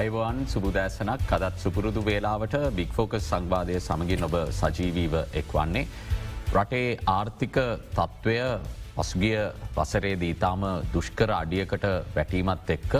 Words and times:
Ivan 0.00 0.36
සුබුදෑසනක් 0.46 1.22
කදත් 1.30 1.56
සුපුරුදු 1.62 2.00
වේලාවට 2.00 2.54
බික්‍ෆෝකස් 2.76 3.24
සංවාධය 3.24 3.74
සමගින් 3.78 4.22
ඔබ 4.28 4.34
සජීවීව 4.58 5.14
එක් 5.40 5.50
වන්නේ. 5.56 5.82
රටේ 6.54 6.86
ආර්ථික 7.08 7.56
තත්ත්වය 7.96 8.36
පසුගිය 8.94 9.40
වසරේදී 9.74 10.30
ඉතාම 10.36 10.62
දුෂ්කර 10.94 11.32
අඩියකට 11.32 11.84
වැටීමත් 12.14 12.72
එක්ක 12.76 12.94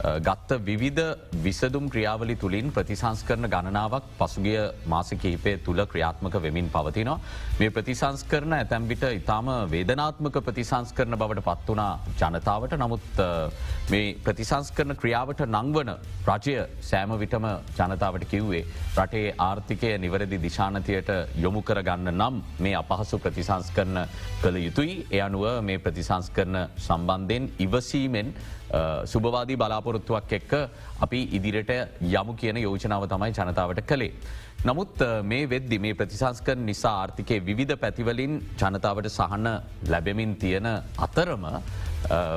ගත්ත 0.00 0.56
විවිධ 0.60 1.02
විසදුම් 1.36 1.88
ක්‍රියාවලි 1.88 2.36
තුළින් 2.36 2.70
ප්‍රතිසංස් 2.70 3.22
කරන 3.22 3.46
ගණනාවක් 3.46 4.04
පසුගිය 4.18 4.60
මාස 4.86 5.10
කිහිපය 5.12 5.52
තුළ 5.58 5.82
ක්‍රියාත්මක 5.84 6.34
වෙමින් 6.36 6.68
පවතිනවා. 6.68 7.18
මේ 7.58 7.70
ප්‍රතිසංස් 7.70 8.24
කරන 8.24 8.52
ඇතැම්බිට 8.52 9.04
ඉතාම 9.10 9.48
වේදනාත්මක 9.70 10.36
ප්‍රතිසංස් 10.40 10.92
කරන 10.92 11.14
බවට 11.14 11.44
පත් 11.44 11.68
වනා 11.68 11.92
ජනතාවට 12.20 12.76
නමුත් 12.76 13.20
මේ 13.90 14.14
ප්‍රතිසංස් 14.18 14.70
කරන 14.70 14.96
ක්‍රියාවට 14.96 15.44
නංවන 15.46 15.92
රජය 16.26 16.56
සෑම 16.82 17.12
විටම 17.18 17.46
ජනතාවට 17.76 18.24
කිව්වේ. 18.26 18.64
රටේ 18.96 19.34
ආර්ථිකය 19.40 19.92
නිවැරදි 19.98 20.38
දිශානතියට 20.38 21.10
යොමු 21.36 21.62
කරගන්න 21.62 22.14
නම් 22.14 22.40
මේ 22.58 22.74
අපහසු 22.74 23.18
ප්‍රතිසංස් 23.18 23.68
කරන 23.70 24.00
කළ 24.42 24.56
යුතුයි 24.58 24.96
එය 25.10 25.20
අනුව 25.20 25.60
මේ 25.62 25.78
ප්‍රතිසංස් 25.78 26.30
කරන 26.30 26.56
සම්බන්ධයෙන් 26.78 27.52
ඉවසීමෙන් 27.58 28.32
සුභවාදී 29.12 29.56
බලාපොරොත්තුවක් 29.56 30.32
එක්ක 30.38 30.52
අපි 31.06 31.20
ඉදිරිට 31.38 31.72
යමු 32.00 32.34
කියන 32.40 32.56
යෝජනාව 32.62 33.08
තමයි 33.12 33.32
ජනතාවට 33.32 33.82
කළේ. 33.86 34.12
නමුත් 34.60 35.02
මේ 35.24 35.44
වෙද්දි 35.48 35.76
මේ 35.80 35.94
ප්‍රතිසංස්කර 35.94 36.56
නිසා 36.60 36.96
ආර්ථිකය 37.02 37.36
විධ 37.46 37.76
පැතිවලින් 37.82 38.32
ජනතාවට 38.60 39.06
සහන්න 39.08 39.46
ලැබෙමින් 39.88 40.34
තියෙන 40.36 40.68
අතරම 40.98 41.44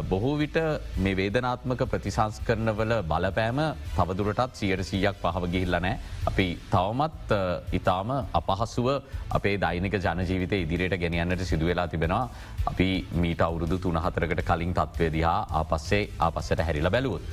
බොහෝ 0.09 0.37
විට 0.37 0.57
මේ 0.97 1.17
වේදනාත්මක 1.19 1.83
ප්‍රතිසංස් 1.91 2.39
කරනවල 2.47 2.93
බලපෑම 3.11 3.59
තවදුරටත් 3.97 4.55
සියට 4.55 4.83
සීයක් 4.83 5.19
පහව 5.23 5.51
ගිහිල්ලනෑ. 5.55 5.99
අපි 6.29 6.47
තවමත් 6.71 7.31
ඉතාම 7.73 8.13
අපහසුව 8.33 8.87
අපේ 9.29 9.57
දෛනික 9.59 9.99
ජනජීවිත 9.99 10.53
ඉදිරියට 10.63 10.99
ගෙනියන්නට 11.03 11.43
සිදුවෙලා 11.43 11.87
තිබෙනවා. 11.87 12.29
අපි 12.65 12.89
මීට 13.15 13.41
අවුරුදු 13.41 13.79
තුනහතරකට 13.79 14.45
කලින් 14.45 14.73
තත්ත්වය 14.73 15.11
දිහා 15.17 15.39
ආපස්සේ 15.51 16.07
ආපස්සට 16.19 16.63
හැරිල 16.67 16.89
බැලුවොත්. 16.89 17.27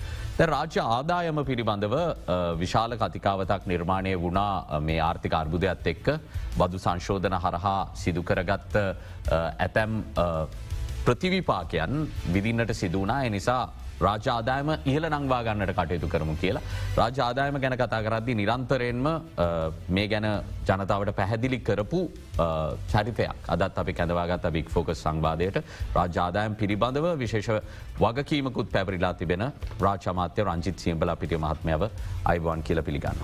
රාජ්‍ය 0.49 0.81
ආදායම 0.81 1.39
පිළිබඳව 1.45 1.95
විශාල 2.61 2.93
කතිකාවතක් 2.97 3.67
නිර්මාණය 3.67 4.13
වුණා 4.23 4.81
මේ 4.81 5.01
ආර්ථික 5.01 5.35
අර්බුදයක්ත් 5.35 5.87
එක්ක. 5.93 6.07
බදු 6.57 6.79
සංශෝධන 6.79 7.37
හරහා 7.45 7.91
සිදුකරගත්ත 7.95 8.77
ඇතැම් 9.59 10.05
ප්‍රතිවිපාකයන් 11.05 12.09
විදින්නට 12.33 12.73
සිදුවනා 12.73 13.23
එනිසා 13.25 13.63
රාජාදායම 14.01 14.71
ඉහල 14.85 15.05
නංවා 15.11 15.41
ගන්නට 15.45 15.73
කටයුතු 15.73 16.09
කරමු 16.09 16.35
කියලා. 16.37 16.63
රාජාදායම 16.97 17.61
ගැන 17.61 17.77
කතා 17.77 18.01
කරද්දි 18.03 18.35
නිරන්තරයෙන්ම 18.35 19.09
මේ 19.89 20.07
ගැන 20.09 20.29
ජනතාවට 20.69 21.13
පැහැදිලි 21.17 21.59
කරපු 21.61 22.01
චරිතයක් 22.89 23.49
අදත් 23.49 23.79
අපි 23.79 23.93
කැඳවාගත් 23.93 24.49
බික් 24.53 24.71
ෆෝකස් 24.71 25.03
සංවාධයට 25.03 25.61
රාජාදායම් 25.95 26.55
පිළිබඳව 26.55 27.11
විශේෂ 27.19 27.51
වගකීමකුත් 27.99 28.73
පැපරිලා 28.73 29.15
තිබෙන 29.15 29.45
රාචමාත්‍ය 29.81 30.45
රංචිත් 30.45 30.79
සියම්බල 30.79 31.15
පිටිය 31.17 31.39
මහත්මයව 31.39 31.91
අයිවන් 32.25 32.63
කියල 32.63 32.83
පිළිගන්න. 32.83 33.21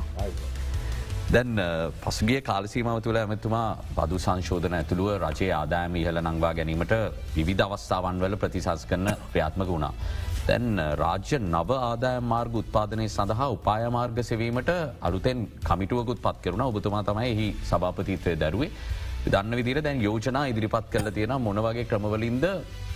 දැන් 1.28 1.58
පසුගේ 2.02 2.40
කාලසීමාව 2.42 2.98
තුළ 3.02 3.16
ඇමතුමා 3.16 3.68
බදු 3.96 4.18
සංශෝධන 4.18 4.74
ඇතුළුව 4.74 5.08
රජයේ 5.22 5.52
ආදායම 5.54 5.96
ඉහල 5.96 6.20
නංවා 6.22 6.52
ගැනීමට 6.54 6.94
විධ 7.38 7.64
අවස්ථාවන් 7.64 8.20
වල 8.20 8.36
ප්‍රතිසස් 8.36 8.86
කරන 8.86 9.10
ක්‍රියාත්මක 9.32 9.68
වුණා. 9.68 9.94
දැන් 10.48 10.66
රාජ්‍ය 10.96 11.38
නව 11.38 11.70
ආදාය 11.80 12.18
මාර්ග 12.24 12.54
උත්පාදනය 12.54 13.06
සඳහා 13.08 13.48
උපායමාර්ග 13.50 14.18
සෙවීමට 14.22 14.70
අලුතෙන් 15.00 15.40
කමිටුවකුත් 15.64 16.20
පත් 16.22 16.36
කරුණ 16.44 16.64
ඔබතුමා 16.64 17.02
තමයි 17.02 17.32
එහි 17.32 17.48
සභාපතිත්වය 17.70 18.34
දැරුවේ 18.36 18.70
දන්න 19.26 19.56
විදිර 19.58 19.78
දැන් 19.82 20.00
යෝජනා 20.00 20.44
ඉදිරිපත් 20.46 20.86
කල 20.88 21.08
තියෙන 21.10 21.34
මොනවගේ 21.40 21.84
ක්‍රමවලින්ද 21.84 22.44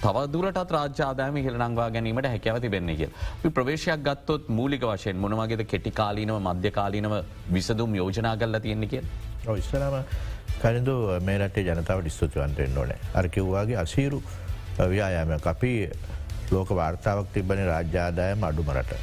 තවදුරටත් 0.03 0.71
රාජාදාම 0.71 1.38
හිලනංවා 1.38 1.88
ගැනීමට 1.91 2.27
හැකැවති 2.27 2.71
වෙන්න 2.71 2.93
කිය. 2.93 3.11
ප්‍රවේශයක් 3.50 4.05
ගත්තොත් 4.06 4.49
මූලික 4.50 4.84
වශයෙන් 4.84 5.17
මොනවගේද 5.17 5.65
කෙටිකාලීනව 5.67 6.38
මධ්‍යකාලීනව 6.41 7.15
විසදුම් 7.50 7.94
යෝජනා 7.94 8.37
කල්ල 8.37 8.61
තියෙන්නේ 8.61 8.88
කිය. 8.88 9.03
ඉස්සරම 9.56 9.97
කනිදු 10.61 10.94
මේ 11.21 11.38
රටේ 11.38 11.67
ජනතාවට 11.67 12.09
ස්තුතිවන්ටෙන් 12.11 12.78
ඕනෑ 12.78 13.00
අර්කිව්වාගේ 13.15 13.77
අසීරු 13.77 14.22
ව්‍යායාම 14.88 15.37
අපි 15.44 15.72
ලෝක 16.50 16.71
වාර්තාවක් 16.71 17.33
තිබන 17.34 17.65
රාජ්‍යාදායම 17.66 18.44
අඩුමරට 18.44 18.94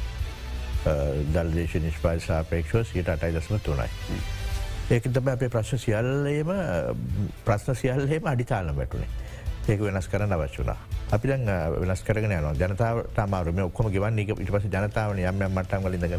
දල්දේශ 1.34 1.78
නිෂ්පායි 1.82 2.20
සාපේක්ෂව 2.20 2.84
සියට 2.84 3.08
අටයි 3.08 3.32
දස්ම 3.34 3.56
තුනයි. 3.60 3.88
ඒක 4.90 5.08
තම 5.12 5.28
අපේ 5.28 5.48
ප්‍රශ්න 5.48 5.78
සියල්ලේම 5.78 6.52
ප්‍රශ්න 7.44 7.74
සියල්ලේම 7.76 8.26
අඩිතාලන 8.26 8.76
වැටුනේ 8.76 9.08
ඒක 9.68 9.80
වෙනස් 9.80 10.08
කරන 10.08 10.32
අවශ්‍යනා. 10.32 10.76
අපි 11.12 11.28
දැන් 11.28 11.46
වෙනස් 11.80 12.02
කරගෙන 12.02 12.32
යන 12.32 12.46
ජනතාව 12.56 13.02
තමාරම 13.14 13.64
ඔක්කොම 13.66 13.90
ගවන්න 13.92 14.18
ඉට 14.24 14.52
පස 14.52 14.68
ජනතාවන 14.72 15.20
යම 15.20 15.42
මටන් 15.48 15.84
වලින්දග 15.84 16.14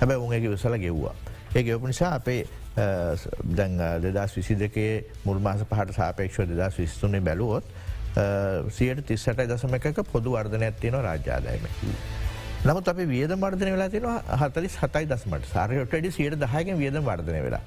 හැබ 0.00 0.16
උන්ගේ 0.16 0.40
විසල 0.46 0.76
ගෙව්වා. 0.76 1.14
ඒ 1.54 1.64
එප 1.66 1.86
නිසා 1.86 2.14
අපේ 2.14 2.44
දැන් 3.56 3.78
දෙදස් 4.02 4.36
විසි 4.36 4.58
දෙකේ 4.58 5.04
මුල්මාස 5.24 5.64
පහට 5.64 5.96
සාපේක්ෂව 5.96 6.52
දෙදස් 6.52 6.78
විස්තුනේ 6.78 7.20
බැලුවොත් 7.20 7.64
සියට 8.78 9.06
තිස්සට 9.06 9.44
දසම 9.52 9.74
එකක 9.78 10.02
පොදු 10.12 10.34
වර්ධන 10.36 10.66
ඇත්තියන 10.68 10.98
රාජ්‍යාදායම. 11.06 11.64
නමුත් 12.60 12.88
අප 12.92 12.98
වියද 13.10 13.32
වර්ධන 13.42 13.70
වෙලා 13.74 13.88
තින 13.88 14.06
හතලි 14.42 14.68
සතයි 14.68 15.06
දස්මට 15.12 15.46
සාරයට 15.52 16.08
සියට 16.16 16.36
දහයක 16.42 16.72
වියද 16.82 16.98
වර්ධන 17.06 17.38
වෙලා. 17.46 17.62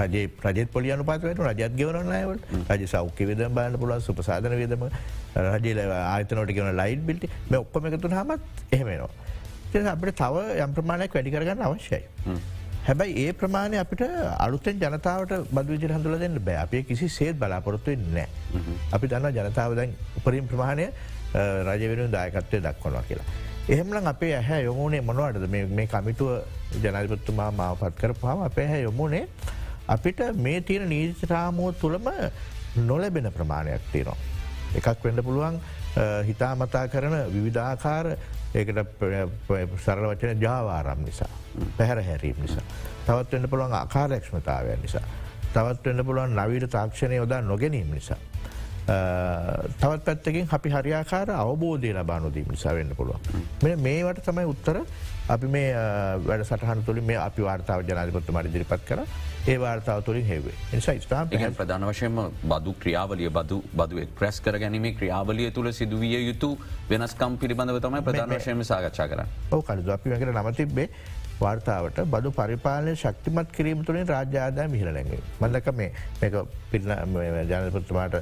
රජ 0.00 0.26
ප්‍රජ 0.40 0.66
පොලියන 0.74 1.04
පාතවට 1.10 1.44
රජත් 1.46 1.72
ගවනනයවට 1.78 2.42
රජ 2.74 2.86
සෞඛ්‍ය 2.94 3.28
විද 3.30 3.44
බාන 3.60 3.78
පුල 3.78 3.94
සුපසාධන 4.08 4.58
විදම 4.62 4.88
රජල 5.36 5.80
ආතනොට 5.94 6.54
ගෙන 6.58 6.74
ලයිට් 6.82 7.06
බිල්ටි 7.10 7.30
මේ 7.50 7.60
ඔක්කොම 7.64 7.86
එකතුන 7.92 8.16
හමත් 8.18 8.40
එහෙමෙනවා. 8.72 9.10
අපට 9.94 10.14
තව 10.22 10.36
යම් 10.64 10.72
ප්‍රමාණයක් 10.78 11.14
වැඩි 11.14 11.34
කරගන්න 11.34 11.66
අවශ්‍යයි. 11.68 12.02
හැබැයි 12.88 13.24
ඒ 13.24 13.32
ප්‍රමාණය 13.40 13.76
අපිට 13.82 14.02
අලුත්තෙන් 14.44 14.78
ජනතාවට 14.82 15.32
බදවිජ 15.56 15.90
හඳුල 15.94 16.14
දෙන්න 16.22 16.38
බෑ 16.46 16.58
අපේ 16.64 16.82
කිසි 16.88 17.08
සේත් 17.16 17.36
බලාපොරොත්තුවෙන් 17.42 18.04
නෑ. 18.14 18.28
අපි 18.96 19.10
දන්න 19.12 19.36
ජනතාව 19.38 19.74
දැන් 19.78 19.92
උපරින් 20.20 20.48
ප්‍රමාණය 20.52 20.86
රජවෙන 21.68 22.12
දායකත්වය 22.16 22.60
දක්වනවා 22.66 23.04
කියලා. 23.08 23.26
එහෙමලං 23.74 24.08
අපේ 24.12 24.32
ඇහැ 24.38 24.60
යොමුණේ 24.68 25.02
මොනවටද 25.08 25.44
මේ 25.78 25.86
කමිටුව 25.94 26.30
ජනල්පත්තුමා 26.84 27.50
මාව 27.58 27.76
පත් 27.82 27.94
කර 28.00 28.14
පාම 28.22 28.44
අපේ 28.48 28.66
හැ 28.70 28.80
යොමුණේ 28.86 29.24
අපිට 29.96 30.24
මේ 30.46 30.60
තියෙන 30.70 30.88
නීතිරාමුව 30.94 31.76
තුළම 31.82 32.08
නොලැබෙන 32.88 33.32
ප්‍රමාණයක් 33.36 33.84
තියෙනවා. 33.92 34.18
එකක් 34.78 35.04
වෙන්න 35.04 35.24
පුළුවන් 35.28 35.60
හිතාමතා 36.30 36.86
කරන 36.94 37.18
විවිධාකාර 37.36 38.06
ඒකට 38.54 38.78
සරල 39.84 40.08
වචන 40.08 40.40
ජාවාරම් 40.40 41.04
නිසා. 41.04 41.28
පැහැර 41.76 42.02
හැරීම 42.02 42.36
නිසා. 42.40 42.62
තවත් 43.06 43.32
වන්න 43.32 43.48
පුළුවන් 43.48 43.72
ආකාරක්ෂමතාවය 43.72 44.76
නිසා. 44.82 45.02
තවත් 45.54 45.86
වන්න 45.86 46.04
පුළුවන් 46.04 46.36
නවීට 46.36 46.70
තාක්ෂණය 46.70 47.16
යොදා 47.16 47.40
නොගැනීම 47.40 47.90
නිසා. 47.90 48.16
තවත් 48.88 50.04
පැත්තකින් 50.04 50.48
අපි 50.50 50.68
හරියාකාර 50.70 51.30
අවබෝධය 51.36 51.92
ලබානුදීම 51.92 52.50
නිසා 52.50 52.74
වෙන්න 52.74 52.94
පුළුවන්. 52.96 53.20
මෙ 53.62 53.76
මේවට 53.78 54.24
තමයි 54.24 54.46
උත්තර 54.48 54.76
අපි 55.28 55.46
මේ 55.46 55.72
වැඩ 56.26 56.44
සටහන් 56.44 56.84
තුළින් 56.86 57.04
මේ 57.04 57.18
අපි 57.18 57.42
වාර්තාව 57.42 57.82
ජනාධපත්තු 57.84 58.32
මරි 58.32 58.52
දිරිපත් 58.54 58.86
කර 58.88 59.02
ඒ 59.46 59.56
වාර්තාව 59.58 60.00
තුළින් 60.02 60.26
හෙවේ 60.26 60.54
නිසා 60.72 60.94
ස්ථාප 60.98 61.36
ප්‍රධාන 61.58 61.84
වශයෙන්ම 61.90 62.18
බදු 62.44 62.74
ක්‍රියාවලිය 62.82 63.30
බදු 63.30 63.60
බදු 63.74 64.00
එක්ප්‍රෙස් 64.04 64.40
කර 64.40 64.58
ගැනීමේ 64.58 64.94
ක්‍රියාවලිය 64.94 65.50
තුළ 65.50 65.70
සිදුවිය 65.72 66.16
යුතු 66.22 66.50
වෙනස්කම් 66.90 67.36
පිළිබඳව 67.36 67.80
තමයි 67.80 68.02
ප්‍රධාන 68.02 68.34
වශයම 68.36 68.64
සාකච්ඡා 68.64 69.08
කර 69.08 69.24
ඕ 69.52 69.62
කලු 69.62 69.92
අපි 69.92 70.14
වැකර 70.14 70.32
නමතිබේ 70.34 70.88
වාර්තාවට 71.40 72.00
බදු 72.06 72.32
පරිපාලනය 72.32 72.96
ශක්තිමත් 72.96 73.52
කිරීම 73.52 73.84
තුළින් 73.84 74.08
රාජ්‍යාදය 74.08 74.68
මිහිරලැගේ. 74.68 75.20
මදක 75.40 75.74
මේ 75.74 75.92
මේක 76.20 76.34
පිල්න 76.70 76.92
ජනපතුමාට 77.44 78.14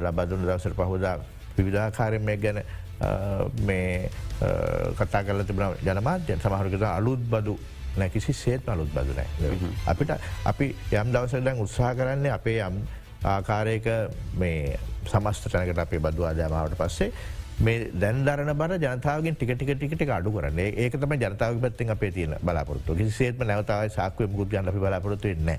ලබදුන 0.00 0.42
දවසර 0.42 0.74
පහුදා 0.74 1.18
විවිධාකාරය 1.56 2.18
මේ 2.20 2.36
ගැන 2.38 2.62
මේ 3.62 4.10
කතා 4.94 5.24
කල 5.24 5.42
තිබන 5.42 5.76
ජනමාත්‍ය 5.82 6.38
සමහරකත 6.38 6.82
අලුත් 6.84 7.22
බදු 7.26 7.58
නැකිසි 7.96 8.32
සේත් 8.34 8.68
අලුත් 8.68 8.88
බදුනෑ. 8.88 9.28
අපිට 9.86 10.10
අපි 10.44 10.74
යම් 10.92 11.12
දවසදැන් 11.12 11.60
උත්සාහ 11.60 11.94
කරන්නේ 11.94 12.32
අපේ 12.32 12.58
යම් 12.60 12.80
ආකාරයක 13.24 13.86
මේ 14.34 14.78
සමස්ත 15.04 15.50
තැනකට 15.50 15.78
අපේ 15.78 16.00
බදු 16.00 16.24
ආදාමාවට 16.24 16.78
පස්සේ 16.78 17.12
මේ 17.60 17.90
දැන්දරන 17.94 18.54
බර 18.56 18.78
ජනතාවගෙන් 18.78 19.36
ටික 19.36 19.54
ටික 19.56 19.76
ටිකට 19.76 20.10
අඩු 20.10 20.32
කරන්නේ. 20.32 20.72
ඒකතම 20.76 21.14
ජනතාව 21.14 21.60
පත්ති 21.60 21.90
අපේ 21.90 22.10
තියන 22.10 22.34
බලාපොරත්තු. 22.42 22.94
කිසිේත්ම 22.94 23.46
නැවතාව 23.46 23.88
සාක්වය 23.90 24.26
මුකුත් 24.26 24.50
ගන්න 24.50 24.80
බලාපොරත්තු 24.80 25.28
වෙන්නේ. 25.28 25.58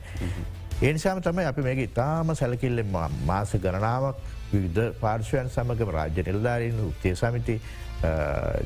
ඒනිසාම 0.81 1.21
තමයි 1.21 1.45
අපි 1.45 1.61
මේක 1.61 1.79
ඉතාම 1.89 2.35
සැලකිල්ලෙන් 2.35 2.91
මාස 3.25 3.53
ගණනාවක් 3.55 4.17
විවිධ 4.51 4.99
පාර්ශවයන් 4.99 5.49
සමඟ 5.49 5.95
රාජ්‍ය 5.97 6.23
නිලධාරීන් 6.23 6.79
උත්තේ 6.89 7.15
සමිති 7.15 7.59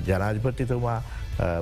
ජනාධිපතිතුමා 0.08 1.00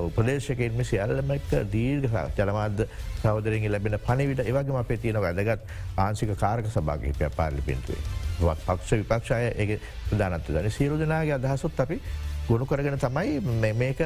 උපදේශකෙන්ම 0.06 0.84
සියල්ලමක් 0.90 1.50
දීර්ග 1.72 2.14
ජනමාධ 2.38 2.86
සවදරින් 3.22 3.72
ලැබෙන 3.72 3.98
පණවිට 4.06 4.46
ඒවගේ 4.46 4.78
අපේ 4.82 5.02
තියෙන 5.02 5.20
වැදගත් 5.20 5.74
ආංසික 5.96 6.32
කාරක 6.36 6.70
සභාගහිපය 6.72 7.30
පාලි 7.36 7.66
පින්තුවේ 7.66 8.25
පක්ෂ 8.40 8.90
විපක්ෂය 9.02 9.34
ඒ 9.50 9.78
ප්‍රධානත්ව 10.10 10.54
දන 10.54 10.70
සියරු 10.70 10.98
දෙනාගේ 10.98 11.36
අදහසුත් 11.38 11.80
අපි 11.80 12.00
ගුණු 12.48 12.66
කරගෙන 12.66 12.98
තමයි 12.98 13.40
මේක 13.74 14.00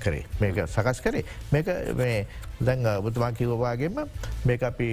කරේ. 0.00 0.24
මේක 0.40 0.56
සකස් 0.66 1.00
කරේ. 1.00 1.24
මේක 1.52 1.66
දැන් 2.60 2.86
ඔබතුමා 2.98 3.32
කිවවාගේම 3.32 3.98
මේක 4.44 4.62
අපි 4.62 4.88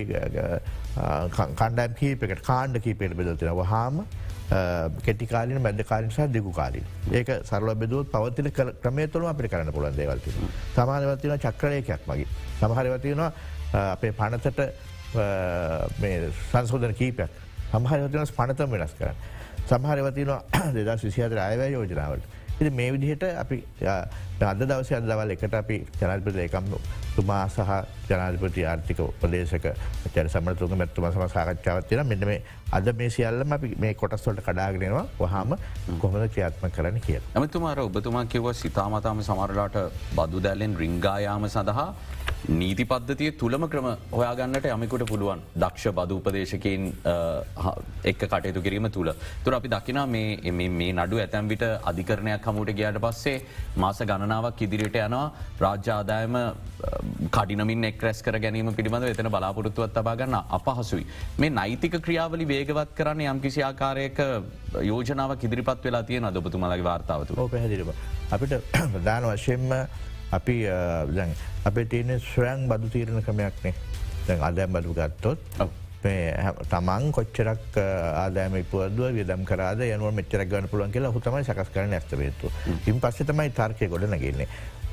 කණ්ඩම් 1.60 1.94
කීපකට 2.00 2.42
කාණ්ඩ 2.44 2.82
කීපයට 2.82 3.16
බෙදතින 3.16 3.54
වහාම 3.56 4.02
කෙටිකාලින 5.06 5.62
මැදකාලින් 5.62 6.12
සහ 6.12 6.26
දෙකු 6.34 6.52
කාලින්. 6.52 6.86
ඒක 7.12 7.30
සරල 7.46 7.76
බෙදුවත් 7.76 8.12
පවතින 8.12 8.52
ක්‍රමේ 8.82 9.08
තුළ 9.08 9.28
අපි 9.28 9.48
කරන්න 9.48 9.72
පුළන් 9.72 9.96
දේවල්ති 9.96 10.34
සමානවතින 10.76 11.38
චක්‍රයකයක් 11.38 12.08
මගේ 12.08 12.28
සමහරවතියෙනවා 12.60 13.32
අපේ 13.94 14.12
පනතට 14.12 14.60
සංසෝධන 16.52 16.94
කීපයක්. 16.94 17.30
සමහරවතින 17.72 18.34
පනතම 18.36 18.72
වෙනස් 18.72 18.94
කරන්න. 18.94 19.16
සමහරවතින 19.68 20.32
දෙදස් 20.76 21.04
විසිහතර 21.08 21.40
අයවැය 21.40 21.74
යෝජනාවට 21.74 22.24
ඉති 22.60 22.70
මේ 22.72 22.92
විදිහට 22.92 23.24
අපි 23.24 23.64
අද 24.48 24.62
දවස 24.62 24.92
අද 24.98 25.08
දවල් 25.10 25.32
එකට 25.36 25.54
අපි 25.54 25.78
ජනල්පති 26.02 26.40
ඒකම් 26.46 26.68
තුමා 27.16 27.48
සහ 27.48 27.72
ජනාධපති 28.10 28.66
ආර්ථික 28.66 29.00
උපදේශක 29.06 29.68
චර 30.14 30.30
සමතුක 30.30 30.76
මැත්තුම 30.82 31.10
සම 31.12 31.26
සාකච්ඡාවත්තින 31.36 32.04
මෙන්න 32.12 32.26
මේ 32.30 32.42
අද 32.72 32.88
මේ 33.00 33.10
සියල්ලම 33.10 33.52
අපි 33.58 33.74
මේ 33.84 33.94
කොටස්වලට 34.02 34.44
කඩාගෙනවා 34.48 35.06
වහම 35.20 35.58
කොහොද 36.04 36.30
ක්‍රියාත්ම 36.34 36.70
කරන 36.78 37.02
කිය. 37.08 37.20
ඇමතුමාර 37.36 37.80
ඔබතුමා 37.80 38.26
කිව්ව 38.26 38.54
සිතාමතාම 38.54 39.22
සමරලාට 39.30 39.78
බදු 40.16 40.44
දැලෙන් 40.48 40.78
රිංගායාම 40.84 41.50
සඳහා 41.50 41.90
නීති 42.60 42.86
පද්ධතිය 42.90 43.32
තුළම 43.40 43.68
ක්‍රම 43.72 43.88
හොයාගන්නට 44.12 44.66
යමකුට 44.74 45.04
පුළුවන් 45.12 45.42
දක්ෂ 45.64 45.94
බද 45.98 46.18
උපදේශකයෙන් 46.20 46.86
එක් 48.12 48.22
කටයුතු 48.24 48.62
කිරීම 48.66 48.90
තුළ. 48.98 49.12
තුර 49.44 49.54
අපි 49.60 49.74
දකිනා 49.76 50.06
මේ 50.08 50.92
නඩු 50.94 51.20
ඇතැම්විට 51.26 51.66
අධිකරණයක් 51.92 52.48
හමුට 52.50 52.72
ගයාට 52.80 53.02
පස්සේ 53.06 53.38
මාස 53.84 54.00
ගණනාවක් 54.30 54.62
ඉදිරියට 54.66 54.98
යනවා 55.02 55.32
රාජ්‍යාදායම 55.64 56.36
කඩිනමින් 57.36 57.88
එක්රැස් 57.90 58.22
කර 58.26 58.38
ගැනීම 58.44 58.70
පිළිබඳ 58.78 59.08
එතන 59.10 59.30
බලාපොරත්තුවත් 59.36 59.94
තබාගන්න 59.98 60.38
අපහසුයි. 60.58 61.06
මේ 61.40 61.50
නෛතික 61.50 61.98
ක්‍රියාවලි 62.06 62.48
වේගවත් 62.54 62.94
කරන්න 63.00 63.26
යම් 63.34 63.42
කිසි 63.46 63.66
ආකාරයක 63.70 64.22
යෝජනාව 64.92 65.36
ඉදිරිපත් 65.40 65.84
වෙලා 65.90 66.04
තියෙන 66.04 66.30
අදපතුමලගේ 66.32 66.88
වාර්තාවතු 66.90 67.50
පැදිරිබ. 67.56 67.92
අපිට 68.32 68.54
ප්‍රධාන 68.94 69.30
වශයෙන්ම 69.34 69.76
අපි 70.32 70.58
අපේ 71.66 71.86
තියෙන 71.86 72.20
ස්වයන් 72.22 72.68
බදු 72.72 72.96
තීරණ 72.96 73.28
ක්‍රමයක්නේ 73.28 73.76
දැන් 74.28 74.50
අදැම් 74.52 74.74
බදු 74.74 74.98
ගත්තොත් 75.00 75.40
තමන් 76.02 77.12
කොච්චරක් 77.12 77.78
ආදෑම 77.78 78.58
පුවදුව 78.72 79.14
වියදම් 79.18 79.46
කරද 79.46 79.84
යනුව 79.90 80.14
මෙච්චර 80.16 80.46
ගන්න 80.46 80.70
පුළුවන් 80.72 80.92
කියලා 80.92 81.12
හුතමයි 81.12 81.44
සකස් 81.44 81.72
කරන 81.74 81.94
ඇස්තවේතු 81.94 82.52
ඉන් 82.88 83.02
පස්ස 83.02 83.28
තමයි 83.28 83.50
තර්කය 83.52 83.88
ගොඩ 83.88 84.08
නගන්නේ. 84.08 84.48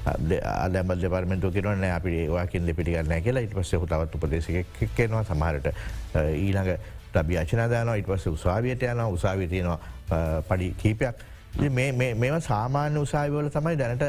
අදම 0.06 0.92
දෙපර්මෙන්තු 0.96 1.50
කිරන 1.52 1.84
අපි 1.84 2.26
වාකින් 2.28 2.66
දෙපිටිගන්න 2.66 3.22
කියලා. 3.22 3.42
ඉට 3.42 3.54
පස්ස 3.54 3.72
හුතවත් 3.74 4.14
උපදේශක 4.14 4.84
කෙනවා 4.96 5.24
සමහරට 5.24 5.66
ඊළඟ 6.14 6.74
ටබියාචනදාන 7.12 7.94
ඉට 7.96 8.06
පස්ස 8.06 8.26
උසාවියට 8.28 8.82
යන 8.82 9.02
උසාවිය 9.08 9.48
තියෙනවා 9.48 10.42
පඩි 10.48 10.74
කීපයක්. 10.78 11.26
මේවා 11.58 12.40
සාමාන්‍ය 12.40 12.98
උසාවිවල 12.98 13.50
තමයි 13.50 13.78
දැනට 13.78 14.04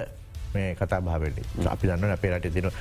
මේ 0.54 0.76
කතා 0.76 1.02
භාවට 1.02 1.68
අපි 1.68 1.88
දන්න 1.88 2.12
අපේ 2.12 2.32
රට 2.34 2.54
තින 2.54 2.72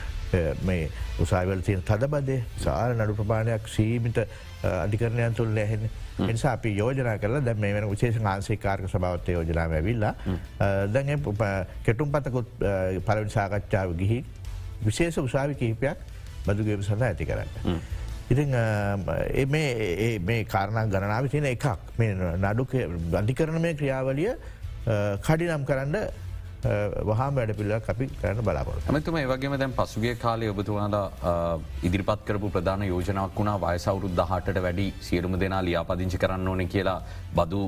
මේ 0.63 0.89
උසාවල් 1.21 1.63
තියන 1.63 1.83
තදබදේ 1.83 2.41
සාර 2.59 2.95
නඩු 2.95 3.15
ප්‍රමාණයක් 3.15 3.69
සීමිත 3.69 4.19
අධිකරණයන් 4.63 5.35
තුළ 5.35 5.59
ඇහෙන 5.59 5.89
එනිසා 6.21 6.53
අපි 6.53 6.77
යෝජනා 6.79 7.19
කරලා 7.19 7.45
දැ 7.45 7.55
මේ 7.57 7.75
වෙන 7.75 7.89
විශේෂ 7.91 8.19
ආන්සේ 8.25 8.57
කාර්ක 8.57 8.89
සභාවත්ය 8.89 9.37
යෝජනාව 9.37 9.77
ඇවිල්ලා 9.79 10.15
දැන් 10.89 11.23
කෙටුම් 11.85 12.11
පතකුත් 12.11 12.49
පලවිනි 13.07 13.31
සාකච්ඡාව 13.31 13.95
ගිහි 14.01 14.19
විශේෂ 14.85 15.19
උසාවි 15.19 15.55
කිහිපයක් 15.55 15.99
බදුගේම 16.47 16.83
සඳ 16.83 17.03
ඇති 17.03 17.27
කරන්න. 17.27 17.79
ඉතින් 18.31 18.51
මේ 20.27 20.45
කාරණ 20.47 20.91
ගණනාව 20.91 21.31
තියෙන 21.31 21.49
එකක් 21.55 21.67
මේ 21.99 22.15
නඩු 22.37 22.67
අධිකරන 23.15 23.61
මේ 23.61 23.75
ක්‍රියාවලිය 23.75 24.33
කඩිනම් 25.23 25.65
කරන්න 25.65 25.97
වහා 27.11 27.29
වැඩ 27.37 27.53
පිල්ලක් 27.59 27.91
අපි 27.93 28.09
කරන්න 28.13 28.47
බලාපොර 28.49 28.79
ඇමතුම 28.85 29.19
ඒවගේම 29.21 29.57
දැන් 29.59 29.75
පසුගේ 29.75 30.15
කාලය 30.25 30.49
ඔබතුවාද 30.53 30.97
ඉදිරිපත් 31.83 32.25
කරපු 32.29 32.51
ප්‍රධාන 32.57 32.85
යෝජනක් 32.85 33.39
වුණා 33.39 33.57
වයසවුරුත් 33.65 34.17
දහටට 34.21 34.63
වැඩි 34.67 34.89
සියලුම 35.09 35.39
දෙනා 35.39 35.63
ලියාපදිංචි 35.69 36.23
කරන්න 36.25 36.49
ඕන 36.49 36.65
කියලා 36.69 36.99
බදු 37.39 37.63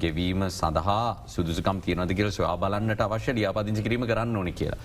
ගෙවීම 0.00 0.48
සඳහා 0.50 1.04
සුදුසකම් 1.28 1.84
තියනද 1.86 2.16
කියල 2.18 2.32
සොයා 2.32 2.56
බලන්නට 2.58 3.06
අවශ්‍ය 3.08 3.34
ලියාපදිංචි 3.34 3.86
කිරීම 3.86 4.06
කරන්න 4.06 4.36
ඕනි 4.36 4.52
කියලා. 4.52 4.82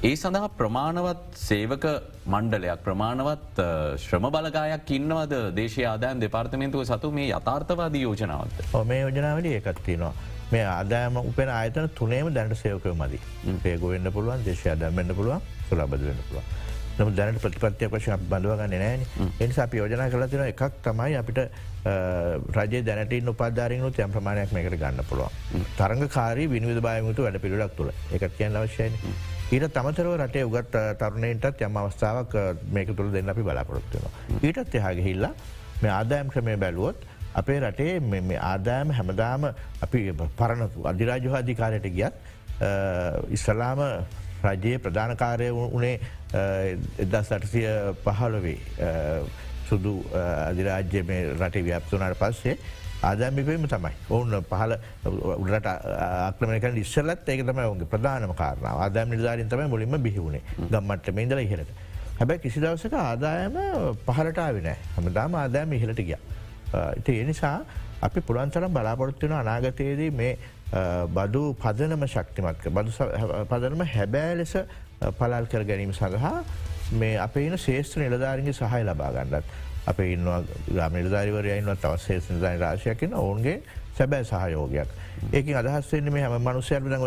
ඒ 0.00 0.14
සඳහා 0.16 0.48
ප්‍රමාණවත් 0.58 1.38
සේවක 1.40 1.84
මණ්ඩලයක් 2.26 2.82
ප්‍රමාණවත් 2.84 3.62
ශ්‍රම 3.98 4.26
බලගායක් 4.34 4.90
ඉන්නවද 4.98 5.32
දේශය 5.56 5.84
ආදායන් 5.84 6.24
දෙපාර්තමේන්තුව 6.24 6.84
සතු 6.90 7.10
මේ 7.12 7.30
යථාර්ථවාදී 7.32 8.02
යෝජනාවත්. 8.02 8.60
මේ 8.84 9.00
යෝජනාවල 9.00 9.48
ඒකත්තිනවා. 9.52 10.12
මේ 10.52 10.64
ආදායම 10.66 11.16
උපෙන 11.22 11.50
ආයතන 11.58 11.90
තුනේම 11.98 12.32
දැනට 12.36 12.56
සයෝකය 12.62 12.94
මදි 13.02 13.20
පේගුවෙන්න්න 13.64 14.12
පුළුවන් 14.16 14.44
දේශය 14.46 14.72
අදම්මෙන්න්න 14.74 15.16
පුළුවන් 15.18 15.40
සුලබදවෙන්න 15.68 16.22
පුළුවන්. 16.28 16.46
නම 16.98 17.10
දැනට 17.14 17.40
ප්‍රතිපත්තිය 17.42 17.88
වශය 17.94 18.16
බඳවගන්න 18.30 18.72
නෑන 18.82 19.02
එනිසා 19.44 19.68
යෝජනා 19.80 20.08
කලතින 20.14 20.44
එකක් 20.46 20.62
තමයි 20.86 21.16
අපිට 21.20 21.40
රජ 22.56 22.80
දැනට 22.88 23.28
උපාධාරයනු 23.32 23.90
යම් 24.04 24.14
ප්‍රමාණයක් 24.16 24.54
මේකට 24.56 24.78
ගන්න 24.80 25.04
පුළුවන්. 25.10 25.66
තරග 25.78 26.08
කාරී 26.16 26.48
විනිවිධ 26.54 26.82
බායමුතු 26.86 27.26
වැඩ 27.26 27.38
පිළිඩක් 27.44 27.76
තුළ. 27.76 27.92
එකත් 28.12 28.34
කියන්න 28.38 28.56
අවශ්‍යයන 28.62 28.98
ඊට 29.52 29.68
තමතරව 29.76 30.16
රටේ 30.24 30.48
උගත් 30.48 30.74
තරුණයන්ටත් 31.02 31.62
යම 31.68 31.78
අවස්ථාවක් 31.82 32.34
මේක 32.72 32.90
තුළ 32.96 33.12
දෙන්න 33.14 33.30
අපි 33.34 33.46
බලාපොරොත්තුවෙනවා. 33.46 34.12
ඊටත් 34.42 34.74
එහාගහිල්ලා 34.80 35.32
මේ 35.82 35.92
ආදායම් 36.00 36.34
ක්‍රමය 36.34 36.56
බැලුවොත් 36.64 37.06
අපේ 37.40 37.58
රටේ 37.60 38.00
මේ 38.00 38.38
ආදායම 38.42 38.94
හැමදාම 38.98 39.50
අපි 39.86 40.00
පරණ 40.38 40.64
අධිරාජහාධිකාරයට 40.92 41.90
ගියත් 41.98 42.14
ඉස්සලාම 43.30 43.84
රජයේ 44.42 44.78
ප්‍රධානකාරය 44.78 45.50
වනේ 45.52 45.94
එදස් 47.04 47.32
අටසිය 47.38 47.68
පහළොවේ 48.04 48.58
සුදු 49.68 49.94
අධිරාජ්‍ය 50.50 51.02
මේ 51.02 51.22
රටේ 51.40 51.64
ව්‍යප්තුනට 51.64 52.20
පස්සේ 52.20 52.56
ආදාමිපීම 53.02 53.66
තමයි. 53.68 53.92
ඔවුන් 54.10 54.44
පහල 54.50 54.72
උඩට 55.34 55.66
ආක්‍රමණක 55.66 56.78
ඉස්සලත් 56.82 57.28
ඒක 57.28 57.44
තම 57.46 57.60
ඔුගේ 57.64 57.90
ප්‍රධානම 57.92 58.34
කාරන 58.34 58.64
ආදාම 58.66 59.10
නිධාරින් 59.10 59.48
තමයි 59.48 59.68
මුලින්ම 59.68 59.94
බිහිවුණේ 60.02 60.42
ගම්මට 60.72 61.12
මේදල 61.14 61.38
ඉහලට 61.44 61.70
හැබැයි 62.18 62.42
කිසි 62.42 62.60
දවසක 62.60 62.94
ආදායම 63.02 63.58
පහලටාවිනෑ 64.06 64.76
හමදාම 64.96 65.34
ආදායම 65.34 65.72
ඉහලට 65.72 66.02
ගියා. 66.02 66.22
ඒ 66.72 67.24
නිසා 67.24 67.58
අපි 68.02 68.20
පුළන්තරම් 68.20 68.72
බලාපොරොත්වෙන 68.72 69.32
අනාගතයේදී 69.32 70.10
මේ 70.12 70.32
බදු 71.14 71.42
පදනම 71.54 72.06
ශක්තිමත්ක 72.06 72.68
බදු 72.70 72.90
පදනම 73.50 73.86
හැබෑ 73.94 74.36
ලෙස 74.36 74.56
පලල් 75.18 75.46
කර 75.46 75.64
ගැනීම 75.64 75.92
සඳහා 75.92 76.36
මේ 76.92 77.16
අප 77.18 77.36
ඉන 77.36 77.56
ශේෂත්‍ර 77.58 78.04
නිලධාරගේ 78.04 78.52
සහය 78.52 78.84
ලබා 78.84 79.10
ගන්නත් 79.12 79.44
අප 79.86 80.00
ඉන්නවා 80.00 80.40
ග්‍රම 80.68 80.94
නිලධාරිවරයයින්වත් 80.94 81.84
අවශේෂ 81.84 82.30
නිධාන 82.30 82.60
රාශයකින 82.60 83.14
ඔවුන්ගේ 83.14 83.62
සැබෑ 83.98 84.24
සහයෝගයක්. 84.24 84.88
ඒකින් 85.32 85.56
අදහස්වෙන්නේ 85.56 86.10
මේ 86.10 86.22
හැම 86.22 86.42
මනුස්සයර්බිදඟ 86.42 87.06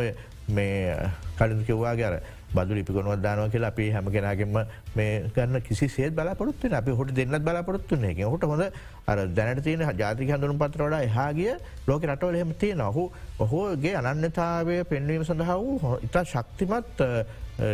මේ 0.49 0.95
කලින් 1.41 1.65
කිව්වාගේ 1.65 2.05
අර 2.05 2.15
බදු 2.53 2.77
ලිපිකොනුවත් 2.77 3.21
දානව 3.21 3.51
කියලා 3.51 3.71
අපි 3.73 3.89
හැම 3.91 4.07
කෙනගෙන්ම 4.07 4.57
මේ 4.95 5.11
ගන්න 5.35 5.61
කිසි 5.61 5.87
සේත් 5.89 6.13
බලාපොරත්තු 6.13 6.73
අපි 6.73 6.91
හොට 6.91 7.13
දෙන්නත් 7.13 7.41
බලාපොරත්තුන 7.41 8.05
එක 8.05 8.23
හොට 8.25 8.43
හොඳ 8.45 8.65
අර 9.07 9.17
දැනට 9.29 9.63
තියෙන 9.63 9.85
ජාතික 9.97 10.29
හඳුරු 10.29 10.55
පත්‍රවඩ 10.55 11.05
එහාගිය 11.07 11.53
ලෝක 11.87 12.03
රටවල 12.05 12.41
හෙම 12.41 12.53
තියෙන 12.55 12.81
ඔහු 12.81 13.05
ඔහෝගේ 13.39 13.95
අනන්‍යතාවය 14.03 14.83
පෙන්වීම 14.85 15.23
සඳහා 15.23 15.57
වූ 15.57 15.97
ඉතා 16.01 16.25
ශක්තිමත් 16.25 17.05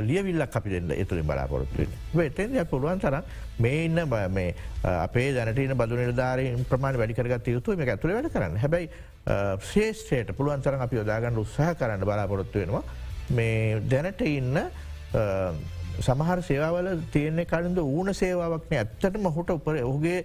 ලියවිල්ලක් 0.04 0.56
අපි 0.56 0.70
දෙන්න 0.70 0.92
එතුළින් 0.94 1.26
බලාපොරොත්තුවෙන් 1.26 2.26
එතෙන් 2.26 2.56
පුළුවන් 2.68 3.00
තරම් 3.00 3.24
මේ 3.60 3.86
ඉන්න 3.86 4.02
මේ 4.30 4.56
අපේ 4.84 5.34
දැනටන 5.34 5.76
බදු 5.76 6.00
නිධාරයෙන් 6.02 6.66
ප්‍රමාණ 6.66 6.98
වැඩිකරගත් 6.98 7.48
යුතු 7.48 7.76
මේ 7.76 7.90
ඇතුළ 7.90 8.14
වැඩ 8.14 8.32
කරන්න. 8.32 8.58
හැබැයි 8.58 8.90
ශේෂ්‍රයට 9.64 10.36
පුළුවන් 10.38 10.62
තරම් 10.62 10.82
අපි 10.82 10.96
යොදාගන්න 10.96 11.38
උත්සාහ 11.38 11.74
කරන්න 11.76 12.04
බලාපොරොත්තු 12.04 12.60
වෙනවා. 12.60 12.84
මේ 13.30 13.82
දැනට 13.92 14.22
ඉන්න 14.22 14.60
සමහර 16.00 16.42
සේවාවල 16.46 16.88
තියන්නේ 17.12 17.46
කලින්ද 17.50 17.78
ඌන 17.82 18.14
සේවාවක්න 18.14 18.78
ඇත්තටම 18.80 19.28
හොට 19.36 19.50
උපර 19.56 19.80
ඔහුගේ 19.84 20.20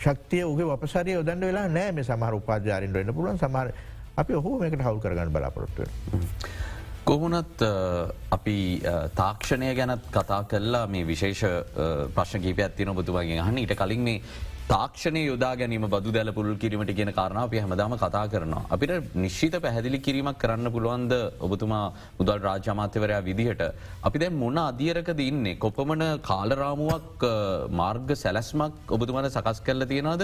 ශක්තිය 0.00 0.44
ඔගේ 0.48 0.68
වපසරය 0.72 1.16
යොදන්න 1.18 1.46
වෙලා 1.46 1.68
නෑ 1.68 1.92
මේ 1.92 2.04
සමහර 2.04 2.34
උපාජාරින් 2.40 2.94
රන්න 2.94 3.14
පුළුවන්. 3.14 3.38
සමහර 3.38 3.72
අපි 4.16 4.34
ඔහු 4.40 4.58
මේකට 4.60 4.84
හවල් 4.86 5.00
කරගන්න 5.04 5.32
බලාපොරොත්තුව. 5.32 5.86
කොහොනත් 7.04 7.62
අපි 8.30 8.56
තාක්ෂණය 9.14 9.74
ගැනත් 9.74 10.08
කතා 10.12 10.42
කරලා 10.44 10.86
මේ 10.86 11.06
විශේෂ 11.06 11.44
ප්‍රශ්න 12.14 12.42
කීප 12.46 12.64
ඇත්තින 12.64 12.92
ඔබතුවගේ 12.94 13.40
හන්න 13.40 13.58
ඊට 13.64 13.76
කලින් 13.76 14.04
මේ 14.08 14.22
තාක්ෂණය 14.70 15.20
යොදා 15.28 15.52
ගැනීම 15.60 15.84
බදු 15.94 16.10
දැල 16.16 16.28
පුල් 16.36 16.48
කිරීමට 16.62 16.90
කියෙන 16.98 17.10
කාරණාව 17.16 17.46
අප 17.48 17.54
හැමදාම 17.60 17.94
කතා 18.02 18.24
කරනවා. 18.32 18.62
අපිට 18.74 18.92
නිශ්ෂිත 19.22 19.54
පැහැදිලි 19.64 19.98
කිරීමක් 20.06 20.38
කරන්න 20.42 20.70
පුළුවන්ද 20.74 21.14
ඔබතුමා 21.46 21.82
මුදල් 22.18 22.38
රාජ්‍යමාත්‍යවරයා 22.46 23.20
විදිහට. 23.28 23.62
අපි 24.08 24.20
දැ 24.22 24.30
මොන 24.42 24.58
අධියරක 24.64 25.10
දන්නේ 25.20 25.56
කොපමන 25.64 26.04
කාලරාමුවක් 26.28 27.24
මාර්ග 27.80 28.12
සැලස්මක් 28.22 28.94
ඔබතුමට 28.96 29.30
සකස් 29.32 29.60
කරල 29.68 29.86
තියෙනවාද 29.92 30.22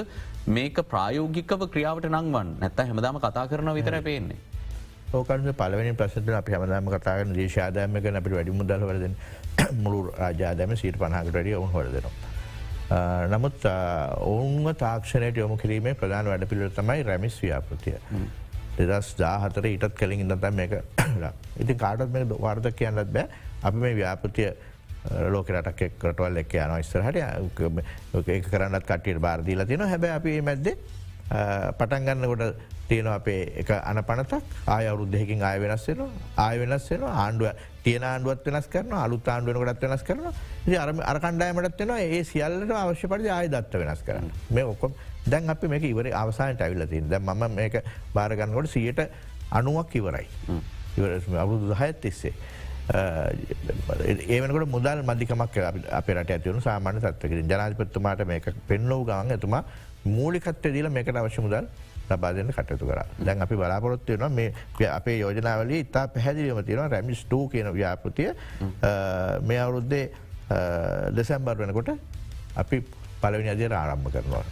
මේක 0.59 0.79
ප්‍රායෝගිකව 0.93 1.67
ක්‍රියාවට 1.75 2.07
නංවන් 2.13 2.55
නැත්ත 2.63 2.85
හැමදාම 2.85 3.19
කතා 3.27 3.47
කරන 3.55 3.73
විතර 3.81 3.99
පේන්නේ. 4.11 4.39
ඕකන්ද 5.19 5.51
පලවනි 5.63 5.97
ප්‍රසට 6.03 6.33
අප 6.43 6.55
හමදාම 6.55 6.93
කතාගන 6.95 7.35
දේශාදායමක 7.41 8.09
අපිට 8.23 8.39
වැඩි 8.39 8.57
මුදල් 8.63 8.89
වලද 8.93 9.13
මුළු 9.85 10.01
රාජාදම 10.23 10.79
සීට 10.85 11.03
පහකට 11.03 11.47
ිය 11.51 11.59
ඔවුන් 11.61 11.77
හොරදනවා. 11.77 12.36
නමුත් 12.91 13.65
ඔවුන්ව 14.23 14.75
තාක්ෂණයට 14.79 15.37
යොමු 15.37 15.57
කිරීමේ 15.57 15.95
ප්‍රධාන 15.95 16.27
වැඩ 16.27 16.47
පිළිව 16.49 16.75
තමයි 16.75 17.03
රැමිස් 17.03 17.39
ව්‍යාපෘතිය. 17.43 17.99
දෙදස් 18.79 19.15
දාහතර 19.19 19.67
ඊටත් 19.67 19.97
කලින් 19.97 20.21
ඉඳතම් 20.21 20.55
මේක 20.55 20.79
ඉති 21.63 21.75
කාටත් 21.75 22.13
මේ 22.13 22.29
වාර්ධ 22.31 22.71
කියන්නත් 22.73 23.13
බෑ. 23.13 23.29
අපි 23.63 23.77
මේ 23.77 23.95
ව්‍යාපෘතිය 23.95 24.51
ලෝකරටක් 25.31 25.83
එක්කටවල් 25.83 26.43
එක් 26.43 26.55
යන 26.55 26.77
ස්තරහට 26.83 27.17
ඒ 27.17 28.41
කරන්නත් 28.43 28.87
කටියට 28.87 29.21
බාරදීල 29.21 29.67
තියෙන 29.67 29.89
හැබැ 29.89 30.15
අපි 30.21 30.41
මැද්දේ 30.43 30.77
පටන්ගන්නකොට 31.29 32.57
තියෙන 32.89 33.07
අපේ 33.07 33.53
එක 33.57 33.71
අන 33.71 33.99
පනතක් 34.03 34.43
ආය 34.67 34.87
අවුද්ධයකින් 34.87 35.43
ආය 35.43 35.59
වෙනස් 35.61 35.87
වෙන 35.89 36.05
ආය 36.37 36.59
වෙනස් 36.59 36.87
වෙන 36.91 37.03
ආණ්ඩුව 37.03 37.65
තියන 37.83 38.03
ආණ්ඩුවත් 38.03 38.47
වෙනස් 38.47 38.69
කරන 38.69 38.93
අලුත් 38.95 39.29
ආණ්ඩුවනකටත් 39.29 39.87
වෙනස් 39.87 40.05
කරන 40.07 40.23
අරම 40.79 41.03
අරකණ්ඩායමටත් 41.03 41.81
වෙන 41.81 41.95
ඒ 41.97 42.23
සියල්ලට 42.25 42.71
අවශ්‍ය 42.73 43.09
පරි 43.09 43.31
ආය 43.31 43.49
දත්ත 43.49 43.83
වෙනස් 43.83 44.03
කරන්න. 44.07 44.31
මේ 44.51 44.65
ඔක්කොම් 44.65 44.95
දැන් 45.27 45.51
අපි 45.51 45.69
මේක 45.69 45.83
ඉවර 45.85 46.11
අවසානට 46.15 46.63
ඇවිල්ලතින් 46.63 47.11
දැ 47.11 47.19
ම 47.21 47.55
මේක 47.55 47.83
බාරගන්නකොට 48.15 48.71
සියට 48.71 49.03
අනුවක් 49.51 49.95
ඉවරයි. 49.95 50.29
අවුරුදු 51.37 51.75
දහයත් 51.75 52.01
තිස්සේ. 52.01 52.35
ඒවනකට 52.87 54.71
මුදල් 54.71 55.03
මධිකමක් 55.03 55.59
අප 55.91 56.09
රට 56.09 56.31
ඇතිවුණු 56.31 56.63
සාමාන්‍ය 56.63 57.03
තත්වකින් 57.03 57.51
ජනාධපත්තුමාට 57.51 58.23
මේක 58.25 58.47
පෙන්නෝ 58.69 59.03
ගවන් 59.05 59.35
ඇතුමා 59.35 59.65
මූලිකත්ව 60.09 60.73
දීල 60.73 60.89
මේකට 60.91 61.17
අවශ්‍ය 61.17 61.43
මුදල් 61.43 61.69
ලබාදන්න 62.11 62.53
කටයුතු 62.53 62.87
කර. 62.87 63.01
දැන් 63.21 63.43
අපි 63.43 63.57
බලාපොරොත්තු 63.57 64.19
වන 64.19 64.33
මේ 64.33 64.53
අපේ 64.91 65.19
යෝජනාවල 65.19 65.71
ඉතා 65.73 66.07
පැහැදිලියම 66.09 66.63
තියෙන 66.65 66.91
රැමිස් 66.91 67.25
ටූ 67.25 67.49
කියන 67.49 67.73
ව්‍යාපෘතිය. 67.73 68.31
මේ 69.43 69.59
අවුරුද්දේ 69.59 70.05
දෙසැම්බර් 71.17 71.59
වෙනකොට 71.59 71.91
අපි 72.57 72.85
පලවිනි 73.21 73.51
අදියට 73.51 73.73
ආරම්භ 73.75 74.11
කරනවා. 74.13 74.45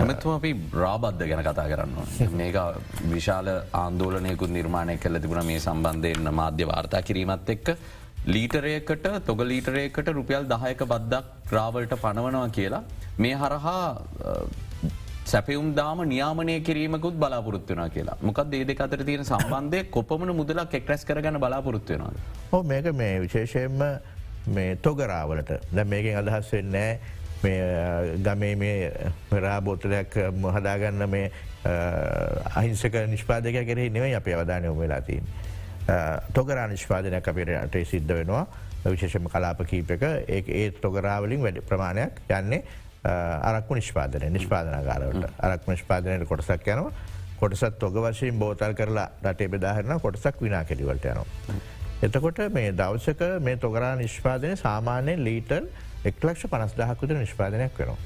ඇමතුම 0.00 0.34
අපි 0.34 0.52
බ්‍රාබද්ධ 0.74 1.24
ගැන 1.24 1.44
කතා 1.44 1.66
කරන්න. 1.68 1.96
මේක 2.40 2.56
විශාල 3.14 3.48
ආන්දෝලනයකුත් 3.74 4.50
නිර්මාණය 4.50 4.98
කල 4.98 5.18
තිබුණ 5.18 5.46
මේ 5.46 5.60
සම්බන්ධයෙන් 5.60 6.34
මාධ්‍ය 6.34 6.66
වාර්තා 6.66 7.02
කිරීමත් 7.02 7.52
එක්ක. 7.56 7.76
ලීටරයකට 8.26 9.06
තොග 9.26 9.40
ලීටරයකට 9.42 10.08
රුපියල් 10.10 10.44
දහයක 10.46 10.84
බද්දක් 10.86 11.48
ග්‍රාවලට 11.50 11.94
පනවනවා 12.02 12.48
කියලා. 12.48 12.82
මේ 13.18 13.34
හරහා 13.34 13.86
සැපවුම් 15.24 15.74
දාම 15.74 16.02
නියාමනය 16.08 16.60
කිරීමකුත් 16.60 17.14
බලාපොරත්තුවනා 17.14 17.88
කියලා. 17.88 18.16
මොකක් 18.22 18.42
දේද 18.50 18.70
අතර 18.80 19.04
තියෙන 19.04 19.24
සම්බන්ධය? 19.24 19.84
කොපමන 19.90 20.34
මුදලක් 20.34 20.74
එක්රැස් 20.74 21.04
කරගන්න 21.04 21.40
බලාපොරත්තුවෙනවා. 21.40 22.12
හෝ 22.52 22.62
මේක 22.62 22.92
මේ 22.92 23.20
විශේෂයෙන්ම 23.20 23.82
මේ 24.46 24.76
තොගරාවලට 24.76 25.52
දැ 25.72 25.84
මේකින් 25.84 26.18
අදහස් 26.18 26.52
වෙන්නෑ 26.52 26.98
ගමේ 28.26 28.56
මේ 28.56 28.90
පෙරාබෝතලයක් 29.30 30.18
හදාගන්න 30.56 31.08
මේ 31.10 31.30
අහිංසක 32.54 32.98
නිෂ්පාදක 33.08 33.62
කෙරෙහි 33.70 33.90
නෙවයි 33.90 34.14
අප 34.14 34.26
අවධානය 34.26 34.74
වෙලාතින්. 34.78 35.24
තොගරා 36.34 36.66
නිෂ්පාදනයක් 36.68 37.28
අපිට 37.28 37.56
අටේ 37.62 37.84
සිද්ධ 37.84 38.14
වෙනවා. 38.14 38.46
විශේෂම 38.84 39.26
කලාප 39.30 39.66
කීපක 39.66 40.02
ඒ 40.02 40.44
ඒ 40.60 40.70
තොගරාවලින් 40.70 41.42
වැඩි 41.42 41.60
ප්‍රමාණයක් 41.62 42.22
යන්නේ 42.28 42.64
අරක්කු 43.04 43.74
නිෂ්පාදනය 43.74 44.30
නිෂ්පාදනකාරවට 44.36 45.42
අරක් 45.48 45.68
නිෂ්පාදනයට 45.68 46.28
කොටසක් 46.28 46.68
යනවා 46.74 46.92
කොටසත් 47.40 47.82
ඔග 47.82 47.96
වශයෙන් 48.04 48.38
බෝතල් 48.38 48.74
කරලා 48.78 49.08
රටේ 49.24 49.48
බෙදාහරන 49.50 50.00
කොටසක් 50.00 50.42
විනා 50.42 50.64
කෙටිවලට 50.64 51.08
යනවා. 51.10 51.26
එතකොට 52.02 52.38
මේ 52.54 52.70
දවසක 52.72 53.22
මේ 53.40 53.56
තොගරා 53.56 53.94
නිෂ්පාදනය 53.96 54.54
සාමාන්‍යයෙන් 54.56 55.24
ලීටර් 55.24 55.66
එක්ලක්ෂ 56.04 56.46
පනස්දාහකුතර 56.52 57.18
නිෂ්පාදනයක් 57.18 57.78
වෙනවා. 57.78 57.98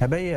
හැබැයි 0.00 0.32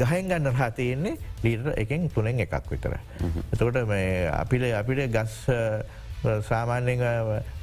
ගහන් 0.00 0.28
ගන්න 0.30 0.48
රහතියෙන්නේ 0.52 1.16
ලීටර් 1.44 1.72
එකෙන් 1.76 2.08
තුනෙන් 2.10 2.40
එකක් 2.46 2.70
විතර. 2.70 2.96
එතකොට 3.52 3.76
අපිට 4.32 4.64
අපිට 4.80 5.04
ගස් 5.12 5.36
සාමාන්‍යෙන් 6.22 7.00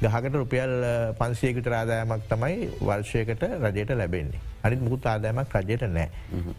ගහකට 0.02 0.34
රුපියල් 0.34 0.74
පන්සියකට 1.18 1.66
ආදායමක් 1.66 2.26
තමයි 2.28 2.68
වර්ෂයකට 2.80 3.42
රජයට 3.62 3.94
ලැබෙන්නේ. 3.96 4.40
අනිත් 4.62 4.80
මුකුත් 4.84 5.06
ආදායමක් 5.06 5.56
රජයට 5.56 5.88
නෑ. 5.88 6.08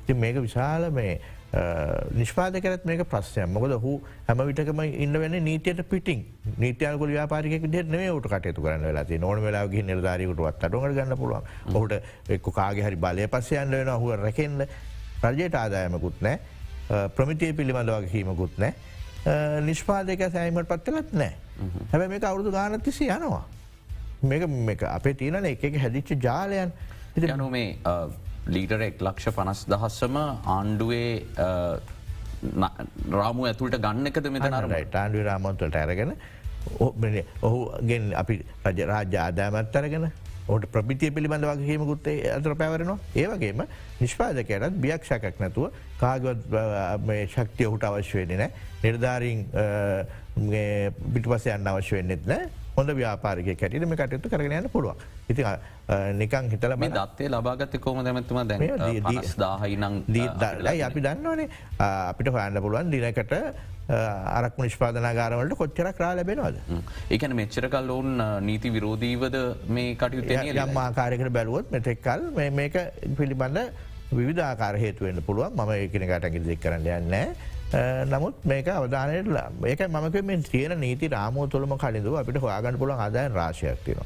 ති 0.07 0.13
මේක 0.13 0.41
විශාල 0.41 0.89
මේ 0.91 1.19
නිෂ්පාදකරත් 2.17 2.85
මේක 2.89 3.03
ප්‍රශ්යය 3.11 3.45
මොකද 3.45 3.75
හු 3.83 3.93
හැම 4.27 4.41
විටකම 4.49 4.81
ඉන්න 4.85 5.19
වෙන 5.23 5.37
නීතියට 5.45 5.83
පිටින්. 5.89 6.25
නීතියකු 6.57 7.09
්‍යාපාරික 7.11 7.67
දෙ 7.71 7.83
නේ 7.83 8.09
ට 8.09 8.31
කටයතු 8.33 8.61
කරන්න 8.61 8.87
වෙලා 8.89 9.19
නොන 9.19 9.43
වෙලාගේ 9.43 9.83
නිර්ධාරයකුට 9.83 10.63
අටග 10.63 10.79
ගන්න 10.79 11.17
පුළුවන්. 11.17 11.43
ඔහුට 11.73 11.93
එක්ක 12.29 12.49
කාගේ 12.55 12.87
හරි 12.87 12.95
බලය 12.95 13.27
පස්සයන්න 13.27 13.77
වෙන 13.77 13.93
හුව 13.93 14.15
රැකෙන්න්න 14.23 14.65
රජයට 15.23 15.55
ආදායමකුත් 15.55 16.21
නෑ. 16.21 16.39
ප්‍රමිතිය 17.15 17.53
පිළිබඳ 17.53 17.93
වගේ 17.93 18.11
හීමකුත් 18.15 18.57
නෑ 18.57 18.73
නිෂ්පාදක 19.67 20.21
සෑමට 20.33 20.67
පත්වලත් 20.71 21.13
නෑ. 21.13 21.33
හැබැ 21.91 22.07
මේ 22.07 22.21
අවුරුදු 22.31 22.51
ගානත්තිසි 22.57 23.09
යනවා. 23.17 23.43
මේක 24.23 24.47
මේක 24.69 24.83
අපේ 24.89 25.15
තියනන 25.21 25.45
එක 25.45 25.63
හැදිච්ච 25.85 26.11
ජාලයන්. 26.27 26.71
යනු 27.29 27.49
මේ 27.49 27.77
ලීටර 28.47 28.81
එක් 28.81 29.01
ලක්ෂ 29.01 29.35
පනස් 29.37 29.65
දහස්සම 29.71 30.15
ආණ්ඩුවේ 30.17 31.09
රාමු 33.11 33.47
ඇතුළට 33.49 33.81
ගන්න 33.85 34.11
එකද 34.11 34.29
මෙතන 34.35 34.57
රට 34.59 34.95
ආණ්ඩුව 34.95 35.27
රාමන්තුලට 35.29 35.75
ඇරගෙන 35.75 36.15
ඔහුගෙන් 37.41 38.11
අපි 38.15 38.41
රජ 38.65 38.79
රාජ්‍ය 38.91 39.17
ආදාමත් 39.25 39.75
අරගෙන 39.75 40.07
ඕට 40.47 40.65
ප්‍රපිතිය 40.73 41.11
පිළිබඳ 41.11 41.45
වගේීමකුත්තේ 41.45 42.33
අතර 42.37 42.55
පැවරෙනවා. 42.55 42.97
ඒවගේම 43.15 43.61
නිෂ්පාදකයටත් 44.01 44.81
බියක් 44.85 45.05
ශකක් 45.09 45.35
නැතුව 45.39 45.69
කාගවත් 46.01 46.41
ශක්තිය 47.35 47.69
හුට 47.71 47.85
අවශ්‍ය 47.89 48.17
වෙන්නේ 48.17 48.39
නෑ 48.41 48.51
නිර්ධාරීන් 48.83 49.45
පිටිපස 50.35 51.45
යන්න 51.55 51.71
අවශ්‍ය 51.73 51.95
වෙන්නෙත් 51.99 52.25
නෑ. 52.33 52.49
හොඳ 52.75 52.89
ව්‍යාපාරික 52.97 53.47
කැටිට 53.59 53.85
මේ 53.91 53.97
කටයුතු 53.99 54.29
කරගෙන 54.31 54.53
යන්න 54.59 54.69
පුළුවන්. 54.75 54.95
ඉති 55.31 55.43
නිකං 56.21 56.47
හිතල 56.53 56.75
මේ 56.83 56.91
දත්තේ 56.93 57.27
ලබාගත 57.33 57.75
කොම 57.85 57.99
දැමතුම 58.05 58.39
දැ 58.47 58.69
දාහයිනං 59.43 59.99
දයි 60.07 60.81
අපි 60.87 61.03
දන්නවනේ? 61.07 61.49
අපිට 61.81 62.31
හොයන්න 62.37 62.61
පුළුවන් 62.63 62.91
දිනකට 62.95 63.35
අරක් 63.91 64.57
නිෂ්පාදනාගාරවලට 64.63 65.57
කොච්චර 65.61 65.91
ක්‍රා 65.99 66.15
ලැබෙනවද. 66.15 66.57
ඒකන 67.11 67.35
මෙච්චර 67.41 67.67
කල් 67.75 67.91
ඔවුන් 67.97 68.11
නීති 68.47 68.71
විරෝධීවද 68.75 69.37
මේ 69.67 69.95
කටයුතු 70.01 70.31
යම් 70.65 70.77
ආකාරයකට 70.87 71.33
බැලුවොත් 71.37 71.71
මෙතෙක්කල් 71.75 72.29
මේක 72.59 72.77
පිළිබඳ 73.19 73.59
විධ 74.19 74.43
ආකාර 74.49 74.75
හේතුවෙන්න්න 74.83 75.25
පුළුවන්. 75.27 75.51
ම 75.59 75.71
ඒකනකට 75.75 76.35
ගිදෙක් 76.37 76.63
කරන්න 76.63 76.87
යන්නෑ. 77.01 77.35
නමුත් 77.71 78.35
මේක 78.43 78.67
අවධානයට 78.67 79.27
ඒක 79.63 79.81
මක 79.87 80.23
මේ 80.23 80.37
තියෙන 80.43 80.79
නීති 80.79 81.07
රාමෝ 81.07 81.47
තුළම 81.47 81.77
කලින්ඳ 81.77 82.07
අපිට 82.13 82.37
හොයාගන්න 82.37 82.77
පුළන් 82.77 82.99
අදායන් 82.99 83.31
රාශයක් 83.31 83.79
තිනවා. 83.85 84.05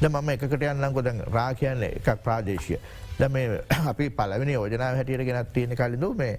ද 0.00 0.08
මම 0.08 0.28
එකකට 0.30 0.62
යන්නකොද 0.62 1.08
රා 1.30 1.52
කියන්න 1.54 1.82
එකක් 1.84 2.08
ප්‍රාදේශය. 2.24 2.78
ද 3.18 3.28
මේ 3.28 3.60
අපි 3.90 4.08
පලවෙනි 4.10 4.52
යෝජනාව 4.52 4.96
හැටියට 4.96 5.24
ගෙනත් 5.24 5.52
තියෙන 5.52 5.76
කලින්ඳ 5.76 6.06
මේ 6.16 6.38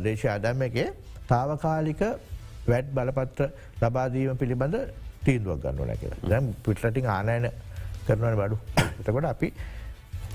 දේශය 0.00 0.28
අදම්ම 0.28 0.62
එකේ 0.62 0.88
තාවකාලික 1.28 2.02
වැඩ් 2.66 2.92
බලපත්‍ර 2.94 3.48
ලබාදීම 3.82 4.36
පිළිබඳ 4.36 4.76
තීන්දුවක් 5.24 5.62
ගන්නවන 5.62 5.96
කියලා 5.98 6.30
දැම් 6.30 6.52
පිටරටින් 6.62 7.08
ආනයන 7.08 7.48
කරනවන 8.06 8.36
බඩු. 8.36 8.56
එතකොට 9.00 9.26
අපි 9.26 9.50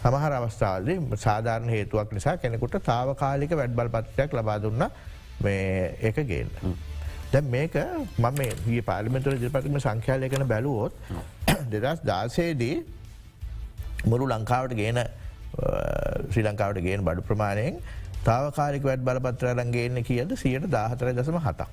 සමහර 0.02 0.34
අවස්ථාවලදී 0.34 1.00
සාධාරණ 1.18 1.70
හේතුවක් 1.70 2.12
නිසා 2.12 2.36
කෙනෙකුට 2.38 2.76
තාවකාලික 2.84 3.56
වැඩ් 3.56 3.74
බලපත්‍රයක් 3.74 4.34
ලබා 4.34 4.60
දුන්න 4.62 4.86
එක 5.42 6.16
ගේන්න. 6.26 6.50
දැ 7.32 7.42
මේක 7.42 7.76
මම 8.18 8.42
ඒ 8.42 8.82
පාලිමතුර 8.82 9.34
දිපතිම 9.36 9.80
සංඛ්‍යාලයකන 9.80 10.48
බැලුවොත් 10.48 10.94
දෙදස් 11.72 12.02
දාසේදී 12.04 12.84
මුරු 14.06 14.28
ලංකාවට 14.28 14.76
ගේන 14.76 15.00
ශ්‍රී 16.32 16.44
ලංකාවට 16.44 16.82
ගේන 16.82 17.04
බඩු 17.04 17.22
ප්‍රමාණයෙන් 17.22 17.82
තාවකාරික 18.24 18.84
වැඩ 18.84 19.04
බලපත්‍රයරන්ගේන්න 19.04 20.04
කියද 20.04 20.34
සියට 20.36 20.70
දාහතර 20.70 21.14
දසම 21.14 21.38
හතක්. 21.38 21.68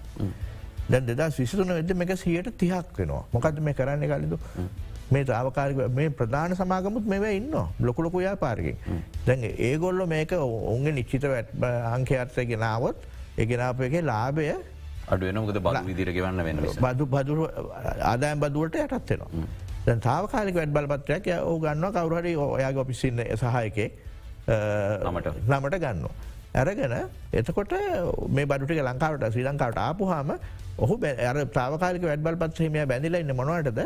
දැන් 0.88 1.06
දෙදා 1.06 1.30
විසිතුන 1.30 1.68
වෙද 1.68 1.94
මේක 1.94 2.12
සියට 2.16 2.50
තිහක් 2.58 2.99
වෙනවා 2.99 3.25
මොකද 3.32 3.61
මේ 3.61 3.75
කරන්න 3.75 4.04
කලිදු. 4.04 4.38
මේ 5.11 5.25
තාවකාරික 5.25 5.82
මේ 5.90 6.11
ප්‍රධාන 6.11 6.54
සමාගමුත් 6.54 7.06
මෙව 7.06 7.25
ඉන්න 7.30 7.52
ලොකුලොකුයා 7.80 8.37
පාරකින්. 8.37 8.78
දැන් 9.26 9.44
ඒගොල්ල 9.44 10.06
මේක 10.06 10.32
ඔුන්ගේ 10.35 10.92
නිච්චිත 10.92 11.23
වැට් 11.25 11.52
අංකයර්තය 11.90 12.46
ගෙනාවොත් 12.46 12.96
එගෙනාප 13.38 13.81
එක 13.88 13.97
ලාභය 14.11 14.49
අඩුවනකද 15.09 15.61
බල 15.66 15.78
විදිර 15.88 16.11
ගවන්න 16.16 16.43
වෙන 16.47 16.57
බදු 16.85 17.07
බදුර 17.07 17.38
ආදායම් 18.02 18.40
බදුවට 18.45 18.78
යටත්වෙනවා. 18.83 19.47
දැන් 19.87 20.00
තාවකාලික 20.00 20.57
වැඩ 20.59 20.75
බලපත්‍රයක් 20.76 21.28
ඕ 21.40 21.59
ගන්න 21.64 21.93
කවුරහරි 21.97 22.33
ඔයාගේ 22.37 22.83
ඔපිසින්න 22.85 23.23
සහයකේ 23.43 23.88
නමට 24.47 25.78
ගන්න. 25.85 26.07
ඇරගෙන 26.55 26.95
එතකොට 27.33 27.73
මේ 28.28 28.47
බඩුටික 28.47 28.83
ලංකාවට 28.83 29.31
ශ්‍රී 29.33 29.47
ලංකාවට 29.49 29.81
ආපුහාම 29.87 30.37
ඔහු 30.78 30.95
අර 31.31 31.38
තාවකාලික 31.59 32.07
වැඩබල් 32.11 32.38
පත්සේමය 32.43 32.87
බැඳිල 32.93 33.19
ඉන්න 33.23 33.35
මොනවටද 33.40 33.81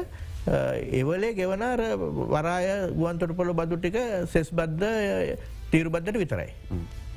එවලේ 1.01 1.33
ගෙවනාර 1.35 1.81
වරාය 2.35 2.69
ගුවන්තොට 2.99 3.35
පොළ 3.37 3.53
බදු 3.53 3.81
ටික 3.81 3.99
සෙස් 4.27 4.51
බද්ධ 4.53 4.87
තීරු 5.73 5.91
බද්ධට 5.91 6.23
විතරයි. 6.23 6.49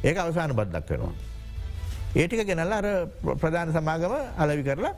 ඒක 0.04 0.18
අවසාන 0.18 0.52
බද්දක් 0.52 0.90
වෙනවා. 0.90 1.14
ඒටික 2.22 2.46
ගෙනල්ල 2.50 2.74
අර 2.80 2.88
ප්‍රධාන 3.44 3.74
සමාගම 3.78 4.16
අලවි 4.46 4.64
කරලා 4.70 4.94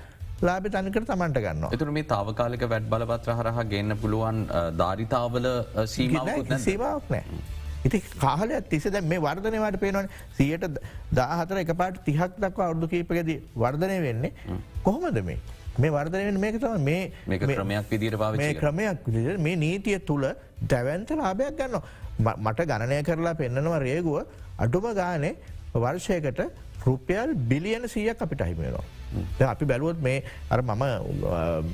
ලාබ 0.48 0.66
තනිකර 0.76 1.04
තමන්ට 1.10 1.42
ගන්න 1.46 1.76
එතුර 1.76 1.92
මේ 1.98 2.08
තාවකාලික 2.14 2.64
වැඩ 2.74 2.88
බලපත්‍ර 2.94 3.36
හරහා 3.40 3.66
ගන්න 3.74 4.00
පුළුවන් 4.04 4.40
ධාරිතාවල 4.82 5.48
සීමාවක් 5.96 7.12
නෑ. 7.14 7.24
ඉති 7.88 7.98
කාලයක් 8.24 8.70
තිස 8.72 8.88
දැ 8.96 9.02
මේ 9.12 9.22
වර්ධනවට 9.26 9.80
පේනවන. 9.84 10.08
සියට 10.38 10.66
දාහතර 11.20 11.62
එක 11.64 11.72
පාට 11.82 12.02
තිහක් 12.08 12.40
දක්ව 12.44 12.66
අවුදු 12.68 12.90
කීපකද 12.94 13.30
වර්ධනය 13.64 13.98
වෙන්නේ 14.08 14.32
කොහොමද 14.88 15.22
මේ? 15.30 15.38
මේ 15.84 15.92
වර්ධනයෙන් 15.98 16.40
මේක 16.46 16.60
තම 16.64 16.90
මේ 16.90 17.40
ක්‍රමයක් 17.56 17.90
විදිර 17.94 18.18
පාව 18.24 18.38
මේ 18.44 18.54
ක්‍රමයක් 18.62 19.08
මේ 19.48 19.56
නීතිය 19.64 20.00
තුළ 20.10 20.28
දැවන්ත 20.74 21.16
ලාභයක් 21.22 21.58
ගන්න 21.62 21.80
මට 22.48 22.68
ගණනය 22.72 23.00
කරලා 23.10 23.36
පෙන්න්නනවා 23.42 23.82
රේගුව. 23.88 24.20
අඩුම 24.64 24.86
ගානේ 25.02 25.34
වර්ෂයකට 25.84 26.40
රුපියල් 26.86 27.34
බිලියන 27.52 27.88
සීයක් 27.90 28.22
අපිට 28.22 28.42
අහිමේනවා. 28.46 28.84
අපි 29.40 29.66
බැලුවොත් 29.66 30.00
මේ 30.02 30.24
අර 30.50 30.62
මම 30.62 30.84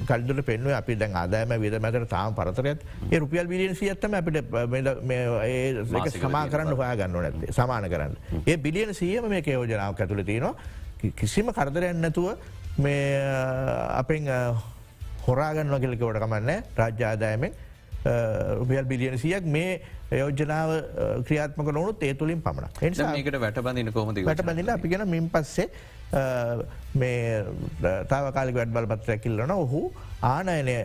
කල්දුට 0.10 0.46
පෙන්ව 0.50 0.68
අපි 0.82 0.96
දැන් 0.96 1.16
ආදායම 1.22 1.54
විද 1.64 1.76
මැතර 1.86 2.06
තාම 2.14 2.36
පරතරයත් 2.36 2.86
ඒ 3.12 3.20
රුපියල් 3.20 3.48
බිලියන 3.48 3.76
සියත්තම 3.76 4.14
අපිට 4.20 4.38
සමා 6.22 6.46
කරන්න 6.54 6.76
හොයා 6.80 6.96
ගන්න 6.96 7.12
නැත්තේ 7.26 7.58
සමාන 7.60 7.90
කරන්න. 7.94 8.14
ඒ 8.48 8.58
බිලියන 8.58 8.94
සියම 8.94 9.30
මේ 9.30 9.44
යෝජනාව 9.46 10.00
ඇතුළ 10.00 10.24
තියෙනවා. 10.24 10.56
කිසිම 11.20 11.48
කරදරයන්න 11.58 12.02
නැතුව 12.02 12.38
මේ 12.78 13.20
අපෙන් 14.02 14.30
හොරාගන්න 15.28 15.76
කෙලෙකවට 15.84 16.22
කමන්න 16.24 16.64
රාජ්‍යාදායමෙන් 16.78 17.52
රුපියල් 18.60 18.86
බිලියන 18.92 19.18
සියක් 19.24 19.46
මේ 19.56 19.82
යෝජනාව 20.12 20.72
ක්‍රියාත්මක 21.28 21.72
නොනුත් 21.80 22.04
ඒ 22.04 22.14
තුළින් 22.14 22.42
පමණ 22.42 22.84
එනිසාකට 22.90 23.40
වැටබඳන්න 23.46 23.94
කොමද 23.98 24.24
වැට 24.30 24.46
බඳල 24.50 24.74
අපි 24.78 24.94
ගෙන 24.96 25.08
මින් 25.16 25.30
පස්සේ 25.30 25.70
මේ 27.04 27.46
තාවකාලි 28.10 28.58
වැඩ 28.58 28.76
බලපත්‍රය 28.76 29.18
කිල්ලන 29.26 29.56
ඔහු 29.58 29.84
ආනයනය 30.34 30.78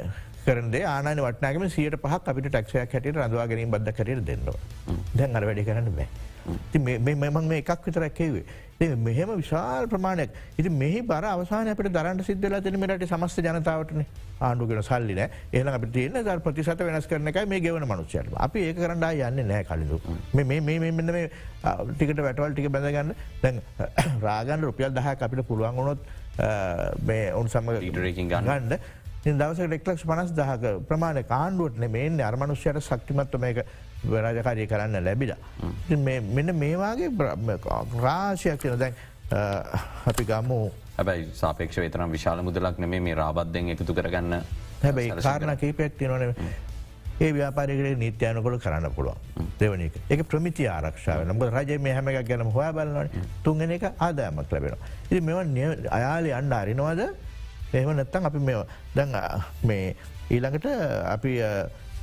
කරේ 0.46 0.85
ආන 0.87 1.08
වටනගම 1.26 1.68
සියට 1.76 1.96
පහ 2.02 2.14
අපිට 2.32 2.49
ටක්ෂයක් 2.52 2.92
හැට 2.96 3.11
රඳවා 3.12 3.46
ගැනීම 3.50 3.73
බද්ධ 3.75 3.96
කරට 3.99 4.25
දෙන්නවා. 4.28 4.58
දැන් 5.19 5.36
අර 5.36 5.47
වැඩි 5.49 5.64
කරන්න 5.69 5.91
බෑ. 5.99 6.08
ති 6.73 6.78
මෙමන් 6.78 7.49
මේ 7.52 7.62
එකක් 7.64 7.88
විතරැක්කේවේ. 7.88 8.45
මෙහෙම 8.80 9.28
විශාල් 9.36 9.86
ප්‍රමාණයක්. 9.86 10.30
ඉති 10.58 10.69
මෙහි 10.71 11.00
බර 11.02 11.25
අවසාන 11.25 11.69
අපට 11.69 11.89
දරන්ට 11.89 12.25
සිද්ධලා 12.25 12.60
තිනීමට 12.60 13.06
සමස්ත 13.06 13.41
ජනතාවටන 13.41 14.04
ආණ්ඩුගෙන 14.41 14.82
සල්ලින 14.82 15.21
එහන 15.52 15.69
අප 15.69 15.86
තියන 15.93 16.12
දර 16.21 16.41
ප්‍රතිසත 16.41 16.80
වෙනස් 16.80 17.06
කරන 17.06 17.28
එක 17.28 17.41
මේ 17.47 17.60
ගෙවන 17.60 17.84
මනුෂ්‍යයට. 17.84 18.28
අපි 18.39 18.60
ඒ 18.60 18.75
කරඩා 18.75 19.12
යන්න 19.23 19.49
නෑ 19.49 19.65
කලින්දු. 19.65 20.00
මෙන්න 20.34 20.47
මේ 21.08 21.30
ටිකට 21.95 22.21
වැටවල් 22.21 22.52
ටික 22.52 22.71
බැඳගන්න. 22.71 23.15
දැන් 23.43 23.62
රාගන්න 24.23 24.62
රුපියල් 24.62 24.93
දහ 24.93 25.08
අපිට 25.08 25.47
පුළුවන් 25.49 25.76
වුණොත් 25.76 26.00
මේ 27.02 27.32
ඔවන් 27.32 27.49
සම 27.49 27.73
ටරකින් 27.80 28.28
ගන්නන්න 28.28 28.78
දවස 29.34 29.75
ෙක්ලක්ෂ 29.75 30.04
පනස් 30.04 30.32
දහක 30.32 30.76
ප්‍රමාණ 30.86 31.25
කාණ්ඩුවට 31.25 31.80
මේ 31.89 32.10
අර්මනුෂ්‍යයට 32.23 32.78
ශක්තිමත්ව 32.80 33.41
මේක 33.41 33.65
රාජකාරය 34.26 34.66
කරන්න 34.66 35.04
ලැබිලා. 35.04 35.38
මෙන්න 36.36 36.54
මේවාගේ 36.62 37.10
රාශයක් 38.06 38.60
කියන 38.62 38.78
දැන් 38.78 38.95
අපි 40.06 40.25
ගම්මු 40.30 40.60
හැබයි 40.99 41.26
සාපේක්ෂ 41.40 41.82
වේතරම් 41.82 42.10
විශාල 42.16 42.42
මුදලක් 42.47 42.78
නෙේ 42.78 43.00
මේ 43.08 43.14
රාබද්ධයෙන් 43.23 43.75
එකතු 43.75 43.95
කරගන්න 43.99 44.40
හැබැයි 44.82 45.21
කාරණ 45.26 45.58
කීපයක් 45.62 45.99
තියනන 45.99 46.34
ඒ 47.21 47.30
ව්‍යාපාරකට 47.32 47.99
නීත්‍යයනකොළ 48.00 48.58
කරන්න 48.64 48.92
පුළුවන් 48.97 49.49
දෙවනික 49.60 49.95
එක. 50.10 50.21
ප්‍රමිති 50.28 50.66
ආරක්ෂාව. 50.69 51.25
නම 51.25 51.40
රජ 51.49 51.78
මේ 51.80 51.95
හැම 51.97 52.08
එකක් 52.12 52.28
ගැන 52.28 52.45
හොයා 52.56 52.73
බලන්නන 52.76 53.08
තුන්ගෙන 53.45 53.71
එක 53.76 53.86
ආදායමක් 54.06 54.52
ලැබෙනවා. 54.52 54.90
ඉති 55.10 55.21
මෙ 55.21 55.32
අයාලි 55.99 56.32
අන්ඩ 56.38 56.52
අරිනවාද? 56.52 57.00
එහෙම 57.73 57.97
නැත්තන් 57.97 58.28
අපි 58.28 58.38
මෙ 58.49 58.54
දැන් 58.95 59.16
මේ 59.64 59.97
ඊළඟට 60.30 60.66
අපි 61.14 61.32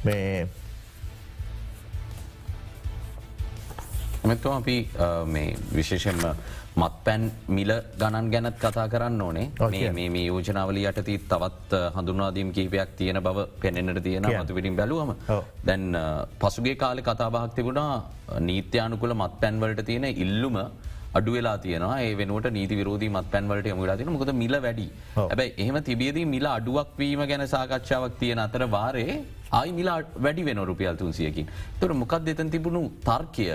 මේ 0.05 0.47
එමත්ව 4.25 4.51
අපි 4.51 4.75
විශේෂෙන්ම 5.71 6.21
මත් 6.75 6.93
පැන් 7.05 7.23
මිල 7.49 7.71
ගණන් 8.01 8.27
ගැනත් 8.33 8.55
කතා 8.57 8.86
කරන්න 8.88 9.21
ඕනේ. 9.21 9.47
මේ 9.95 10.09
මේ 10.09 10.25
යෝජනාවල 10.25 10.79
යටති 10.81 11.17
තවත් 11.31 11.81
හඳුනාදීම් 11.95 12.53
කීපයක් 12.57 12.95
තියෙන 12.99 13.19
බව 13.27 13.45
පෙනෙන්න්නට 13.62 14.03
තියෙන 14.03 14.27
මතු 14.31 14.55
පිටින් 14.55 14.75
බැලුවම. 14.75 15.12
දැන් 15.67 15.83
පසුගේ 16.39 16.75
කාලෙ 16.75 17.01
කතාබහක් 17.01 17.53
තිබුණා 17.55 17.93
නීත්‍යානුකුල 18.41 19.13
මත් 19.13 19.33
පැන්වලට 19.41 19.86
තියෙන 19.86 20.05
ඉල්ලුම 20.25 20.57
අඩු 21.19 21.32
වෙලා 21.38 21.58
තියෙනවා. 21.65 21.99
ඒ 22.08 22.13
වෙනුවට 22.21 22.49
නීති 22.58 22.80
විරෝධී 22.80 23.12
මත් 23.15 23.28
පැන්වලට 23.34 23.67
යමුලා 23.76 23.97
තින 24.02 24.12
මොකද 24.15 24.34
මිල 24.41 24.56
වැඩි. 24.65 24.88
ඇබයි 25.30 25.49
එහෙම 25.63 25.78
තිබියදී 25.89 26.26
මිල 26.34 26.45
අඩුවක් 26.58 26.91
වීම 27.02 27.23
ගැන 27.32 27.45
සාකච්ඡාවක් 27.56 28.19
තියෙන 28.21 28.43
අතර 28.45 28.63
වාරේ 28.76 29.15
ආයි 29.60 29.73
මිලා 29.80 29.97
වැඩි 30.26 30.45
වෙන 30.49 30.62
රුපියල් 30.69 30.95
තුන්සියකින්. 31.02 31.49
තොර 31.80 31.91
මොකක් 32.02 32.13
දෙතන් 32.28 32.49
තිබුණු 32.56 32.84
තර්කය? 33.08 33.45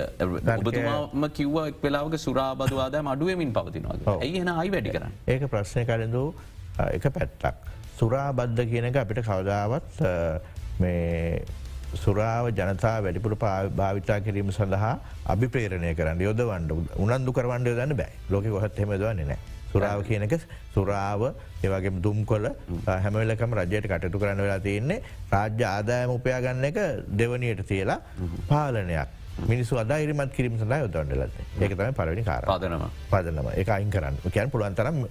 ඔබතුමාම 0.59 1.25
කිව්ව 1.39 1.57
එක් 1.71 1.81
වෙලාවක 1.87 2.15
සුරාබදවාදෑම 2.27 3.09
අඩුවමින් 3.15 3.53
පවතිනවා 3.57 4.19
ඇයි 4.19 4.45
එන 4.45 4.53
අයි 4.55 4.71
වැඩි 4.77 4.95
කරන්න? 4.97 5.17
ඒක 5.35 5.49
ප්‍රශ්නය 5.55 5.85
කරඳු 5.91 6.25
එක 6.99 7.09
පැත්තක්. 7.17 7.57
සුරාබද්ධ 8.01 8.63
කියනක 8.73 8.97
අපිට 9.03 9.21
කවදාවත් 9.31 9.97
සුරාව 11.95 12.51
ජනතා 12.53 13.03
වැඩිපුර 13.03 13.35
භාවිතා 13.37 14.21
කිරීම 14.21 14.51
සඳහා 14.53 14.95
අභි 15.27 15.49
ප්‍රේරණය 15.49 15.95
කරන්න 15.95 16.21
යොද 16.21 16.41
වන්ඩ 16.41 16.73
උනන්දු 16.97 17.33
කරවන්ඩ 17.33 17.77
දන්න 17.79 17.97
බෑ. 17.97 18.13
ලෝක 18.31 18.45
කොහත් 18.45 18.79
හෙමදවන්නේ 18.79 19.29
නෑ. 19.31 19.39
සුරාව 19.73 20.03
කියනක 20.09 20.35
සුරාව 20.75 21.23
ඒවගේ 21.63 22.01
දුම් 22.01 22.25
කොල 22.25 22.49
හැමවෙලකම 22.87 23.55
රජයට 23.61 23.89
කටතු 23.93 24.19
කරන්න 24.19 24.43
වෙලා 24.45 24.61
තියන්නේ 24.61 25.03
රාජ්‍ය 25.33 25.65
ආදායම 25.65 26.11
උපයාගන්න 26.17 26.65
එක 26.65 26.79
දෙවනියට 27.21 27.65
තියලා 27.67 28.01
පාලනයක්. 28.49 29.09
මිනිසු 29.47 29.79
අදායිරමත් 29.79 30.33
කිරීම 30.35 30.59
සඳ 30.59 30.73
යොදවන්නලත් 30.83 31.35
ඒක 31.63 31.73
තම 31.77 31.95
පරවනි 31.95 32.25
කාර 32.25 32.43
පාදනම. 32.45 32.85
පාදනම. 33.11 33.47
එක 33.55 33.69
අයින් 33.69 33.91
කරන්න. 33.91 34.17
කියන් 34.35 34.51
පුළුවන් 34.51 34.75
තරම් 34.75 35.07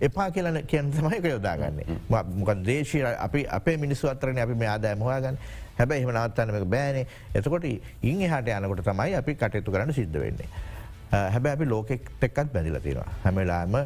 එපා 0.00 0.30
කියලන 0.30 0.62
කියන් 0.66 0.90
තමයික 0.92 1.24
යොදාගන්නේ. 1.24 1.86
මොක 2.08 2.50
දේශී 2.64 3.04
අපි 3.26 3.46
අපේ 3.58 3.76
මිනිස්සු 3.76 4.08
අතරන 4.08 4.38
අපි 4.38 4.54
මේ 4.54 4.68
ආදායම 4.68 5.02
හොයාගන්න 5.02 5.38
හැබැ 5.78 5.98
එහම 6.00 6.14
නවත්තන්නක 6.14 6.70
බෑනේ 6.76 7.06
එතකොට 7.34 7.66
ඉං 7.66 8.24
හට 8.30 8.56
යනකොට 8.60 8.82
තමයි 8.88 9.14
අපි 9.20 9.34
කටයුතු 9.42 9.76
කරන්න 9.76 9.92
සිද්ධ 10.00 10.18
වෙන්නේ. 10.24 10.48
හැබැ 11.34 11.52
අපි 11.56 11.64
ලෝකෙක් 11.72 12.08
එක්කත් 12.26 12.52
බැඳිල 12.54 12.78
තියෙනවා 12.86 13.10
හැමලාම 13.24 13.76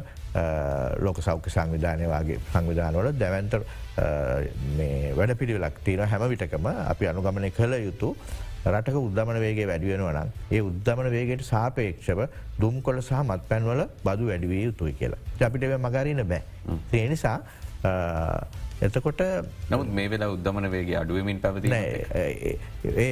ලෝක 1.05 1.17
සෞඛ්‍ය 1.27 1.51
සංවිධානය 1.55 2.07
වගේ 2.13 2.39
සංවිධානවල 2.53 3.11
දැවන්ත 3.23 3.57
වැඩ 5.17 5.35
පිළිවෙලක් 5.41 5.83
තියෙන 5.89 6.07
හැම 6.13 6.23
විටකම 6.31 6.71
අපි 6.93 7.11
අනුගමනය 7.11 7.51
කළ 7.59 7.75
යුතු 7.87 8.15
රටක 8.71 8.97
උද්දමන 9.01 9.37
වේගේ 9.43 9.67
වැඩියෙනවනම් 9.69 10.33
ඒ 10.55 10.61
උද්දමන 10.69 11.11
වේගේට 11.13 11.45
සාපේක්ෂව 11.51 12.19
දුම් 12.63 12.81
කොල 12.87 12.99
සහ 13.01 13.21
මත් 13.21 13.47
පැන්වල 13.51 13.85
බදු 14.05 14.27
වැඩිවිය 14.31 14.63
යුතුයි 14.67 14.93
කියලා. 14.99 15.21
අපිට 15.47 15.63
මගරන්න 15.85 16.25
බෑ. 16.31 16.41
ඒ 16.93 17.07
නිසා 17.13 17.37
එතකොට 18.81 19.21
නමුත් 19.71 19.89
මේ 19.97 20.07
වෙලා 20.13 20.29
උද්දමන 20.35 20.67
වේගේ 20.73 20.97
අඩුවමින් 21.01 21.39
පැවති 21.43 21.69
ඒ 23.03 23.09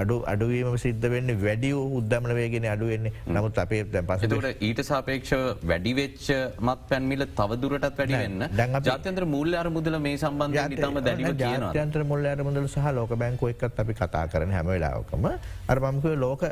අඩු 0.00 0.16
අඩුවීම 0.32 0.76
සිද්ධ 0.84 1.06
වෙන්න 1.14 1.32
වැඩි 1.44 1.70
උද්දමන 2.00 2.34
වේගෙන 2.38 2.68
අඩුවෙන්නේ 2.74 3.12
නමුත් 3.36 3.58
අපේ 3.64 3.82
දැ 3.94 4.04
පසට 4.10 4.52
ඊට 4.68 4.82
සාපේක්ෂ 4.90 5.32
වැඩිවෙච්ච 5.70 6.26
මත් 6.60 6.78
පැන්මිල 6.90 7.26
තවදුරටත් 7.38 7.98
වැඩි 8.00 8.20
වෙන්න. 8.22 8.46
ජාත්‍යන්ත්‍ර 8.88 9.26
මුල්ල 9.34 9.58
අර 9.62 9.68
මුදල 9.76 9.98
මේ 10.06 10.16
සම්බන්ධ 10.16 10.76
තම 10.82 11.00
දැනීම 11.08 11.40
ජාත්‍යන්ත්‍ර 11.42 12.04
මුල්ල 12.12 12.26
අර 12.26 12.44
මුදල 12.48 12.68
සහ 12.68 12.92
ලෝක 12.98 13.16
බැංකු 13.24 13.50
එක්ත් 13.52 13.82
අපි 13.84 13.98
කතා 14.02 14.24
කරන 14.34 14.54
හැමවෙලාවකම 14.58 15.26
අරමම්කව 15.74 16.14
ලෝක 16.24 16.46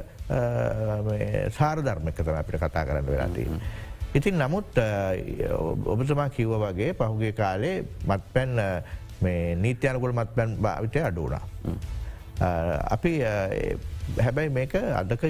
සාරධර්මක 1.59 2.19
තම 2.25 2.41
අපිට 2.43 2.61
කතා 2.65 2.85
කරන්න 2.89 3.07
වෙලාදී. 3.07 3.49
ඉතින් 4.15 4.39
නමුත් 4.39 4.79
ඔබතුමා 5.87 6.29
කිව්ව 6.31 6.59
වගේ 6.59 6.93
පහුගේ 6.95 7.33
කාලේ 7.33 7.77
මත් 8.07 8.23
පැන් 8.35 8.59
නීත්‍යයනකුල 9.57 10.13
මත් 10.13 10.35
පැන් 10.35 10.57
භාවිතය 10.59 11.01
අඩුවනා. 11.01 11.43
අපි 12.91 13.13
හැබැයි 14.19 14.51
මේක 14.51 14.75
අදක 14.75 15.25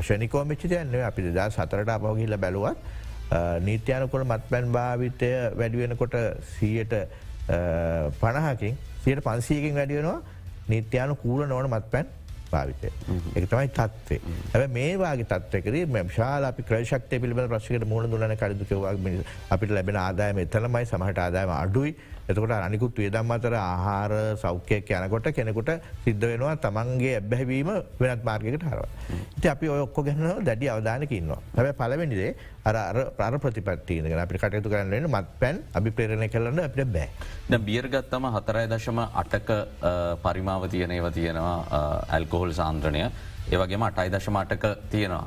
ෂනිකෝමිච්චි 0.00 0.72
යන්නේ 0.74 1.04
අපි 1.04 1.30
දා 1.32 1.50
සතරට 1.50 1.88
අපහගිල්ල 1.88 2.36
බැලුවත් 2.36 2.78
නීත්‍යයනකොළ 3.60 4.24
මත් 4.24 4.50
පැන් 4.50 4.72
භාවිතය 4.72 5.30
වැඩිවෙනකොට 5.54 6.16
සීයට 6.56 6.94
පණහකින් 8.20 8.78
සියට 9.04 9.22
පන්සීකින් 9.22 9.74
වැඩියෙනවා 9.74 10.20
නීත්‍යයානු 10.68 11.14
කූල 11.16 11.46
නොවන 11.46 11.70
මත් 11.70 11.90
පැන් 11.90 12.06
භාවිතය 12.50 12.90
එක 13.34 13.46
තමයි 13.46 13.70
තත්වේ 13.70 14.20
ඇ 14.54 14.66
මේවාගේ 14.70 15.28
තත්වකර 15.32 16.10
ශාල 16.10 16.48
අපි 16.50 16.62
ක්‍රේෂක්තය 16.62 17.22
පිළිබ 17.22 17.40
ප්‍රශ්කට 17.46 17.86
මුණ 17.86 18.10
දුලන 18.10 18.36
කඩදුකවා 18.36 18.94
අපිට 19.50 19.70
ලැබෙන 19.70 19.98
ආදායම 19.98 20.42
එතනමයි 20.44 20.84
සමහට 20.84 21.20
ආදායම 21.20 21.54
අඩුයි 21.56 21.96
එතකොට 22.28 22.54
අනිකුත් 22.56 22.98
වියදම් 23.00 23.30
අතර 23.36 23.54
ආහාර 23.54 24.12
සෞඛ්‍යයක් 24.42 24.90
යනකොට 24.90 25.28
කෙනෙකුට 25.36 25.70
සිද්ධ 26.04 26.26
වෙනවා 26.30 26.56
තමන්ගේ 26.64 27.14
ඇබැහැවීම 27.20 27.70
වෙනත් 28.00 28.24
මාර්ගකට 28.28 28.66
හරව. 28.70 28.84
ඉති 29.38 29.48
අපි 29.54 29.68
ඔයක්කො 29.76 30.02
ගැන 30.08 30.22
දැඩි 30.48 30.70
අවධානකින්නවා. 30.74 31.40
හැබ 31.56 31.68
පලවෙනිදේ 31.80 32.34
අර 32.64 32.76
ප්‍ර 33.18 33.38
ප්‍රතිපත්තියන 33.44 34.10
අපි 34.18 34.38
කටයුතු 34.38 34.72
කරන්නන්න 34.72 35.08
මත් 35.10 35.26
පැන් 35.40 35.62
අපි 35.74 35.90
ප්‍රේරණය 35.90 36.28
කරන්න 36.28 36.60
අපට 36.66 36.84
බෑ. 36.96 37.08
ද 37.50 37.54
බියර්ගත්තම 37.68 38.26
හතරයි 38.36 38.66
දශම 38.74 38.98
අටක 39.22 39.50
පරිමාව 40.24 40.68
තියනේව 40.74 41.10
තියෙනවා 41.18 41.56
ඇල්කොහොල් 42.16 42.52
සාන්ද්‍රණය 42.60 43.02
ඒවගේම 43.52 43.82
අටයි 43.88 44.10
දශමටක 44.14 44.64
තියෙනවා. 44.90 45.26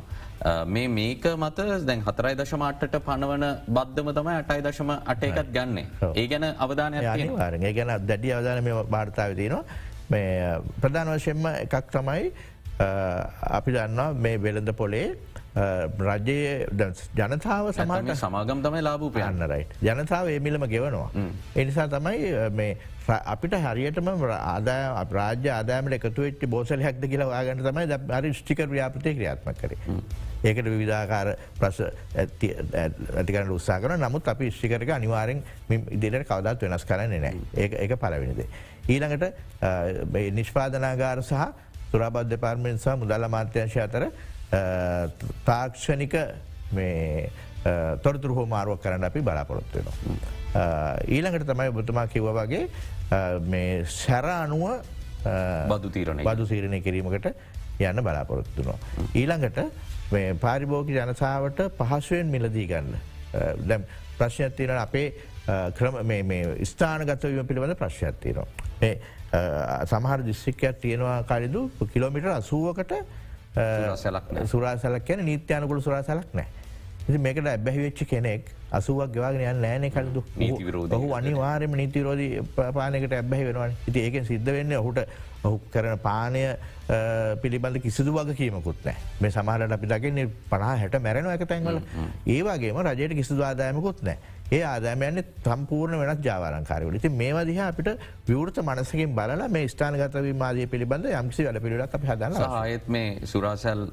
මේ 0.68 0.88
මේක 0.88 1.26
මත 1.36 1.58
දැන් 1.86 2.02
හතරයි 2.02 2.36
දශමාටට 2.36 3.00
පනවන 3.08 3.46
බද්ධම 3.68 4.12
තමයි 4.18 4.36
අටයි 4.42 4.62
දශම 4.62 4.92
අට 5.06 5.24
එකත් 5.24 5.52
ගන්නේ. 5.52 5.86
ඒ 6.16 6.28
ගැන 6.28 6.46
අවධානය 6.58 6.98
ඒ 7.00 7.74
ගැන 7.74 8.08
දැඩි 8.08 8.34
අවධාන 8.34 8.64
මේ 8.64 8.84
භාර්තාව 8.96 9.36
තියනවා. 9.36 9.64
මේ 10.10 10.62
ප්‍රධාන 10.82 11.12
වශයෙන්ම 11.16 11.50
එකක් 11.56 11.92
තමයි 11.92 12.32
අපි 13.58 13.72
දන්නවා 13.72 14.14
මේ 14.14 14.38
වෙළඳ 14.38 14.72
පොලේ 14.74 15.08
රජයේ 16.00 16.68
ජනතාව 17.18 17.72
සමාට 17.74 18.14
සමාගම් 18.16 18.64
තමයි 18.64 18.82
ලාබූ 18.88 19.12
යන්න 19.26 19.44
රයි 19.52 19.66
ජනතාව 19.82 20.32
ඒමිලම 20.36 20.64
ගෙවනවා. 20.74 21.10
එනිසා 21.56 21.88
තමයි 21.88 22.72
අපිට 23.36 23.60
හරියටම 23.66 24.10
ආදා 24.32 25.04
රාජ්‍ය 25.12 25.52
ආදාමට 25.58 26.00
එකතු 26.00 26.22
වෙච්ච 26.22 26.48
බෝසල 26.56 26.88
හැක්ද 26.88 27.06
කියලා 27.12 27.30
වාගන්න 27.36 27.64
තමයි 27.70 28.16
අරි 28.22 28.34
ෂ්ටික 28.34 28.66
ව්‍යාපතය 28.76 29.16
ක්‍රියාත්ම 29.20 29.54
කර. 29.62 29.76
ඒකට 30.44 30.68
විවිධාකාර 30.74 31.36
ප්‍රශ 31.60 31.82
ඇතිකන 32.16 33.52
උත්සා 33.58 33.80
කර 33.84 33.96
නමුත් 34.00 34.28
අපි 34.34 34.52
ෂ්ටිකරක 34.52 34.90
අනිවාරෙන් 34.98 35.44
ඉදිරට 35.70 36.28
කවදත් 36.30 36.68
වෙනස් 36.68 36.86
කරන්නේ 36.86 37.20
නෑ 37.26 37.36
ඒ 37.56 37.68
එක 37.86 37.96
පලවෙනිද. 38.00 38.46
ඊළඟට 38.90 39.26
නිෂ්පාදනාගාර 40.40 41.24
සහ 41.24 41.44
තුරාබද්ධ 41.92 42.38
පාර්මෙන්සා 42.46 42.96
මුදල්ල 43.02 43.28
මාත්‍යංශය 43.36 43.82
අතර 43.84 44.08
තාක්ෂණික 45.46 46.16
තොරතුර 48.04 48.32
හෝ 48.38 48.46
මාරුවක් 48.46 48.82
කරන්න 48.84 49.04
අපි 49.10 49.22
බලාපොරොත්තු 49.22 49.84
වෙනවා. 49.84 49.98
ඊළඟට 51.08 51.46
තමයි 51.52 51.72
බතුමා 51.82 52.08
කිව්ව 52.08 52.32
වගේ 52.40 52.64
සැර 54.00 54.26
අනුව 54.40 54.80
බදු 55.70 55.90
තීරණ 55.92 56.24
බදු 56.24 56.48
සීරණය 56.48 56.82
කිරීමකට 56.82 57.34
යන්න 57.80 58.04
බලාපොරොත්තුනවා. 58.08 58.80
ඊළඟට 59.14 59.60
පාරිභෝගි 60.12 60.94
ජනසාාවට 60.94 61.60
පහසුවෙන් 61.80 62.28
මිලදී 62.28 62.68
ගන්න. 62.68 62.96
දැම් 63.68 63.84
ප්‍රශ්නයක් 64.18 64.56
තියෙන 64.56 64.78
අපේ 64.78 65.14
ස්ථානගතවීම 66.66 67.48
පිළිබඳ 67.48 67.76
ප්‍රශ්යක් 67.76 68.16
තියෙනවා. 68.22 68.48
සමහර 69.86 70.26
දිස්සික්කයක් 70.26 70.80
තියෙනවා 70.82 71.24
කාරිදු 71.24 71.70
කිලෝමිට 71.94 72.26
අසුවකට 72.28 72.94
සුරාසලක් 74.46 75.06
කියන 75.06 75.26
නීත්‍යයනකුළ 75.26 75.82
සුරාසලක් 75.82 76.34
නෑ. 76.34 76.48
මේකට 77.18 77.48
ඇබැහිවෙච්චි 77.48 78.06
කෙනෙක් 78.06 78.50
අසුවක් 78.72 79.14
ගෙවාගෙන 79.14 79.42
යන්න 79.42 79.62
නෑන 79.62 79.92
කලතු 79.92 80.24
ඔහු 80.92 81.14
අනිවාරම 81.14 81.74
නීතිරෝධ 81.74 82.26
පානකට 82.56 83.14
ඇබැහි 83.14 83.48
වෙනවන් 83.48 83.74
ඉති 83.88 84.00
ඒකෙන් 84.02 84.26
සිද්ධ 84.26 84.52
වෙන්න 84.52 84.74
ඔහුට 84.78 85.00
ඔහු 85.44 85.60
කරන 85.74 85.98
පානය 86.08 86.42
පිළිබඳ 87.42 87.78
කිසිදු 87.84 88.12
වග 88.18 88.36
කියීමකුත් 88.40 88.80
නෑ 88.86 88.98
මේ 89.22 89.32
සමහරට 89.32 89.76
අපි 89.78 89.88
දකින්නේ 89.92 90.28
පනා 90.52 90.74
හැට 90.82 90.96
මැරෙන 91.06 91.30
එක 91.36 91.46
තැන්වල. 91.52 91.80
ඒවාගේම 92.28 92.82
රජයට 92.88 93.16
කිසිදු 93.20 93.46
ආදායමකුත් 93.50 94.04
නෑ 94.04 94.18
ඒ 94.52 94.60
ආදාමයන්නේ 94.66 95.24
සම්පූර්ණ 95.46 96.00
වෙනත් 96.02 96.24
ජාවාරංකාරවල 96.26 96.96
ති 97.02 97.10
මේවා 97.12 97.44
දිහ 97.46 97.58
අපිට 97.62 97.90
විවෘත 98.30 98.58
මනසකින් 98.62 99.12
බලලා 99.14 99.48
මේ 99.48 99.68
ස්ථානගතවී 99.68 100.34
මාදය 100.36 100.66
පිළිබඳ 100.68 101.06
යම්සි 101.12 101.46
වැඩ 101.48 101.60
පිළිලක් 101.66 101.94
අප 101.94 102.08
හදන්න 102.10 102.56
ආයත් 102.56 102.88
මේ 102.88 103.28
සුරාසැල් 103.34 103.84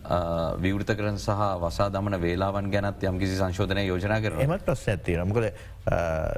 විවෘත 0.58 0.92
කරන 0.92 1.18
සහ 1.18 1.42
වසා 1.64 1.88
දමන 1.90 2.18
වේලාවන් 2.24 2.72
ගැනත් 2.74 3.04
යම්කිසි 3.04 3.36
සංශෝධනය 3.36 3.84
යෝජනා 3.84 4.20
කර 4.20 4.40
එමත් 4.46 4.64
ප්‍රස් 4.64 4.86
ඇති 4.88 5.18
නමකද 5.18 5.52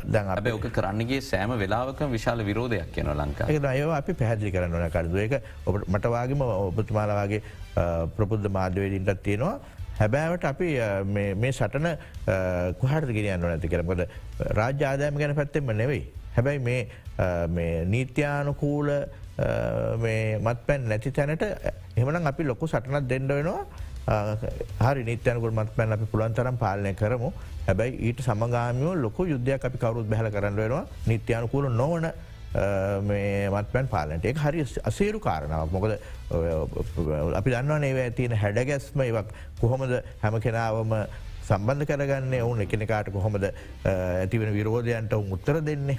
දැන් 0.09 0.35
අප 0.35 0.51
ඕක 0.53 0.69
කරන්නගේ 0.73 1.23
සෑම 1.23 1.55
වෙලාවක 1.57 2.05
විශාල 2.11 2.47
විරෝධයක් 2.51 2.93
කියන 2.93 3.15
ලංකා 3.15 3.51
ඒ 3.53 3.87
අපි 3.95 4.19
පැහැදිලි 4.21 4.55
කරන්නන 4.55 4.91
කරදුව 4.91 5.25
එක 5.27 5.39
ඔබට 5.65 5.89
මටවාගේම 5.89 6.47
ඔබතුමාලාවාගේ 6.49 7.43
ප්‍රපුද්ධ 8.17 8.51
මාධ්‍යවේදීන්ටත් 8.53 9.23
තියෙනවා 9.23 9.78
හැබෑවට 10.01 10.45
අපි 10.53 10.69
මේ 11.15 11.53
සටන 11.53 11.89
කුහට 12.81 13.11
ගෙනයන්න 13.17 13.47
නැති 13.47 13.73
කරමද 13.73 14.07
රාජ්‍ය 14.61 14.85
ආදායම 14.91 15.19
ගැන 15.23 15.35
පැත්තෙම 15.41 15.73
නෙවෙයි. 15.83 16.05
හැබැයි 16.37 16.61
මේ 17.57 17.85
නීත්‍යානුකූල 17.95 18.91
මත් 20.47 20.59
පැන් 20.67 20.89
නැති 20.93 21.11
තැනට 21.19 21.45
එමන 21.97 22.27
අපි 22.33 22.49
ලොකු 22.51 22.67
සටනත් 22.67 23.09
දෙන්න 23.13 23.29
වෙනවා. 23.29 23.63
හරි 24.85 25.03
නිත්‍යයනකුල් 25.05 25.53
මත් 25.53 25.75
පැන් 25.77 25.93
අපි 25.97 26.07
පුළන් 26.13 26.35
තරම් 26.37 26.57
පාලනය 26.63 26.95
කරමු. 27.01 27.33
හැබැයි 27.67 27.99
ඊට 28.09 28.23
සමගාමියෝ 28.27 28.95
ලොක 29.05 29.19
යුද්ධයක් 29.33 29.65
අපි 29.69 29.79
කවරුත් 29.83 30.09
බැහල 30.13 30.31
කරන්න 30.37 30.57
වෙනවා. 30.63 30.85
නිත්‍යයනුකූල 31.11 31.69
නොවන 31.81 32.07
මත්පැන් 32.55 33.89
පාලනට 33.89 34.25
එක 34.25 34.39
හරි 34.39 34.65
අසේරු 34.91 35.21
කාරණාවක්. 35.21 35.73
මොකද 35.73 35.93
අපි 37.39 37.51
දන්න 37.51 37.85
ඒව 37.85 38.15
තියෙන 38.15 38.37
හැඩගැස්ම 38.37 39.01
ඉවක් 39.05 39.33
කොහොමද 39.61 39.93
හැම 40.23 40.41
කෙනාවම 40.41 40.95
සම්බන්ධ 41.49 41.87
කරගන්න? 41.89 42.33
ඔවුන් 42.45 42.61
එකනකාට 42.65 43.13
කොහොමද 43.13 43.45
ඇතිවෙන 43.85 44.53
විරෝධයන්ට 44.53 45.13
උත්තර 45.13 45.61
දෙන්නේ. 45.65 45.99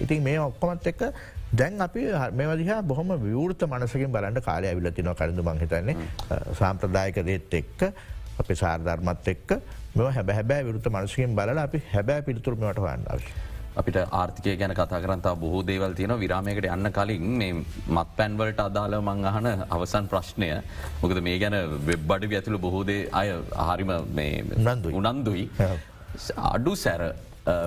ඉතින් 0.00 0.22
මේ 0.22 0.38
ඔක්කොමත් 0.38 0.86
එක්ක 0.86 1.02
දැන් 1.52 1.80
අපි 1.80 2.06
මේවදිහා 2.38 2.82
බොහොම 2.82 3.10
විවෘත 3.26 3.66
මනසකින් 3.66 4.12
බලන්න 4.14 4.42
කාලය 4.42 4.70
ඇවිලතිනව 4.70 5.14
කරඳු 5.18 5.42
මංහිතන්නේ 5.42 5.96
සාම්ප්‍රදායක 6.58 7.22
දේත් 7.26 7.54
එක්ක 7.60 7.92
අප 8.40 8.50
සාර්ධර්මත් 8.54 9.28
එක්ක 9.34 9.60
මෙ 9.94 10.10
හැබැහැ 10.16 10.64
විරුත 10.64 10.86
මනසකින් 10.86 11.34
බලලා 11.34 11.66
අපි 11.68 11.82
හැබෑ 11.92 12.22
පිළිතුරමට 12.22 12.78
වන්න 12.78 13.06
අවශ්‍ය. 13.14 13.49
අපිට 13.76 13.96
ආර්ථිකය 14.20 14.56
ගැන 14.56 14.74
කතා 14.74 15.00
කරන්තා 15.04 15.34
බොහෝ 15.42 15.62
දේවල් 15.66 15.94
තියෙන 15.94 16.14
විරාමයකට 16.22 16.66
යන්න 16.74 16.90
කලින් 16.98 17.26
මේ 17.40 17.52
මත් 17.96 18.08
පැන්වලට 18.18 18.60
අදාළ 18.66 18.98
මං 19.00 19.24
අහන 19.30 19.48
අවසන් 19.76 20.10
ප්‍රශ්නය. 20.12 20.50
මොකද 21.02 21.22
මේ 21.22 21.38
ගැන 21.38 21.56
වෙබ්බඩි 21.88 22.36
ඇතුළ 22.38 22.58
බොහෝදේ 22.66 23.08
අය 23.12 23.32
හරිම 23.70 23.92
උනන්දුයි. 25.00 25.48
අඩු 26.52 26.74
සැර 26.84 27.02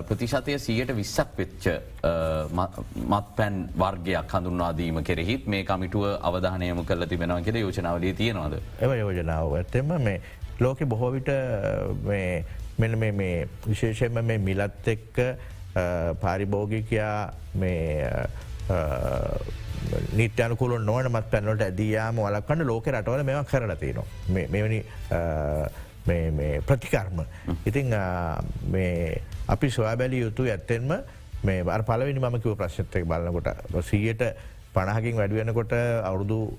ප්‍රතිශතය 0.07 0.57
සියයට 0.65 0.91
විස්සක් 0.99 1.29
වෙච්ච 1.37 1.65
මත් 2.53 3.23
පැන් 3.37 3.55
වර්ගයක් 3.83 4.35
හඳුන්වාදීම 4.35 4.99
කෙරෙහිත් 5.09 5.47
මේ 5.47 5.63
කමිටුව 5.63 6.05
අවධානයම 6.29 6.83
කල 6.85 7.07
තිබෙනවා 7.13 7.41
කෙද 7.47 7.55
යෝජනාවලේ 7.63 8.13
තියෙනවාද. 8.13 8.59
එම 8.81 8.91
යෝජනාව 8.99 9.55
ඇත්තෙම 9.61 9.95
මේ 10.09 10.21
ලෝක 10.59 10.83
බොහෝවිට 10.93 11.31
මෙ 12.03 13.11
මේ 13.21 13.47
විශේෂයෙන්ම 13.67 14.23
මේ 14.29 14.37
මිලත් 14.49 14.87
එක්ක 14.95 15.17
පාරිභෝගිකයා 16.21 17.33
මේ 17.55 18.09
නිත්‍යනකුල 20.13 20.77
නොවන 20.79 21.09
මත් 21.11 21.25
පැන්නට 21.31 21.61
ඇදයාම 21.61 22.15
වලක්කන්න 22.17 22.67
ලෝක 22.67 22.87
රටවල 22.87 23.23
මෙම 23.23 23.45
කරලා 23.45 23.75
තියෙනවා. 23.75 24.05
මෙවැනි 24.49 24.79
ප්‍රතිකර්ම. 26.61 27.19
ඉතිං 27.65 27.93
අපි 29.47 29.69
ස්වා 29.69 29.95
බැලි 29.95 30.19
යුතු 30.19 30.43
ඇත්තෙන්ම 30.45 30.89
මේ 31.43 31.63
බර 31.63 31.83
පලවෙනි 31.83 32.19
මකිව 32.19 32.55
ප්‍රශ්නත්තක 32.55 33.05
බලන්නකොට 33.05 33.47
සීයට 33.81 34.23
පණහකින් 34.73 35.15
වැඩුවෙනකොට 35.17 35.73
අවුරුදු 36.03 36.57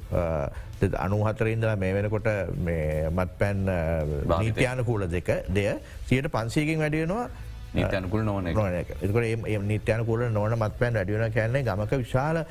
අනුහතරඉදලා 0.98 1.76
මේ 1.76 1.94
වෙනකොට 1.94 2.28
මත් 3.10 3.30
පැන් 3.38 3.64
නීතියාන 4.38 4.84
කූල 4.84 5.06
දෙක 5.10 5.30
දෙය 5.48 5.80
සියට 6.06 6.28
පන්සීකින් 6.28 6.78
වැඩියෙනවා 6.78 7.28
නීතයනකුල් 7.74 8.22
නොන 8.24 8.46
එකට 8.46 9.64
නිත්‍යයන 9.70 10.04
කූල 10.06 10.28
නොන 10.30 10.58
මත් 10.58 10.78
පැන් 10.78 10.94
වැඩියන 10.94 11.32
කැන්නේ 11.32 11.62
ගමක 11.62 11.92
විශාල 12.04 12.44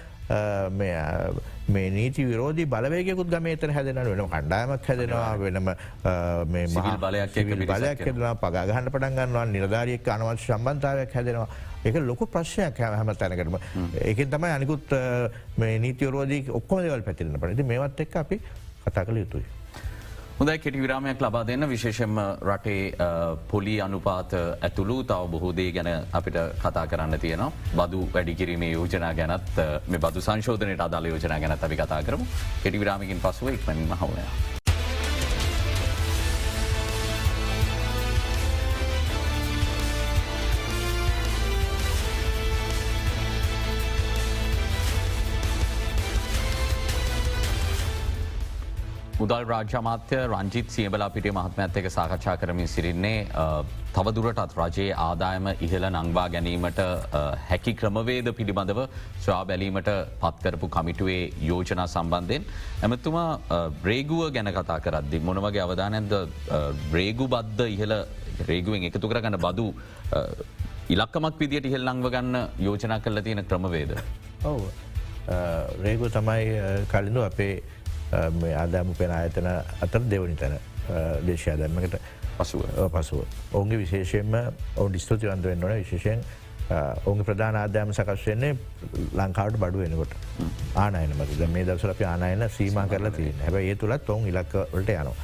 මේ 0.80 1.90
නීති 1.90 2.26
විරෝධී 2.26 2.66
බලවයකුත් 2.66 3.30
ගමේතන 3.34 3.74
හැදෙන 3.76 3.96
වෙන 3.96 4.24
කණ්ඩායමක් 4.30 4.88
හැදෙනවා 4.88 5.38
වෙනම 5.40 5.70
බලයක් 7.04 7.36
බලයක් 7.68 8.00
හැදෙනවා 8.06 8.36
පගහන්න 8.44 8.92
පටන්ගන්නවා 8.94 9.46
නිරධාරියක් 9.46 10.08
අනවත් 10.08 10.40
සම්බන්ධාවයක් 10.40 11.14
හැදෙනවා. 11.14 11.48
එක 11.84 11.96
ලොකු 12.10 12.26
ප්‍රශ්නයක් 12.26 12.78
හැම 12.80 13.16
තැනකටම. 13.16 13.58
ඒක 14.02 14.20
තමයි 14.36 14.52
අනිකුත් 14.58 14.96
නීතිවරෝධී 15.58 16.50
ඔක්කොම 16.60 16.80
දෙවල් 16.84 17.04
පැතිරෙන 17.08 17.40
පනති 17.40 17.64
මේවත් 17.64 18.00
එක් 18.00 18.16
අපි 18.16 18.40
කතා 18.86 19.06
කළ 19.06 19.18
යුතුයි. 19.24 19.46
හොඳයි 20.44 20.60
කෙටි 20.60 20.80
විරාමයක් 20.84 21.22
ලබා 21.24 21.44
දෙන්න. 21.48 21.64
විශේෂෙන්ම 21.72 22.18
රටේ 22.48 22.96
පොලි 23.52 23.76
අනුපාත 23.82 24.34
ඇතුළු 24.38 24.98
තව 25.04 25.30
බොහෝදේ 25.34 25.72
ගැන 25.72 25.90
අපිට 26.20 26.38
කතා 26.64 26.84
කරන්න 26.92 27.20
තියෙනවා. 27.20 27.52
බදු 27.80 28.10
වැඩිකිරීමේ 28.16 28.72
යෝජනා 28.74 29.14
ගැනත් 29.20 29.62
මේ 29.88 30.02
බදු 30.08 30.26
සංශෝධනයට 30.28 30.84
අදාල 30.88 31.08
යෝජනා 31.12 31.40
ගැනත් 31.40 31.64
අපි 31.64 31.80
කතා 31.84 32.02
කරමු. 32.04 32.28
කෙටි 32.64 32.84
විරාමිකින් 32.84 33.24
පසුව 33.24 33.54
ඉක්මනින්ම 33.54 33.96
හවනයා. 34.02 34.63
මුදල් 49.24 49.44
රාජ්‍යමාත්‍ය 49.52 50.18
රංජිත් 50.32 50.68
සියබලා 50.76 51.08
පිටේ 51.16 51.32
මහත්මඇත් 51.38 51.78
එක 51.80 51.86
සාකච්ඡා 51.96 52.34
කරමින් 52.42 52.68
සිරින්නේ 52.74 53.20
තවදුරටත් 53.96 54.56
රජයේ 54.62 54.88
ආදායම 55.06 55.46
ඉහළ 55.66 55.86
නංවා 55.90 56.26
ගැනීමට 56.34 56.80
හැකි 57.50 57.74
ක්‍රමවේද 57.82 58.28
පිළිබඳව 58.40 58.80
ශ්‍රා 59.24 59.40
බැලීමට 59.50 59.90
පත්කරපු 60.24 60.68
කමිටුවේ 60.76 61.22
යෝජනා 61.50 61.88
සම්බන්ධයෙන්. 61.94 62.44
ඇමතුමා 62.86 63.30
බ්‍රේගුව 63.84 64.24
ගැන 64.38 64.50
කතා 64.58 64.80
කරද්දි. 64.88 65.22
මොනවගේ 65.28 65.64
අවධානැද 65.68 66.16
බ්‍රේගු 66.92 67.28
බද්ධ 67.36 67.64
ඉහළ 67.76 67.96
රේගුවෙන් 68.50 68.88
එකතු 68.90 69.12
කරගන්න 69.14 69.40
බදු 69.46 69.68
ඉලක්කමක් 70.96 71.38
විදියට 71.44 71.70
ඉහෙල් 71.70 71.86
නංව 71.94 72.12
ගන්න 72.16 72.36
යෝජනා 72.68 73.00
කල්ල 73.06 73.22
තියෙන 73.30 73.46
ක්‍රමවේද. 73.52 73.96
ඔව 74.52 74.60
රේගු 75.86 76.12
තමයි 76.18 76.44
කලින්ඳු 76.92 77.24
අපේ 77.30 77.56
ආදාම 78.56 78.94
පෙන 78.98 79.12
අයතන 79.12 79.48
අතර 79.82 80.02
දෙවනි 80.10 80.36
තැන 80.36 80.60
දේශයා 81.28 81.58
දැන්මකට 81.58 81.98
පසුව. 82.38 82.64
පසුව. 82.92 83.26
ඔවුන්ගේ 83.54 83.80
විශේෂයෙන්ම 83.80 84.34
ඔවුන් 84.78 85.00
ස්තුතිවන්ත 85.00 85.44
වෙන්න 85.44 85.64
ඕන. 85.64 85.76
විශේෂයෙන් 85.80 86.24
ඔවුගේ 87.06 87.24
ප්‍රධාන 87.24 87.56
ආදායම 87.56 87.94
සකස් 87.94 88.26
වෙන්නේ 88.28 88.58
ලංකාවට 89.14 89.58
බඩු 89.58 89.80
වෙනකොට. 89.80 90.14
ආනයන 90.76 91.16
මද 91.18 91.50
මේ 91.54 91.66
දවසල 91.66 91.96
අපි 91.96 92.06
ආනයන 92.06 92.50
සීම 92.50 92.80
කරලා 92.90 93.12
තියන 93.12 93.46
හැබ 93.46 93.60
ඒ 93.62 93.76
තුළත් 93.76 94.10
ඔවුන් 94.10 94.28
ඉලක්කවලට 94.28 94.90
යනවා. 94.90 95.16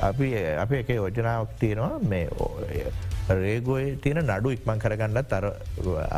අපි 0.00 0.34
අප 0.56 0.72
එක 0.72 0.90
යෝජනාවක් 0.96 1.54
තියෙනවා. 1.60 1.98
මේ 2.08 2.28
රේගෝය 3.30 3.84
තියෙන 4.02 4.22
නඩු 4.24 4.50
ඉක්මං 4.56 4.80
කරගන්නත් 4.84 5.32
අර 5.38 5.44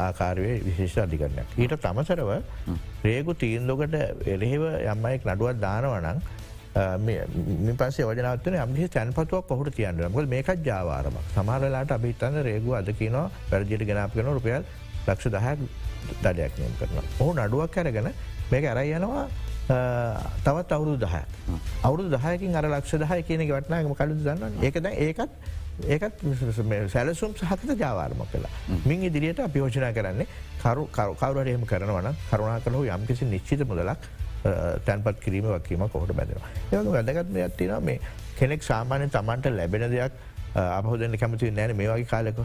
ආකාරය 0.04 0.60
විශේෂ 0.66 0.96
අධිකරණයක්. 1.04 1.48
ඊට 1.58 1.74
තමසරව 1.84 2.30
රේගු 3.04 3.34
තීන්දොකට 3.42 3.96
එරෙහිව 4.34 4.62
යම්මයික් 4.92 5.26
නඩුවත් 5.28 5.60
දානවනං 5.64 6.22
මේ 7.06 7.74
පස 7.80 8.00
වජනවතන 8.00 8.56
යම්හි 8.64 8.88
තැන්පතුවක් 8.96 9.46
කොහට 9.50 9.74
තියන්න 9.76 10.00
මකල් 10.08 10.28
මේකත් 10.34 10.64
ජාවාරම 10.64 11.16
සමහරලාට 11.34 11.96
අභිතන්න 11.98 12.42
රේගු 12.48 12.76
අදකිනවා 12.80 13.28
වැරජයට 13.50 13.86
ගෙනාප 13.90 14.14
කන 14.16 14.32
රුපියල් 14.38 14.62
ලක්ෂ 15.06 15.32
දහයක් 15.34 15.58
දඩයක් 16.24 16.52
නියම් 16.60 16.74
කරන. 16.80 16.96
ඔහු 17.20 17.30
නඩුවක් 17.36 17.74
කැරගෙන 17.74 18.08
මේක 18.50 18.64
ඇරයි 18.64 18.96
යනවා 19.00 19.26
තවත් 20.44 20.72
අවුරු 20.72 20.94
දහ 20.96 21.16
අවුරු 21.82 22.08
දහයකින් 22.10 22.56
අර 22.56 22.64
ලක්ෂ 22.66 23.02
දහය 23.02 23.20
කියනෙ 23.22 23.44
වටනාගම 23.50 23.94
කලු 23.94 24.14
දන්න 24.20 24.62
ඒකද 24.62 24.88
ඒකත් 24.98 25.30
ඒකත් 25.88 26.24
සැලසුම් 26.88 27.34
සහකත 27.34 27.78
ජාවාර්ම 27.78 28.24
කලා 28.32 28.50
මින් 28.86 29.02
ඉදිරියට 29.02 29.40
අපියෝජනා 29.40 29.92
කරන්නේ 29.92 30.26
කරු 30.62 30.88
කවරයම 31.16 31.64
කරනවන 31.66 32.10
කරුණා 32.30 32.58
කළහු 32.60 32.82
යම්කිසි 32.86 33.24
නිශ්චිත 33.26 33.64
මුදලක් 33.66 34.10
තැන්පත් 34.84 35.20
කිරීම 35.20 35.46
වකීම 35.46 35.88
කොහට 35.88 36.12
බැදෙනවා. 36.12 36.50
ඒක 36.72 36.84
වැදගත්ම 36.86 37.36
ඇත්තින 37.36 37.72
මේ 37.82 38.00
කෙනෙක් 38.38 38.62
සාමාන්‍ය 38.62 39.08
තමන්ට 39.08 39.46
ලැබෙන 39.52 39.88
දෙයක් 39.90 40.12
අපහදන්න 40.56 41.18
කැමති 41.18 41.50
නෑන 41.52 41.76
මේ 41.76 41.88
වගේ 41.88 42.06
කාලෙක 42.06 42.38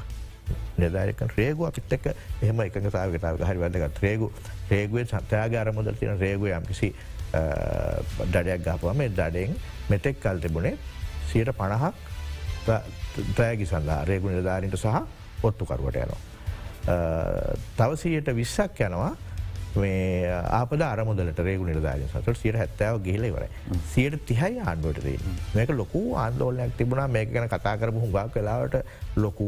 නිධාරක 0.78 1.22
රේගු 1.36 1.66
අපිත්තක 1.66 2.08
එහම 2.42 2.62
එකතාවකතාව 2.62 3.42
හරි 3.42 3.60
වැදගත්. 3.60 4.02
රේගු 4.02 4.32
රේගුවේ 4.72 5.06
සත්‍යයාගාර 5.06 5.74
මුදල් 5.74 5.96
තින 5.96 6.20
රේගු 6.20 6.46
යම්කිසි 6.50 6.94
දඩයක් 7.34 8.62
ගාපුව 8.63 8.96
මේ 8.96 9.10
දඩෙන් 9.10 9.56
මෙතෙක් 9.90 10.20
කල් 10.24 10.40
තිබුණේ 10.46 10.78
සියට 11.32 11.52
පණහක් 11.60 11.96
ත්‍රෑගි 13.36 13.66
සඳහා 13.66 14.02
රේගු 14.10 14.34
නිලධාරින්ට 14.34 14.78
සහ 14.78 14.98
ඔත්තුකරුවට 15.44 16.02
යනවා. 16.04 16.22
තවසයට 17.78 18.30
විස්සක් 18.36 18.80
යනවා 18.88 19.13
මේ 19.82 20.30
ආපද 20.60 20.82
අරමුදලට 20.82 21.40
රේගු 21.48 21.68
නිලධාරය 21.68 22.08
සට 22.08 22.36
සියට 22.42 22.58
හැත්තාව 22.62 23.02
ගිහිලෙවර 23.08 23.44
සියට 23.94 24.16
තිහයි 24.30 24.63
ආණ්ඩුවට 24.63 25.04
දී 25.04 25.20
මේක 25.56 25.70
ලොකු 25.82 26.02
ආන්දෝලනයක් 26.24 26.74
තිබුණා. 26.80 27.08
මේක 27.08 27.30
ගැන 27.34 27.50
කතා 27.50 27.76
කරපු 27.82 28.00
හුඟා 28.06 28.28
කලාවට 28.36 28.76
ලොකු 29.18 29.48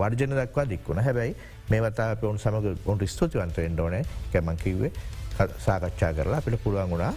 වර්ජන 0.00 0.34
දක්වා 0.40 0.66
දික්වුණ 0.72 1.04
හැබැයි 1.06 1.36
මේවතා 1.70 2.10
පවුන් 2.16 2.40
සමඟ 2.42 2.88
ඔොන්ට 2.90 3.06
ස්තුතිවන්ත 3.14 3.58
එන්ඩෝනෑ 3.68 4.04
කැමංකිවේ 4.32 4.92
සාකච්ඡා 5.66 6.12
කරලා 6.18 6.40
අපිට 6.42 6.62
පුළුවන් 6.64 6.90
වුණා 6.92 7.14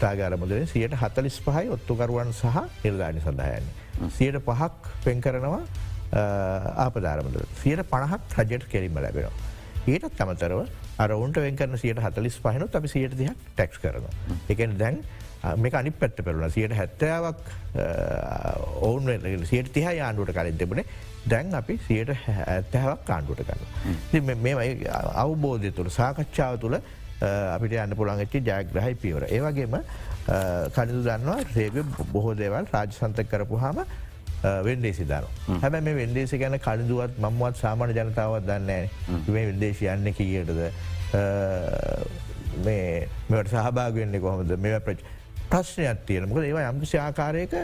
තාගාරමුදරෙන් 0.00 0.66
සියට 0.72 0.94
හතලිස් 1.02 1.36
පහයි 1.46 1.68
ඔත්තුකරුවන් 1.76 2.32
සහ 2.32 2.56
නිර්ධානි 2.84 3.20
සඳහයන්නේ. 3.24 4.10
සියට 4.16 4.38
පහක් 4.48 4.82
පෙන් 5.04 5.20
කරනවා 5.24 5.62
ආපධාරමුදර 6.84 7.42
සියට 7.62 7.82
පණහක් 7.92 8.22
රජයට 8.38 8.64
කෙරීම 8.72 9.00
ලැබෙනවා. 9.04 9.34
ඊටත් 9.86 10.14
තමතරව 10.18 10.60
අරවුන්ට 11.04 11.36
වෙන්කරන 11.44 11.76
සියට 11.82 12.00
හතලිස් 12.06 12.36
පහනොත් 12.44 12.74
අපි 12.80 12.88
සියට 12.94 13.18
දිහක් 13.20 13.36
ටැක්ස් 13.56 13.78
කරනවා. 13.82 14.12
එකන 14.52 14.78
දැන් 14.82 14.96
මේ 15.56 15.72
අනි 15.80 15.90
පැත්ත 15.90 16.20
පෙරුණ 16.24 16.50
සියට 16.50 16.74
හැත්තාවක් 16.76 17.38
ඔවුන් 18.80 19.08
සියට 19.44 19.72
තිහ 19.72 19.86
යාන්ඩුවට 20.00 20.34
කලින් 20.34 20.58
තිබුණේ. 20.58 20.84
දැන් 21.28 21.54
අපි 21.54 21.78
සියට 21.86 22.10
ඇත්තහැවක් 22.10 23.04
කාණ්ඩුවට 23.06 23.44
කරන්න. 23.48 24.36
මේ 24.42 24.74
අවබෝධය 25.14 25.72
තුළ 25.72 25.90
සාකච්ඡාව 25.90 26.58
තුළ 26.60 26.76
අපිට 27.54 27.72
යන්න 27.72 27.96
පුළන්ගච්චි 27.96 28.44
ජයග්‍රහයි 28.50 28.94
පියවර. 29.02 29.26
ඒවගේම 29.28 29.80
කනිදු 30.76 31.02
දන්නවා 31.08 31.40
රේග 31.56 31.82
බොහෝ 32.12 32.34
දේවල් 32.34 32.70
රාජ 32.72 32.96
සන්තක 32.98 33.28
කරපු 33.32 33.58
හම 33.58 33.84
වෙන්දේසි 34.64 35.04
දන 35.04 35.60
හැබ 35.62 35.74
මේ 35.84 35.96
වෙන්දේසි 36.00 36.38
ගැන 36.38 36.58
කඩදුවත් 36.58 37.18
මම්වත් 37.18 37.56
සාමාන 37.56 37.94
ජනතාවත් 37.96 38.44
දන්නේ 38.48 38.82
මේ 39.28 39.46
විදේශ 39.52 39.82
යන්න 39.94 40.12
කියටද? 40.18 40.60
මේ 42.64 43.08
මෙට 43.28 43.48
සහභාගවෙන්නේ 43.48 44.20
කොහොමද? 44.20 44.56
මේ 44.56 44.80
ප්‍රච් 44.80 45.00
ප්‍රශ්නයක් 45.50 46.06
තියෙන 46.06 46.28
මොක 46.28 46.38
ඒවා 46.44 46.70
යම්කිසි 46.70 46.98
ආකාරයක 47.04 47.54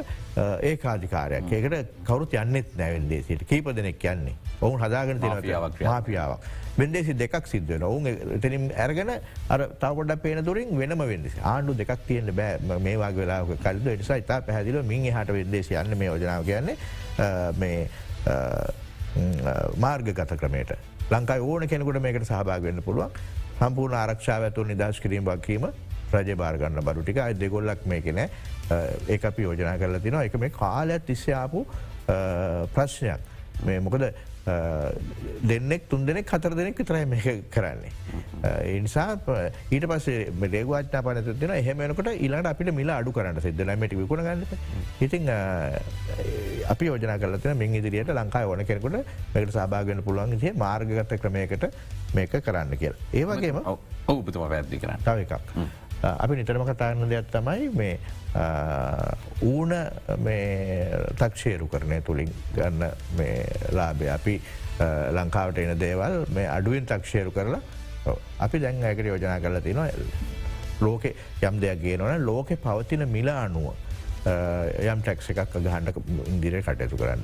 ඒ 0.68 0.76
කාධිකාරයක් 0.84 1.52
ඒකට 1.58 1.92
කවරුත් 2.08 2.32
යන්නෙත් 2.42 2.76
නැවෙන්දේ 2.80 3.22
සිට 3.28 3.42
කීප 3.50 3.68
දෙනෙක් 3.76 4.04
යන්නේ. 4.12 4.36
ඔවුන් 4.60 4.80
හදාගෙන 4.80 5.20
තිනවක් 5.20 5.82
මාපියාවක්. 5.84 6.40
වෙන්දේසි 6.78 7.14
දෙකක් 7.20 7.46
සිද්ධන 7.52 7.84
ඔවුන් 7.88 8.08
එතනින් 8.36 8.66
ඇරගෙන 8.76 9.12
අර 9.48 9.60
තවට 9.84 10.18
පේන 10.24 10.42
දුරින් 10.48 10.74
වෙනම 10.80 11.04
වෙදෙ 11.12 11.30
ආණ්ඩු 11.52 11.76
දෙකක් 11.82 12.02
තියෙන 12.08 12.34
බෑ. 12.40 12.58
මේවාගේ 12.88 13.22
වෙලා 13.22 13.40
කල්ද. 13.64 13.86
නිසා 14.02 14.18
ඉතා 14.24 14.40
පැහදිල 14.48 14.82
මින් 14.82 15.06
හට 15.12 15.38
වෙදේශ 15.38 15.72
යන්න 15.84 15.98
මේ 16.02 16.10
යෝජනාව 16.10 16.44
කියන්නේ 16.50 16.76
මේ 17.62 17.78
මාර්ග 19.78 20.12
ගත 20.12 20.38
ක්‍රමයට. 20.42 20.76
ලංකායි 21.10 21.42
ඕන 21.50 21.68
කෙනෙකුට 21.68 22.02
මේකට 22.02 22.28
සහභාග 22.28 22.62
වෙන්න 22.68 22.82
පුළුවන්. 22.82 23.10
සම්පූර්ණ 23.58 23.98
ආරක්ෂාව 24.02 24.42
ඇතුව 24.48 24.66
නිදශ 24.68 25.00
කිරීම 25.04 25.24
වක්කීම 25.24 25.70
රජ 26.12 26.30
බාර්ගන්න 26.42 26.80
බඩු 26.88 27.02
ටික. 27.02 27.18
අයි 27.26 27.40
දෙගොල්ලක් 27.42 27.82
මේකෙන 27.86 28.18
ඒ 28.22 29.18
අපි 29.32 29.42
යෝජනා 29.48 29.76
කරලා 29.82 30.04
තිනවා. 30.06 30.24
එක 30.30 30.38
මේ 30.44 30.54
කාලයක් 30.62 31.06
තිස්සයාපු 31.10 31.66
ප්‍රශ්නයක්. 32.76 33.20
මේ 33.66 33.80
මොකද 33.80 34.10
දෙන්නෙක් 35.50 35.88
තුන් 35.90 36.06
දෙනෙක් 36.06 36.28
හතර 36.30 36.54
දෙනෙක් 36.58 36.78
විතරයි 36.78 37.06
මේ 37.12 37.32
කරන්නේ. 37.54 37.90
එනිසා 38.74 39.06
ඊට 39.74 39.86
පසේ 39.90 40.18
රේගවාච්නා 40.52 41.02
පනතින 41.06 41.54
එහෙමනකට 41.56 42.10
ඉලාට 42.26 42.48
අපිට 42.50 42.70
මිල 42.76 42.92
අඩු 42.96 43.14
කරන්න 43.16 43.40
සිද්ධලමට 43.46 43.96
විකුණ 44.00 44.22
ගන්න 44.26 44.44
ඉතින් 45.06 45.26
අපි 46.74 46.90
යෝජන 46.90 47.14
කලන 47.24 47.58
මින් 47.62 47.74
ඉදිරියට 47.80 48.12
ලංකා 48.18 48.44
ඕන 48.52 48.62
කෙනෙකුට 48.70 49.00
මේකට 49.34 49.56
සභාගෙන 49.56 50.04
පුළුවන් 50.06 50.38
ේ 50.38 50.54
මාර්ගගත 50.62 51.16
ක්‍රමයකට 51.24 51.66
මේක 52.14 52.38
කරන්න 52.46 52.78
කියල. 52.84 52.94
ඒවගේම 53.12 53.58
ඔවුපතුම 53.66 54.48
පැද්දි 54.54 54.78
කරන්න. 54.84 55.02
තව 55.08 55.26
එකක්. 55.26 55.34
අපි 56.02 56.36
නිතරම 56.36 56.64
කතාන්න 56.68 57.08
දෙයක් 57.08 57.30
තමයි 57.32 57.70
මේ 57.76 57.98
ඌන 59.42 59.72
තක්ෂේරු 61.20 61.68
කරණය 61.72 62.00
තුළින් 62.02 62.32
ගන්න 62.54 62.84
ලාබේ 63.72 64.10
අපි 64.18 64.36
ලංකාවට 65.16 65.58
එන 65.64 65.78
දේවල් 65.80 66.24
මේ 66.34 66.46
අඩුවෙන් 66.58 66.86
තක්ෂේරු 66.86 67.32
කරලා 67.32 67.62
අපි 68.38 68.60
දැන් 68.60 68.84
ඇකට 68.84 69.06
යෝජනා 69.06 69.40
කරලා 69.40 69.64
තිනවා 69.64 69.88
ලෝක 70.80 71.04
යම් 71.08 71.60
දෙයක් 71.60 71.82
ගේනවන 71.82 72.24
ලෝකෙ 72.26 72.56
පවතින 72.56 73.08
මිල 73.08 73.28
අනුව 73.32 73.74
යම් 74.26 75.02
ටැක්ස 75.02 75.30
එකක් 75.32 75.54
ගහන්ඩ 75.54 75.94
ඉදිරේ 76.36 76.62
කටයුතු 76.62 76.98
කරන්න. 76.98 77.22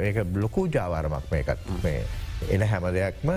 ඒක 0.00 0.24
බ්ලොකූ 0.32 0.66
ජාවාරමක් 0.72 1.30
මේකත්. 1.30 1.68
මේ 1.82 2.04
එන 2.50 2.62
හැම 2.62 2.86
දෙයක්ම 2.94 3.30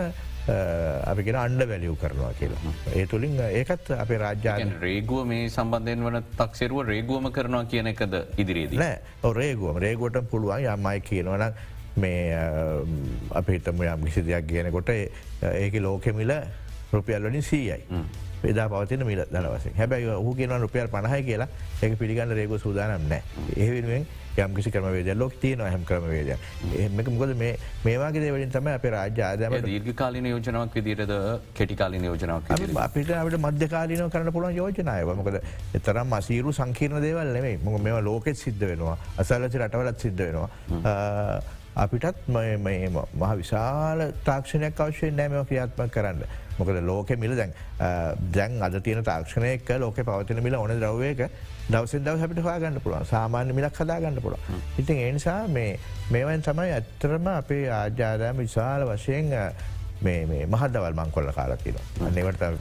අපිගෙන 0.47 1.35
අන්ඩ 1.35 1.61
වැලියව් 1.69 1.95
කරනවා 2.01 2.33
කියලා. 2.39 2.73
ඒ 2.95 3.05
තුළින් 3.05 3.39
ඒකත් 3.45 3.89
අප 3.99 4.11
රාජ්‍යාන 4.23 4.75
රේගුව 4.81 5.25
මේ 5.31 5.49
සම්බන්ධයෙන් 5.49 6.05
වන 6.07 6.21
තක්සෙරුව 6.37 6.85
රේගුවම 6.91 7.31
කරනවා 7.31 7.65
කියන 7.65 7.87
එකද 7.93 8.13
ඉදිරියේද? 8.37 8.77
නෑ. 8.83 8.99
රේගුවම. 9.39 9.81
රේගොට 9.85 10.21
පුළුවන් 10.31 10.63
යම්මයි 10.75 11.01
කියනවන 11.09 11.43
මේ 11.97 12.37
අපිතම 13.41 13.83
යම් 13.83 14.05
කිසි 14.05 14.23
දෙයක් 14.29 14.47
කියනකොට 14.53 14.89
ඒක 14.93 15.75
ලෝකෙමිල 15.81 16.33
රුපියල්ලනින් 16.93 17.41
සීයයි. 17.41 17.81
පෙදා 18.41 18.69
පවතින 18.69 19.03
මිල 19.05 19.23
දනවස 19.31 19.67
හැබැයි 19.77 20.15
හු 20.27 20.35
කියෙන 20.35 20.61
රුපියල් 20.61 20.87
පණහයි 20.87 21.23
කියලා. 21.23 21.49
ඒක 21.81 21.99
පිළිගන්න 21.99 22.31
රේග 22.39 22.55
සූදානම් 22.63 23.09
නෑ. 23.09 23.21
ඒවෙනුවෙන් 23.57 24.07
යම් 24.37 24.55
කිසි 24.55 24.73
ක්‍රමවේද 24.75 25.11
ලොක් 25.15 25.37
තියන 25.41 25.65
හම 25.65 25.85
ක්‍රමවේද 25.91 26.29
එමක 26.85 27.11
මොකද 27.13 27.35
මේවාගේ 27.85 28.23
දේවලින් 28.25 28.51
තම 28.51 28.71
අප 28.73 28.89
රාජ්‍ය 28.95 29.23
ආදම 29.23 29.57
දීර්ඝ 29.67 29.93
කාලින 29.95 30.29
යෝජනාවක් 30.33 30.79
විදිරද 30.79 31.15
කෙටිකාලින 31.53 32.09
යෝජනාවක් 32.09 32.53
අපිට 32.87 33.13
අපට 33.21 33.39
මධ්‍යකාලින 33.47 34.09
කරන 34.09 34.31
පුළන් 34.31 34.55
යෝජනාය 34.55 35.05
මොකද 35.13 35.41
එතරම් 35.77 36.17
අසීරු 36.19 36.53
සංකීර්ණ 36.53 37.01
දේවල් 37.01 37.33
නෙමේ 37.37 37.57
මොක 37.63 37.81
මෙම 37.81 37.99
ලෝකෙත් 38.03 38.37
සිද්ධ 38.37 38.65
වෙනවා. 38.71 38.97
අසල්ලචි 39.17 39.57
රටවලත් 39.57 39.99
සිද්ධ 39.99 40.21
වෙනවා. 40.25 40.49
අපිටත් 41.75 42.27
මහ 42.27 43.31
විශාල 43.35 44.03
තාක්ෂණයක් 44.25 44.79
අවශ්‍යය 44.79 45.11
නෑමව 45.11 45.47
ක්‍රියාත්ම 45.49 45.89
කරන්න. 45.89 46.21
මොකද 46.57 46.81
ලෝක 46.83 47.09
මිල 47.17 47.35
දැන් 47.35 47.53
දැන් 48.31 48.61
අද 48.61 48.79
තියෙන 48.83 49.03
තාක්ෂණයක 49.03 49.69
ලෝක 49.79 50.01
පවතින 50.01 50.43
මිල 50.43 50.55
ඕන 50.55 50.73
ද්‍රවයක 50.79 51.21
දවසෙන් 51.69 52.03
දව 52.03 52.19
හැපිට 52.19 52.43
හාගන්න 52.43 52.81
පුළුවන් 52.83 53.05
සාමාන්‍ය 53.05 53.53
මිලක් 53.53 53.79
හදාගන්න 53.81 54.21
පුළුව. 54.21 54.39
ඉතින් 54.79 54.97
ඒනිසා 54.97 55.39
මේවන් 56.11 56.41
තමයි 56.41 56.69
ඇත්තරම 56.73 57.27
අපේ 57.33 57.65
ආජාදෑම 57.71 58.37
විශාල 58.37 58.87
වශයෙන් 58.89 59.31
මේ 59.31 59.51
මහදවල් 60.53 60.93
මං 60.93 61.11
කොල්ල 61.11 61.29
කාලතින 61.37 61.77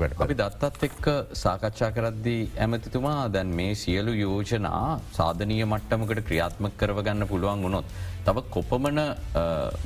පට 0.01 0.23
අපි 0.27 0.37
දත්තත් 0.41 0.89
එක්ක 0.89 1.07
සාකච්ඡා 1.43 1.91
කරද්දී 1.97 2.43
ඇමතිතුමා 2.65 3.29
දැන් 3.35 3.55
මේ 3.59 3.75
සියලු 3.83 4.13
යෝජනා 4.23 5.01
සාධනය 5.19 5.59
මට්ටමකට 5.65 6.23
ක්‍රියාත්මක 6.29 6.77
කරවගන්න 6.83 7.29
පුළුවන් 7.33 7.65
වුණොත්. 7.67 7.85
තව 8.27 8.43
කොපමන 8.57 9.01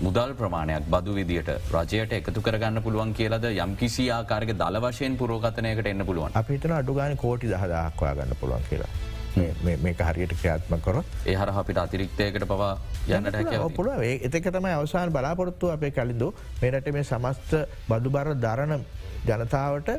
මුදල් 0.07 0.31
ප්‍රමාණයක් 0.41 0.91
බදු 0.95 1.17
විදිට 1.19 1.51
රජයට 1.77 2.13
එකතු 2.19 2.41
කරගන්න 2.47 2.83
පුළුවන් 2.87 3.15
කියලද 3.19 3.47
යම් 3.51 3.77
කිසි 3.77 4.07
ආකාරක 4.19 4.53
දල 4.63 4.81
වශයෙන් 4.87 5.19
පුරෝගතනයකට 5.23 5.93
එන්න 5.93 6.07
පුළුවන් 6.11 6.39
අපිතන 6.43 6.77
අඩුගාන 6.81 7.17
කෝටි 7.25 7.53
දහදක්වා 7.55 8.15
ගන්න 8.19 8.41
පුළුවන් 8.43 8.69
කියලා. 8.71 8.93
මේක 9.37 10.01
හරියට 10.03 10.35
ක්‍රියාත්ම 10.35 10.81
කොර 10.81 11.03
ඒහර 11.27 11.53
අපිට 11.55 11.79
අතිරික්තයකට 11.79 12.47
පවා 12.47 12.73
යන්නට 13.09 13.77
පුළුව 13.77 14.07
එතක 14.07 14.51
තමයි 14.51 14.73
අවසාන 14.73 15.13
බලාපොරොත්තු 15.13 15.71
අපේ 15.71 15.91
කලින්ඳු 15.91 16.33
මේරට 16.63 16.91
මේ 16.93 17.05
සමස්ත 17.05 17.55
බදු 17.89 18.11
බර 18.11 18.35
දරණ 18.37 18.89
ජනතාවට 19.27 19.95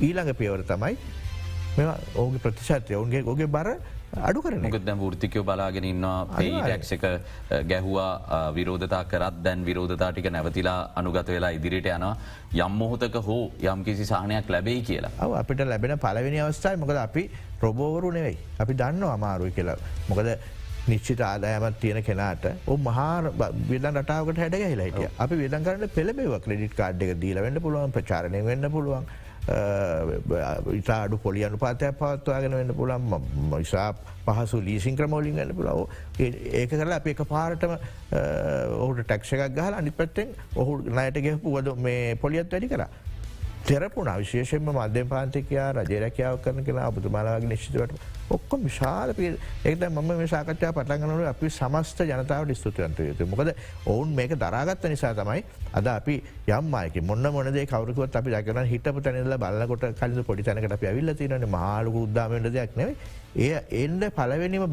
ඊළඟ 0.00 0.34
පියවර 0.34 0.62
තමයි 0.64 0.96
මෙ 1.76 1.86
ඕගේ 2.14 2.38
ප්‍රතිශත්ය. 2.38 2.94
ඔවුන්ගේ 2.94 3.22
ගොගේ 3.22 3.46
බර 3.46 3.68
අඩු 4.18 4.42
කරන 4.42 4.64
දැ 4.86 4.94
ෘතිකයෝ 5.14 5.44
බලාගෙන 5.44 5.84
ඉන්නවා 5.84 6.26
පේටක් 6.38 6.92
එක 6.96 7.04
ගැහවා 7.70 8.50
විරෝධතා 8.56 9.02
කරත් 9.12 9.36
දැන් 9.44 9.64
විරෝධතාටික 9.68 10.26
නැවතිලා 10.36 10.78
අනුගත 10.96 11.28
වෙලා 11.34 11.52
ඉදිරිට 11.58 11.86
යනවා. 11.86 12.16
යම් 12.54 12.72
මොහොතක 12.80 13.18
හෝ 13.28 13.52
යම් 13.72 13.84
කිසි 13.84 14.04
සාහනයක් 14.12 14.50
ලැබෙයි 14.54 14.82
කියලා. 14.82 15.12
අව 15.18 15.34
අපිට 15.42 15.62
ලැබෙන 15.72 15.98
පලවෙනි 15.98 16.40
අවස්ථයි 16.46 16.76
මොකද 16.76 16.96
අපි 17.06 17.30
ප්‍රබෝවරු 17.60 18.10
නෙවෙයි. 18.18 18.38
අපි 18.62 18.74
දන්න 18.74 19.04
අමාරුයි 19.16 19.52
කියලා. 19.58 19.78
මොකද 20.08 20.28
නිශ්චිත 20.88 21.20
ආදායමත් 21.20 21.80
තියෙන 21.80 22.02
කෙනාට 22.02 22.44
ඔ 22.66 22.76
මහා 22.76 23.32
විදන් 23.70 23.96
රටාවට 24.00 24.38
හැඩ 24.42 24.60
හිලයිට 24.62 25.00
අපි 25.24 25.34
විදන් 25.42 25.64
කරන්න 25.66 25.96
පෙළබේව 25.96 26.36
ක්‍රඩිට් 26.46 26.74
කාඩ් 26.78 27.02
එක 27.06 27.12
දීලවෙන්න 27.24 27.62
පුළුවන් 27.64 27.92
ප්‍රචාරණය 27.96 28.40
වෙන්න 28.50 28.70
පුළුවන් 28.76 29.04
ඉතාඩු 29.50 31.18
පොලි 31.18 31.44
අනුපාතයක් 31.44 31.98
පවත්වාගෙන 31.98 32.52
වෙන්න 32.52 32.74
පුළන් 32.74 33.02
මයිසා 33.52 33.88
පහසු 34.26 34.60
ලීසින් 34.62 34.96
ක්‍රමෝලින් 34.96 35.34
ගන්න 35.34 35.54
පුලාව 35.56 35.80
ඒක 36.20 36.70
කරලා 36.70 37.00
අප 37.00 37.06
එක 37.06 37.22
පාරටම 37.32 37.72
ඔහුට 38.78 39.02
ටක්ෂකක් 39.02 39.54
ගහල 39.56 39.74
අනි 39.74 39.90
පත්තෙන් 39.92 40.34
ඔහු 40.56 40.78
නයට 40.98 41.22
ගෙහපු 41.26 41.56
වද 41.56 41.76
මේ 41.86 42.14
පොලියත් 42.16 42.52
වැඩි 42.52 42.68
කර. 42.68 42.86
තෙරපුුණ 43.66 44.12
විශේෂෙන්ම 44.18 44.70
මධ්‍ය 44.70 45.04
පාන්තිකයා 45.08 45.68
රජරැකියාව 45.78 46.40
කරන 46.44 46.64
කෙන 46.64 46.78
අපතුමාලාගේ 46.80 47.50
නිශ්ිතවට 47.50 48.19
ඔක්කොම 48.30 48.60
විශාල 48.62 49.12
පිල් 49.14 49.38
ඒද 49.64 49.84
ම 49.88 50.00
මේ 50.10 50.26
සාකච්ඡා 50.26 50.72
පටන්ගනට 50.72 51.30
අපි 51.32 51.50
සමස්ත 51.50 52.02
ජනතාවට 52.04 52.54
ස්තුතියන්ත 52.54 53.00
යුතු 53.00 53.26
මොකද 53.26 53.52
ඔවුන් 53.86 54.14
මේක 54.14 54.34
දරාගත්ත 54.36 54.86
නිසා 54.86 55.14
තමයි 55.14 55.44
අද 55.72 55.88
අපි 55.88 56.16
යම්මයක 56.48 57.00
මොන්න 57.02 57.30
මොනදේ 57.30 57.66
කවරකුවත් 57.66 58.16
අපි 58.16 58.36
දකන 58.36 58.70
හිටපු 58.72 59.00
තැනල 59.00 59.38
බලකොට 59.38 59.88
කල 59.94 60.22
පොඩි 60.22 60.42
තැනකට 60.42 60.76
අපි 60.78 60.90
ඇවිල්ල 60.92 61.14
තිරන 61.14 61.48
මහලු 61.48 62.04
උද්දාමට 62.04 62.52
දෙයක් 62.52 62.76
නෙවේ 62.76 63.18
එය 63.36 63.50
එන්ඩ 63.80 64.10
පලවෙනිම 64.12 64.66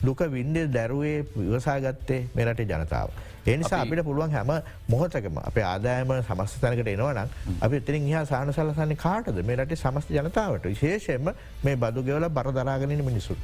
දුක 0.00 0.20
වින්ඩ 0.30 0.72
දැරුවේ 0.72 1.26
විවසාගත්තේ 1.34 2.28
මෙරට 2.34 2.60
ජනතාව. 2.60 3.10
එනිසා 3.44 3.80
අපිට 3.80 4.02
පුළුවන් 4.04 4.30
හැම 4.30 4.50
මොහොතකම 4.88 5.38
අප 5.40 5.58
ආදායම 5.58 6.12
සමස්ත 6.20 6.60
තැනකට 6.60 6.86
එනවනම් 6.86 7.28
අපි 7.60 7.76
එතිරින් 7.76 8.06
හා 8.12 8.24
සාන 8.24 8.52
සලසන්නේ 8.52 8.96
කාටද? 8.96 9.42
මේ 9.42 9.56
රට 9.56 9.76
සමස්ත 9.76 10.10
ජනතාවට. 10.10 10.64
විශේෂයෙන්ම 10.64 11.32
මේ 11.64 11.76
බදු 11.76 12.02
ගෙවල 12.02 12.28
බර 12.30 12.52
දරාගෙනන 12.96 13.06
මිනිසුත්. 13.10 13.38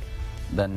දැන් 0.57 0.75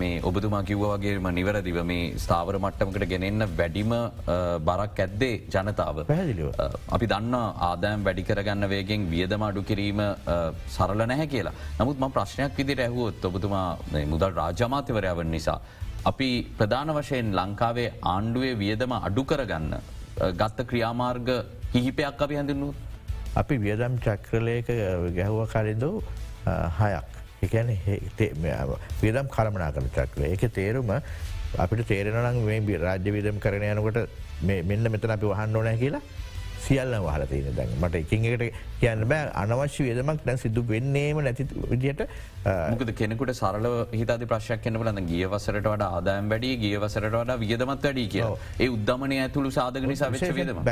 මේ 0.00 0.20
ඔබතුමා 0.28 0.62
කිව්වගේම 0.68 1.26
නිවැරදිව 1.38 1.78
මේ 1.90 2.12
ස්ථාවර 2.22 2.56
මට්ටමකට 2.58 3.08
ගෙනෙන්න 3.12 3.46
වැඩිම 3.58 3.92
බරක් 4.68 5.00
ඇද්දේ 5.04 5.34
ජනතාව 5.54 6.00
පැහැදිලිව. 6.10 6.48
අපි 6.96 7.06
දන්න 7.12 7.34
ආදෑම් 7.68 8.06
වැඩි 8.06 8.24
කරගන්න 8.28 8.68
වේගෙන් 8.74 9.10
වියදම 9.12 9.42
අඩු 9.48 9.62
කිරීම 9.70 10.00
සරල 10.76 11.04
නැහැ 11.12 11.26
කියලා. 11.34 11.54
නමුත් 11.80 12.00
ම 12.00 12.14
ප්‍රශ්නයක් 12.16 12.56
විදිර 12.60 12.80
ඇහුවොත් 12.86 13.28
ඔබතුමා 13.30 13.68
මුදල් 14.14 14.32
රාජමාත්‍යවරයාවන් 14.40 15.30
නිසා. 15.36 15.60
අපි 16.10 16.30
ප්‍රධාන 16.58 16.94
වශයෙන් 16.98 17.36
ලංකාවේ 17.40 17.88
ආණ්ඩුවේ 18.14 18.54
වියදම 18.64 18.92
අඩු 18.98 19.24
කරගන්න 19.30 19.72
ගත්ත 20.40 20.68
ක්‍රියාමාර්ග 20.72 21.28
කිහිපයක් 21.72 22.24
අපි 22.26 22.40
හැඳින්නු. 22.40 22.72
අපි 23.36 23.54
වියදම් 23.66 24.00
චක්‍රලයක 24.04 24.68
ගැහුව 25.20 25.46
කලින්දු 25.52 25.92
හයක්. 26.80 27.17
එකන 27.42 27.70
විදම් 29.00 29.28
කළමනා 29.28 29.72
කළ 29.72 29.90
චක්‍රය 29.90 30.32
එක 30.32 30.44
තේරුම 30.52 30.90
අපිට 31.56 31.86
තේරෙනනම් 31.86 32.40
මේ 32.44 32.78
රාජ්‍ය 32.78 33.10
විදම් 33.10 33.38
කරන 33.38 33.64
යනකොට 33.64 34.00
මෙන්න 34.42 34.88
මෙතන 34.88 35.10
අපි 35.10 35.26
වහන්න 35.26 35.56
ඕනෑ 35.56 35.78
කියලා 35.78 36.02
සියල්ල 36.66 36.96
වහල 37.06 37.26
තියෙන 37.32 37.56
දැන්. 37.58 37.76
මට 37.80 38.02
එකින් 38.02 38.24
එකට 38.24 38.58
කියන්න 38.80 39.04
බෑ. 39.12 39.30
අනවශ්‍ය 39.42 39.88
වියදමක් 39.88 40.24
දැන් 40.26 40.38
සිදු 40.38 40.64
වෙන්නේම 40.72 41.22
නැති 41.28 41.46
විදියට 41.72 42.02
මොකද 42.46 42.90
කෙනෙකුට 43.00 43.34
සරල 43.34 43.68
හිත 43.92 44.12
ප්‍රශ්යක් 44.32 44.62
කනවල 44.64 45.00
ගිය 45.10 45.24
වසරට 45.32 45.66
වඩ 45.66 45.88
ආදායම් 45.88 46.28
වැඩි 46.32 46.56
ගිය 46.64 46.76
වසරට 46.84 47.14
වඩ 47.14 47.38
වියදමත් 47.44 47.88
වැඩි 47.88 48.08
කිය 48.14 48.26
ඒ 48.58 48.68
උද්දමනය 48.76 49.22
ඇතුළු 49.24 49.50
සාධක 49.50 49.88
නිසා 49.92 50.10
වෙච්ච 50.10 50.34
වියදම. 50.38 50.62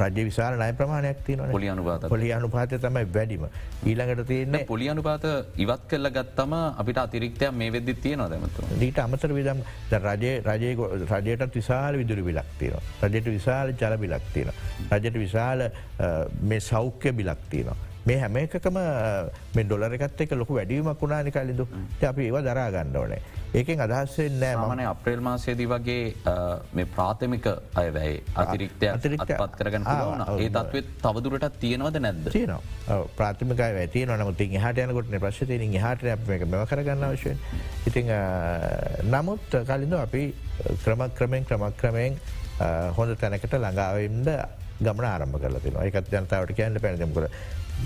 රජ්‍ය 0.00 0.24
විශාල 0.28 0.56
නය 0.58 0.72
ප්‍රමාණයක් 0.80 1.22
තියන 1.26 1.40
පොලි 1.50 1.68
අනුපාත 1.68 2.04
පොලි 2.08 2.28
අනුපාත 2.32 2.74
තමයි 2.84 3.06
වැඩිම. 3.16 3.46
ඊළඟට 3.84 4.26
තියන්න 4.28 4.58
පොලි 4.68 4.88
අනුපාත 4.88 5.24
ඉවත් 5.56 5.82
කල්ල 5.90 6.10
ගත්තම 6.16 6.54
අපිට 6.82 7.00
අතිරික්තයක් 7.04 7.52
මේ 7.52 7.72
වෙදදි 7.76 7.94
තියෙන 8.04 8.24
දැමතු 8.34 8.68
දීට 8.82 9.00
අමතර 9.06 9.34
විදම් 9.38 9.64
රජය 10.06 10.32
රජය 10.48 10.70
රජයට 11.12 11.58
විශාල 11.58 11.98
විදුරි 12.02 12.26
බිලක් 12.28 12.54
තියෙන 12.60 12.92
රජයට 13.02 13.30
විශාල 13.36 13.74
ජල 13.74 13.98
තියෙන 14.94 15.02
රජයට 15.02 15.18
විශාල 15.24 15.66
මේ 16.52 16.60
සෞඛ්‍ය 16.70 17.12
බිලක් 17.12 17.50
තියෙනවා. 17.50 17.76
මේ 18.08 18.18
හැම 18.20 18.36
එකකම 18.36 18.76
මේ 19.56 19.64
ඩොලර 19.64 19.94
එකත් 19.96 20.20
එක 20.26 20.32
ලොකු 20.40 20.58
වැඩීමක් 20.58 21.00
වුණානි 21.02 21.30
කලින්දු 21.36 21.64
අපි 22.10 22.22
ඒවා 22.28 22.42
දරා 22.48 22.66
ගන්න 22.74 22.96
ඕනේ. 23.02 23.20
ඒකෙන් 23.58 23.80
අදහස්සෙන් 23.84 24.34
නෑ 24.42 24.56
මන 24.62 24.80
අප්‍රේල් 24.90 25.20
මාසේදී 25.28 25.68
වගේ 25.72 26.02
මේ 26.78 26.86
ප්‍රාථමික 26.96 27.46
අයවැයි 27.82 28.18
අතිරික්තය 28.42 28.90
අතිරික්තපත් 28.90 29.56
කරගන්න 29.60 29.86
වන 29.90 30.24
ඒ 30.44 30.48
තත්වත් 30.56 30.90
තවදුරටත් 31.04 31.56
තියෙනවද 31.62 31.96
නැද්ද? 32.06 32.28
තියනවා. 32.34 32.98
ප්‍රාථමිකයි 33.20 33.78
ඇති 33.84 34.04
නමුත් 34.10 34.42
හට 34.64 34.84
යනකොට 34.88 35.14
ප්‍රශ්තියෙන් 35.24 35.78
හට 35.84 36.02
එක 36.36 36.44
මෙව 36.56 36.66
කරගන්න 36.72 37.06
වශයෙන් 37.14 37.38
ඉතිං 37.88 38.12
නමුත් 39.14 39.56
කලින්ද 39.70 39.96
අපි 40.02 40.26
ක්‍රම 40.84 41.06
ක්‍රමෙන් 41.20 41.48
ක්‍රමක් 41.48 41.80
ක්‍රමයෙන් 41.80 42.20
හොඳ 42.98 43.16
තැනකට 43.24 43.56
ළඟාවම්ද 43.56 44.30
ගමන 44.86 45.10
ආරම්භ 45.10 45.38
කරලතින 45.42 45.78
එකත් 45.88 46.10
ජනතාවට 46.14 46.56
කියන්න 46.60 46.80
පැනදමකර 46.86 47.28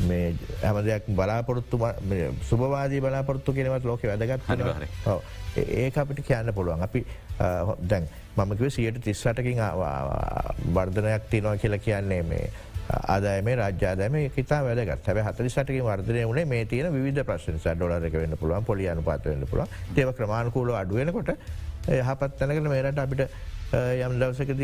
මේ 0.09 0.34
හැම 0.62 0.78
දෙයක් 0.86 1.11
බලාපොරොත්තු 1.18 1.80
සුභවාදී 2.51 3.01
බලාපොරත්තු 3.01 3.57
කෙනවත් 3.59 3.84
ලෝක 3.90 4.07
වැදගත් 4.11 4.42
ඒ 5.57 5.90
අපිට 5.96 6.24
කියන්න 6.30 6.55
පුළුවන්. 6.55 6.82
අපි 6.82 7.05
දැන් 7.90 8.09
මමකිව 8.36 8.70
සියට 8.70 9.03
තිස්සටකින් 9.05 9.61
වර්ධනයක් 10.74 11.30
තිනවා 11.30 11.57
කියලා 11.57 11.84
කියන්නේ 11.86 12.22
මේ 12.22 12.51
ආදායම 12.88 13.49
රාජාදම 13.61 14.18
තා 14.49 14.61
වැදගත්. 14.64 15.07
හැබ 15.07 15.18
හතරිසටක 15.28 15.80
වර්ධනය 15.88 16.26
වනේ 16.32 16.44
මේ 16.53 16.64
තියන 16.64 16.92
විධ 16.94 17.24
ප්‍රශ්න 17.30 17.59
ඩොලරක 17.64 18.12
වන්න 18.12 18.36
පුළුවන් 18.42 18.68
පොලි 18.70 18.88
අනුපාත 18.88 19.24
වන්න 19.24 19.49
පුළුවන්. 19.51 19.68
ඒව 19.96 20.12
ක්‍රමාණකූල 20.20 20.74
අඩුවනකොට 20.82 21.34
යහපත් 21.89 22.34
තැනකට 22.41 22.68
මේරට 22.74 22.99
අපිට 23.05 23.30
යම් 23.68 24.12
දවසකද 24.20 24.62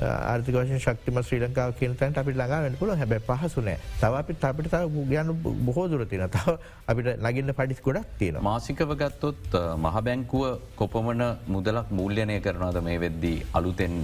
ආර්ථික 0.00 0.54
වශයෙන් 0.56 0.80
ශක්තිම 0.80 1.18
ශ්‍රී 1.22 1.40
ලංකාව 1.42 1.72
කියන 1.78 1.96
තැන්ට 2.00 2.18
අපි 2.20 2.32
ළඟාවෙන් 2.32 2.76
පුල 2.80 2.92
හැබ 3.00 3.12
පහසුනෑ 3.26 3.76
තව 4.00 4.12
අපිත් 4.20 4.44
අපිට 4.50 4.68
තව 4.74 5.02
ගයන්න 5.10 5.32
බොහෝ 5.66 5.84
දුරතින 5.92 6.24
තව 6.36 6.54
අපිට 6.92 7.10
නගින්න 7.26 7.52
පඩිස් 7.58 7.82
ගොඩක් 7.86 8.06
තියෙන. 8.20 8.38
මාසිකව 8.48 8.94
ගත්තොත් 9.02 9.58
මහ 9.82 9.96
බැංකුව 10.06 10.44
කොපමන 10.78 11.24
මුදලක් 11.54 11.90
මූල්‍යනය 11.98 12.38
කරනවද 12.46 12.80
මේ 12.86 13.00
වෙද්දී 13.04 13.42
අලුතෙන් 13.60 13.98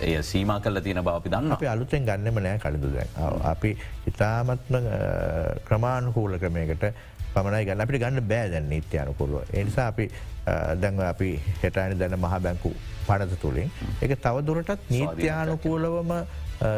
එය 0.00 0.14
සීම 0.30 0.52
කල 0.64 0.80
තියෙන 0.86 1.02
බව 1.02 1.16
අපි 1.20 1.34
දන්න 1.34 1.56
අපි 1.58 1.68
අලුතෙන් 1.74 2.08
ගන්නම 2.08 2.40
නෑ 2.46 2.62
කඩදු 2.64 2.88
අපි 3.52 3.74
ඉතාමත්ම 4.12 4.80
ක්‍රමාණහූල 5.68 6.38
ක්‍රමයකට 6.44 6.88
පමණයි 7.34 7.68
ගන්න. 7.68 7.84
අපිට 7.84 8.00
ගන්න 8.04 8.28
බෑදැන් 8.32 8.72
නිත්‍යයනකුරුව. 8.72 9.44
එනිසා 9.52 9.86
අපි 9.92 10.08
දැන්ව 10.82 11.02
අපි 11.02 11.30
හෙටයින 11.62 11.98
දැන 11.98 12.16
මහ 12.18 12.40
බැංකු 12.46 12.72
පනත 13.06 13.38
තුළින් 13.42 13.70
එක 14.02 14.16
තවදුරටත් 14.18 14.90
නීත්‍යානුකූලවම 14.90 16.12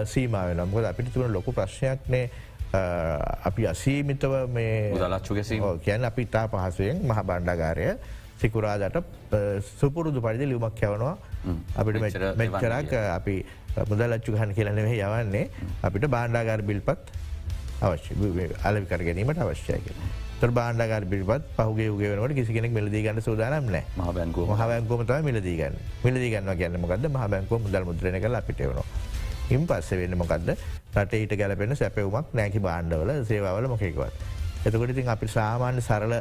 සීමාව 0.07 0.55
නම්කොද 0.57 0.91
අපිට 0.91 1.13
තුන 1.15 1.33
ලොකු 1.33 1.53
ප්‍රශ්නයක්නේ 1.53 2.25
අපි 3.45 3.67
අසීමිතව 3.67 4.39
මේ 4.51 4.95
දලච්චුගෙසී 4.95 5.61
කියන්න 5.85 6.05
අපි 6.05 6.29
ඉතා 6.29 6.47
පහසුවෙන් 6.49 7.05
මහ 7.05 7.23
බණ්ඩාගාරය 7.23 7.89
සිකුරාදට 8.41 8.99
සුපුරුදු 9.79 10.21
පරිදි 10.21 10.51
ලියුමක් 10.51 10.83
යවනවා 10.83 11.17
අපිට 11.77 12.03
මෙච්චරක් 12.37 12.93
අපි 13.15 13.37
මුදලච්චු 13.87 14.33
ගහන් 14.33 14.55
කියලනෙහ 14.55 14.91
යවන්නේ. 14.91 15.51
අපිට 15.83 16.11
බාණ්ඩාගාර 16.11 16.63
බිල්පත් 16.63 17.13
අවශ්‍ය 17.81 18.15
අලවිකර 18.65 19.05
ගැනීමට 19.05 19.39
අවශ්‍යය 19.39 19.79
කියලා. 19.79 20.09
තර 20.41 20.51
බාණ්ඩගර 20.55 21.05
පිපත් 21.11 21.45
පහුගේ 21.57 21.91
ගෙවනට 22.01 22.35
කිසිෙනෙක් 22.39 22.73
මිලදී 22.73 23.03
ගන්න 23.03 23.21
සූදානම් 23.21 23.71
නෑ 23.75 23.85
මහබැංකු 23.99 24.47
මහබැංකෝමත 24.51 25.13
මිලදීගන්න 25.29 25.77
මිලදිගන්න 26.05 26.51
කියන්න 26.61 26.81
මොකද 26.83 27.07
මහබැංකෝ 27.11 27.59
මුදල් 27.59 27.85
මුද්‍රණ 27.89 28.21
කල 28.23 28.39
අපිටවනවා. 28.41 28.87
ඉම් 29.51 29.67
පස්ස 29.67 29.91
වෙන්න 30.01 30.15
මොකක්ද 30.23 30.51
රට 30.95 31.13
ඊට 31.15 31.35
ගැලපෙන 31.41 31.75
සැපවුමක් 31.77 32.35
නෑකි 32.39 32.61
බාණ්ඩවල 32.61 33.11
සේවාවල 33.25 33.69
මොකෙකවත්. 33.75 34.15
එතකොට 34.67 34.95
ඉතින් 34.95 35.09
අපි 35.09 35.27
සාමාන්‍ය 35.29 35.81
සරල 35.81 36.15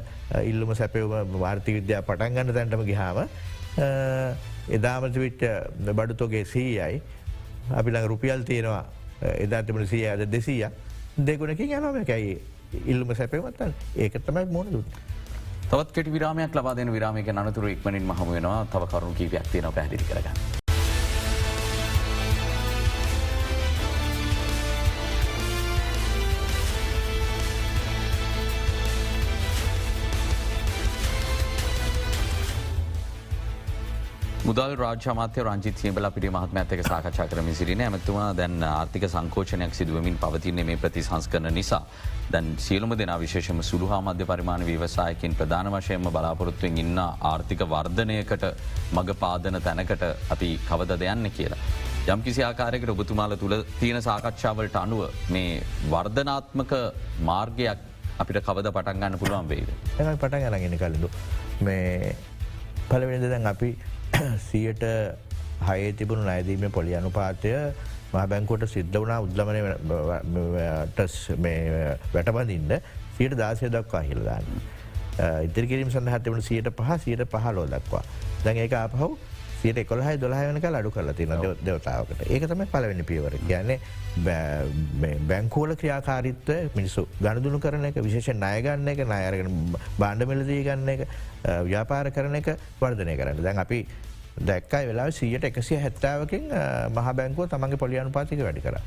ඉල්ලුම 0.43 0.73
සැපවම 0.75 1.37
වාර්ති 1.45 1.77
විද්‍යා 1.77 2.01
පටන් 2.01 2.33
ගන්න 2.35 2.53
තැන්ටම 2.53 2.85
ගිහාම 2.89 3.17
එදාමති 4.69 5.19
විච්ච 5.19 5.43
බඩුතෝගේ 5.93 6.45
සීයයි 6.45 7.01
අපි 7.69 7.89
ළඟ 7.91 8.07
රුපියල් 8.07 8.41
තියෙනවා. 8.43 8.85
එදාතමට 9.45 9.89
සීය 9.89 10.07
අද 10.09 10.29
දෙසීය 10.31 10.69
දෙගුණකින් 11.17 11.73
යනම 11.77 12.05
කැයි 12.05 12.37
ඉල්ලුම 12.85 13.15
සැපවත්තන් 13.15 13.73
ඒක 13.95 14.19
තමයි 14.25 14.45
මොන 14.51 14.71
දුත්. 14.71 14.85
තවත් 15.71 15.91
කෙට 15.95 16.13
විරාමයක් 16.13 16.55
ලබාදන 16.55 16.93
විරාමයක 16.93 17.27
අනතුර 17.27 17.69
ඉක්මනින් 17.69 18.07
මහම 18.11 18.31
වෙනවා 18.37 18.61
තව 18.71 18.93
කරුණු 18.93 19.17
කීපයක් 19.19 19.51
තියෙන 19.51 19.73
පැදිි 19.73 20.07
කරගන්න. 20.07 20.56
මුදල් 34.57 34.75
රාජමාත්‍ය 34.75 35.41
රංජිත් 35.45 35.81
සියබල 35.81 36.05
පිටි 36.13 36.29
මහත්ම 36.35 36.57
ඇතක 36.59 36.79
සාකච්ඡා 36.87 37.25
කරම 37.31 37.49
සිරින 37.57 37.81
ඇමතුවා 37.85 38.29
දැන් 38.37 38.53
ආර්ථික 38.67 39.03
සංකෝචනයක් 39.05 39.73
සිදුවමින් 39.79 40.15
පවතින්නේ 40.17 40.65
මේ 40.69 40.77
ප්‍රතිසංස් 40.83 41.25
කරන 41.27 41.47
නිසා. 41.57 41.81
දැන් 42.31 42.47
සියලුම 42.57 42.95
දෙන 43.01 43.11
විශේෂම 43.23 43.59
සුළුහා 43.61 43.99
මධ්‍ය 44.01 44.25
පරිමාණ 44.31 44.63
ව්‍යවසායකින් 44.69 45.35
ප්‍රධාන 45.39 45.67
වශයෙන්ම 45.73 46.07
බලාපොරොත්තුවෙන් 46.15 46.79
ඉන්න 46.83 46.97
ආර්ථික 47.31 47.61
වර්ධනයකට 47.73 48.45
මඟ 48.93 49.11
පාදන 49.23 49.59
තැනකට 49.67 50.05
අපි 50.35 50.49
කවද 50.69 50.97
දෙයන්න 51.03 51.29
කියලා. 51.31 51.59
යම් 52.13 52.23
කිසි 52.27 52.43
ආකාරයකට 52.43 52.93
ඔබතුමාල 52.95 53.35
තුළ 53.43 53.55
තියෙන 53.81 54.01
සාකච්ඡාවලට 54.01 54.79
අනුව 54.83 55.03
මේ 55.35 55.51
වර්ධනාත්මක 55.91 56.73
මාර්ගයක් 57.29 57.85
අපිට 58.17 58.41
කවද 58.47 58.73
පටන්ගන්න 58.79 59.19
පුළුවන් 59.21 59.53
වේද. 59.53 59.69
එ 59.99 60.15
පටන් 60.15 60.47
ගලගෙන 60.47 60.79
කලදු 60.83 61.11
මේ 61.61 62.15
පලවෙනිද 62.89 63.29
දැන් 63.29 63.47
අපි 63.53 63.71
සියට 64.49 64.83
හයේ 65.67 65.91
තිබුණු 65.93 66.23
නෑදීම 66.23 66.71
පොලි 66.71 66.95
අනුපාතය 66.95 67.51
මහ 68.13 68.25
බැංකුවට 68.31 68.69
සිද්ධ 68.69 68.97
වනා 69.03 69.19
උද්ලමන 69.25 69.57
වැටබඳන්න 72.13 72.73
සියට 73.17 73.37
දාසය 73.37 73.69
දක්වා 73.69 74.03
හිල්දාන්න. 74.09 74.45
ඉදිරිකිරීම 75.45 75.89
සඳහත්වන 75.91 76.41
සියට 76.41 76.69
පහ 76.77 76.89
සියට 77.03 77.23
පහලෝ 77.33 77.65
දක්වා. 77.67 78.03
දැන් 78.43 78.57
ඒක 78.57 78.73
අපහු 78.73 79.07
සියට 79.61 79.79
කොළහයි 79.89 80.17
දොලායනක 80.21 80.65
අඩු 80.69 80.91
කරලා 80.95 81.13
තින 81.19 81.33
දෙවතාවකට. 81.67 82.25
ඒක 82.29 82.47
තම 82.47 82.65
පලවෙනි 82.73 83.03
පියවර. 83.03 83.37
කියන්නේ 83.47 83.79
බැංකෝල 85.29 85.75
ක්‍රියාකාරිත්ව 85.75 86.75
මිනිසු 86.75 87.07
ගණදුණු 87.21 87.59
කරන 87.59 87.85
එක 87.89 88.01
විශේෂ 88.07 88.35
නායගන්න 88.43 88.87
එක 88.93 89.05
නායරගෙන 89.13 89.49
බාණ්ඩ 90.01 90.27
මෙලදී 90.31 90.61
ගන්න 90.67 90.89
එක 90.95 91.07
ව්‍යාපාර 91.71 92.11
කරන 92.17 92.35
එක 92.41 92.51
වර්ධනය 92.81 93.15
කරන්න. 93.21 93.43
දැන් 93.43 93.63
අපි 93.65 93.79
දැක්කයි 94.47 94.87
වෙලා 94.89 95.11
සියට 95.11 95.45
එකසිය 95.49 95.79
හැත්තාවකින් 95.83 96.43
මහ 96.95 97.13
බැංකුව 97.19 97.49
තමන්ගේ 97.53 97.81
පොලියනු 97.83 98.11
පාතික 98.17 98.43
වැඩි 98.47 98.61
කර. 98.65 98.77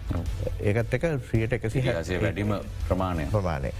ඒකත් 0.60 0.94
එක 0.98 1.08
්‍රියට 1.30 1.56
එකසි 1.58 1.82
හසේ 1.86 2.20
වැඩිම 2.26 2.54
ප්‍රමාණය. 2.88 3.26
ප්‍රමාණය. 3.32 3.72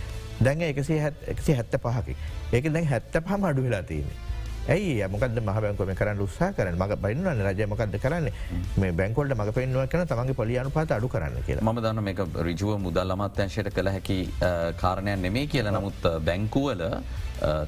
දැන් 0.43 0.67
එකසි 0.71 0.99
හැත්ත 0.99 1.79
පහකි. 1.87 2.17
ඒක 2.53 2.73
දැන් 2.73 2.91
හැත්ත 2.95 3.23
පහම 3.23 3.49
අඩු 3.53 3.63
වෙලා 3.69 3.83
තියන්නේ. 3.93 4.30
ඇයි 4.69 5.09
මොකද 5.09 5.41
මහබැංකම 5.41 5.95
කරන්න 6.01 6.21
උත්සා 6.27 6.53
කරන 6.53 6.77
මඟ 6.77 6.97
බයින්නන්න 7.05 7.43
රජමකක්ද 7.47 7.97
කරන්න? 8.05 8.29
මේ 8.77 8.93
බැංකොල්ට 8.93 9.35
මඟ 9.37 9.53
පෙන්ව 9.59 9.87
කන 9.93 10.07
තමන්ගේ 10.13 10.39
පොලියනු 10.43 10.71
පාත 10.77 10.93
අඩු 10.99 11.09
කරන්න 11.09 11.43
කියලා. 11.47 11.73
ම 11.73 11.81
දන්න 11.81 12.05
මේ 12.05 12.45
රිජුව 12.49 12.77
මුදල් 12.87 13.17
අමත්‍යංශයට 13.17 13.73
කළ 13.75 13.91
හැකි 13.97 14.19
කාරණයක් 14.83 15.19
නෙමේ 15.25 15.47
කියලා. 15.47 15.75
නමුත් 15.79 16.01
බැංකුවල 16.29 16.83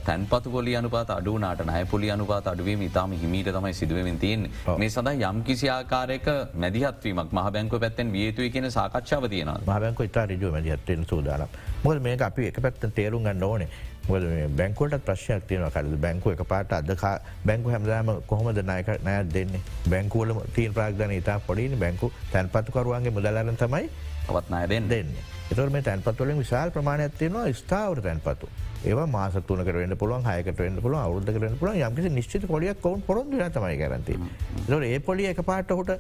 තැන්පතු 0.06 0.50
පොලි 0.54 0.76
අනුපාත 0.76 1.10
අඩුනාට 1.10 1.64
නය 1.68 1.84
පොලි 1.92 2.10
අනුපාත 2.14 2.46
අඩුවීම 2.52 2.82
ඉතාම 2.88 3.12
හිමීට 3.22 3.48
තමයි 3.56 3.74
සිදුවමින් 3.80 4.18
තියෙන් 4.24 4.50
මේ 4.80 4.90
සඳ 4.90 5.14
යම් 5.30 5.38
කිසි 5.48 5.70
ආකාරයක 5.76 6.28
මැදිහත්වීමක් 6.64 7.32
මහ 7.38 7.46
බැංක 7.54 7.78
පැත්තෙන් 7.84 8.12
වියතුයි 8.16 8.50
කියෙන 8.50 8.70
සාකච්ඡාව 8.76 9.28
තියෙන 9.34 9.52
මහබැංක 9.70 10.04
ඉතා 10.08 10.26
රජුව 10.26 10.52
මැදිහත්වෙන් 10.58 11.08
සූදානම්. 11.12 11.48
මොද 11.84 12.02
මේක 12.08 12.20
අපි 12.28 12.46
එක 12.50 12.60
පැත්ත 12.66 12.84
තේරුම් 13.00 13.24
ගන්න 13.24 13.48
ඕනේ 13.48 13.70
බැංකොට 14.08 14.96
ප්‍රශ්යක් 15.00 15.46
තියන 15.46 15.66
කල 15.70 15.96
බැංකු 15.98 16.30
එක 16.30 16.44
පාට 16.44 16.72
අද 16.72 16.94
බැංකු 17.44 17.70
හැමදාම 17.70 18.22
කොහොමද 18.26 18.62
නායක 18.62 18.88
නෑ 19.00 19.24
දෙන්නේ? 19.26 19.60
බැංකුවල 19.88 20.32
තීන් 20.54 20.72
ප්‍රාග්ධන 20.72 21.12
ඉතා 21.12 21.38
පොඩිනි 21.40 21.76
බැංකු 21.76 22.12
තැන්පත්තුකරුවන්ගේ 22.32 23.10
මුදලරන 23.10 23.56
තමයි 23.56 23.88
අවත්නාය 24.28 24.68
දෙන්න. 24.68 24.88
දෙන්න. 24.88 25.14
එතුර 25.50 25.70
මේ 25.70 25.82
තැන්පත්වලින් 25.82 26.38
විශාල් 26.38 26.70
ප්‍රමාණයක් 26.70 27.16
තියෙනවා 27.18 27.52
ස්ථාවර 27.54 28.00
තැන්පතු 28.00 28.48
ඒ 28.84 29.06
මාස 29.06 29.34
තුන 29.46 29.60
කරන්න 29.60 29.96
පුළුවන් 29.96 30.24
හයකට 30.24 30.58
වෙන්න 30.58 30.80
පුළුව 30.80 31.00
අවුද 31.00 31.24
කරන්න 31.26 31.56
පුළුව 31.58 31.76
යම්කිසි 31.78 32.10
නිශ්චිත 32.10 32.46
පොලියක් 32.46 32.80
කවුන් 32.80 33.02
පොරොන් 33.02 33.30
තමයි 33.30 33.76
කරති 33.78 34.18
ඒ 34.84 34.98
පොලි 35.00 35.26
එක 35.26 35.42
පාට 35.44 35.70
හොට 35.70 35.92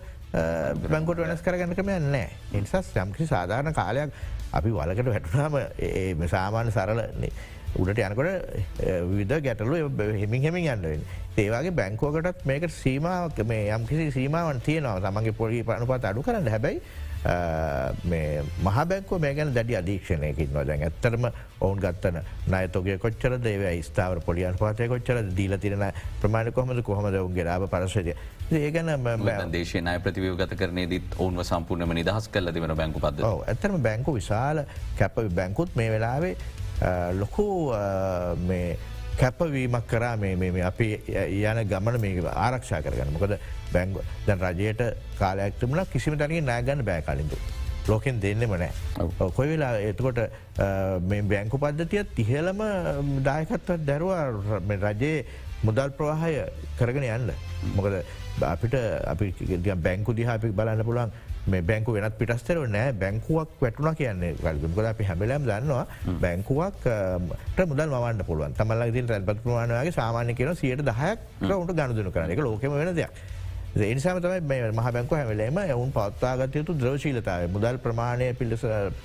බැංකොට 0.86 1.18
වෙනස් 1.18 1.42
කරගන්න 1.42 1.74
කම 1.74 1.90
නෑ 2.08 2.28
එනිසස් 2.52 2.94
යම්කිසි 2.96 3.26
සාධාරණ 3.26 3.74
කාලයක් 3.74 4.10
අපි 4.52 4.70
වලකට 4.70 5.06
වැටනාම 5.06 6.28
සාමාන්‍ය 6.28 6.70
සරල 6.70 7.02
උඩට 7.80 8.02
යනකොට 8.04 8.30
විද 9.16 9.32
ගැටලු 9.46 9.78
හෙමින් 10.20 10.42
හෙමින් 10.48 10.66
යන්නවෙන් 10.74 11.06
ඒවාගේ 11.36 11.76
බැංකෝකටත් 11.78 12.44
මේක 12.44 12.68
සීමාවක් 12.70 13.38
මේ 13.46 13.70
යම් 13.76 13.86
කිසි 13.88 14.10
සීමාවන් 14.18 14.60
තියනවා. 14.60 15.00
තමන්ගේ 15.00 15.32
පොලි 15.32 15.62
පනුපත් 15.64 16.04
අඩු 16.10 16.22
කරන්න. 16.22 16.48
හැබැයි 16.48 16.82
මහ 17.22 18.84
බැංකෝ 18.90 19.18
මේ 19.24 19.34
ගැන 19.34 19.54
දැඩි 19.54 19.76
අධීක්ෂණයකින් 19.78 20.52
නොදැන් 20.52 20.82
ඇත්තරම 20.82 21.28
ඔවුන් 21.60 21.80
ගත්තන 21.80 22.18
නයතෝගේ 22.50 22.98
කොච්චර 22.98 23.38
දේව 23.40 23.64
ස්ථාව 23.88 24.20
පොලියන් 24.26 24.58
පාතය 24.58 24.88
කොච්චර 24.88 25.22
දීල 25.36 25.56
තිරන 25.58 25.84
ප්‍රමාණ 26.20 26.52
කොහමද? 26.52 26.82
කොහමද 26.82 27.20
ඔුන්ගේ 27.22 27.44
ලාබ 27.44 27.68
පරසය 27.70 28.14
ඒගැන 28.52 28.90
දේශය 29.52 29.80
නය 29.80 29.98
ප්‍රතිවයෝගත 30.04 30.56
කරන 30.58 30.82
දිත් 30.90 31.14
ඔවුන්ව 31.18 31.46
සම්පූර්ණම 31.50 31.94
නිදහස් 31.96 32.28
කල 32.28 32.52
දෙවන 32.52 32.74
බැංකු 32.76 33.00
පද 33.00 33.30
ඇතරම 33.46 33.78
බැංකු 33.86 34.18
විශාල 34.18 34.66
කැප 34.98 35.22
බැංකුත් 35.38 35.78
මේ 35.80 35.94
වෙලාවේ 35.94 36.34
ලොකු 37.20 37.46
කැපවීමක් 39.20 39.86
කරා 39.86 40.14
අපි 40.70 40.88
යන 41.40 41.58
ගමන 41.72 42.00
මේ 42.00 42.22
ආරක්ෂා 42.34 42.82
කරගන්න 42.82 43.12
මොකද 43.16 43.34
බැංග 43.72 43.96
දැන් 44.26 44.38
රජයට 44.50 44.82
කාලයක්තුමන 45.18 45.84
කිසිම 45.92 46.16
තනින් 46.18 46.44
නෑගන්න 46.44 46.84
බෑ 46.84 47.02
කලින්තු. 47.08 47.36
ලෝකෙන් 47.88 48.20
දෙන්නෙම 48.22 48.52
නෑ 48.62 48.72
කොයි 49.36 49.48
වෙලා 49.52 49.72
එතකොට 49.90 50.20
බැංකු 51.30 51.58
පද්ධතිය 51.58 52.04
තිහලම 52.18 52.60
දායකත්වත් 53.28 53.86
දැරවා 53.88 54.22
රජයේ 54.84 55.24
මුදල් 55.66 55.90
ප්‍රවාහය 55.98 56.32
කරගෙන 56.78 57.04
යන්න. 57.04 57.32
මොකද 57.76 57.94
අපිට 58.52 58.74
අපි 59.12 59.26
බැංකු 59.86 60.14
දිහාපි 60.20 60.50
බලන්න 60.58 60.84
පුළන් 60.88 61.10
මේ 61.10 61.31
බැංකු 61.46 61.92
වෙනත් 61.92 62.18
පිටස්තර 62.18 62.62
නෑ. 62.68 62.92
බැංකුවක් 62.92 63.50
වැටුණ 63.60 63.94
කියන්නේ 63.96 64.34
ගල්ගුකද 64.38 64.86
අපි 64.86 65.04
හැබලම් 65.04 65.46
දන්නවා 65.48 65.86
බැංකුවක් 66.20 66.88
මුදල් 67.68 67.88
මවන්න 67.90 68.24
පුළුවන්. 68.24 68.54
තමල්ල 68.54 68.92
ති 68.92 69.06
රැල්පත් 69.10 69.42
ප්‍රමාණවගේ 69.44 69.92
සාමාන්‍ය 69.92 70.34
කියන 70.34 70.54
සියට 70.56 70.84
දහයක් 70.90 71.18
උන්ට 71.50 71.72
ගණදුන 71.78 72.12
කරන 72.12 72.30
එක 72.30 72.38
ලෝකම 72.38 72.76
වෙන 72.78 72.94
දෙයක්. 72.94 73.10
ඒනිසාම 73.80 74.20
තමයි 74.20 74.70
මහ 74.70 74.92
බැංකු 74.92 75.14
හැමලේම 75.14 75.58
ඔවුන් 75.74 75.90
පත්තාගතයුතු 75.90 76.78
ද්‍රෝශීලතාව 76.78 77.48
මුදල් 77.50 77.78
ප්‍රමාණය 77.78 78.32
පිල්ලස 78.34 78.64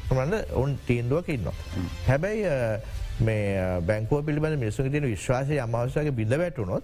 ප්‍රමණ 0.10 0.34
ඔවුන් 0.54 0.78
තීන්දුවක 0.88 1.30
ඉන්නවා. 1.30 1.54
හැබැයි 2.08 2.44
මේ 3.20 3.82
බැංකුව 3.82 4.26
පිළිබඳ 4.26 4.60
මිනිසු 4.60 4.84
තින 4.84 5.10
විශ්වාසය 5.10 5.60
අමවසගේ 5.66 6.12
බිඳ 6.12 6.38
වැටුනොත් 6.38 6.84